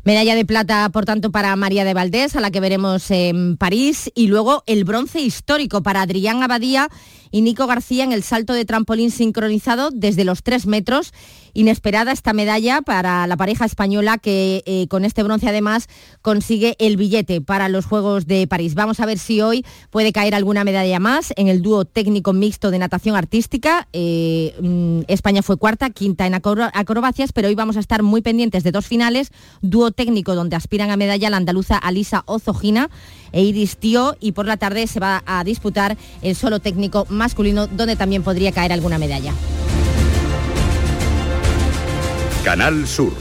Medalla 0.03 0.33
de 0.33 0.45
plata, 0.45 0.89
por 0.89 1.05
tanto, 1.05 1.31
para 1.31 1.55
María 1.55 1.85
de 1.85 1.93
Valdés, 1.93 2.35
a 2.35 2.41
la 2.41 2.49
que 2.49 2.59
veremos 2.59 3.11
en 3.11 3.55
París, 3.55 4.11
y 4.15 4.25
luego 4.25 4.63
el 4.65 4.83
bronce 4.83 5.21
histórico 5.21 5.83
para 5.83 6.01
Adrián 6.01 6.41
Abadía 6.41 6.89
y 7.31 7.41
Nico 7.41 7.67
García 7.67 8.03
en 8.03 8.11
el 8.11 8.23
salto 8.23 8.53
de 8.53 8.65
trampolín 8.65 9.11
sincronizado 9.11 9.89
desde 9.91 10.25
los 10.25 10.43
tres 10.43 10.65
metros 10.65 11.13
inesperada 11.53 12.11
esta 12.11 12.33
medalla 12.33 12.81
para 12.81 13.27
la 13.27 13.37
pareja 13.37 13.65
española 13.65 14.17
que 14.17 14.63
eh, 14.65 14.87
con 14.87 15.05
este 15.05 15.23
bronce 15.23 15.49
además 15.49 15.87
consigue 16.21 16.75
el 16.79 16.97
billete 16.97 17.41
para 17.41 17.69
los 17.69 17.85
Juegos 17.85 18.25
de 18.27 18.47
París. 18.47 18.75
Vamos 18.75 18.99
a 18.99 19.05
ver 19.05 19.19
si 19.19 19.41
hoy 19.41 19.65
puede 19.89 20.11
caer 20.11 20.35
alguna 20.35 20.63
medalla 20.63 20.99
más 20.99 21.33
en 21.35 21.47
el 21.47 21.61
dúo 21.61 21.85
técnico 21.85 22.33
mixto 22.33 22.71
de 22.71 22.79
natación 22.79 23.15
artística. 23.15 23.87
Eh, 23.93 24.55
mm, 24.61 25.01
España 25.07 25.41
fue 25.41 25.57
cuarta, 25.57 25.89
quinta 25.89 26.25
en 26.25 26.35
acrobacias, 26.35 27.33
pero 27.33 27.47
hoy 27.47 27.55
vamos 27.55 27.77
a 27.77 27.79
estar 27.79 28.03
muy 28.03 28.21
pendientes 28.21 28.63
de 28.63 28.71
dos 28.71 28.85
finales, 28.85 29.31
dúo 29.61 29.91
técnico 29.91 30.35
donde 30.35 30.55
aspiran 30.55 30.91
a 30.91 30.97
medalla 30.97 31.29
la 31.29 31.37
andaluza 31.37 31.77
Alisa 31.77 32.23
Ozogina 32.25 32.89
e 33.31 33.43
Iris 33.43 33.77
Tío 33.77 34.15
y 34.19 34.33
por 34.33 34.45
la 34.45 34.57
tarde 34.57 34.87
se 34.87 34.99
va 34.99 35.23
a 35.25 35.43
disputar 35.43 35.97
el 36.21 36.35
solo 36.35 36.59
técnico 36.59 37.05
masculino 37.21 37.67
donde 37.67 37.95
también 37.95 38.23
podría 38.23 38.51
caer 38.51 38.73
alguna 38.73 38.97
medalla. 38.97 39.31
Canal 42.43 42.87
Sur, 42.87 43.13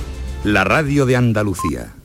la 0.42 0.64
radio 0.64 1.04
de 1.04 1.16
Andalucía. 1.16 1.99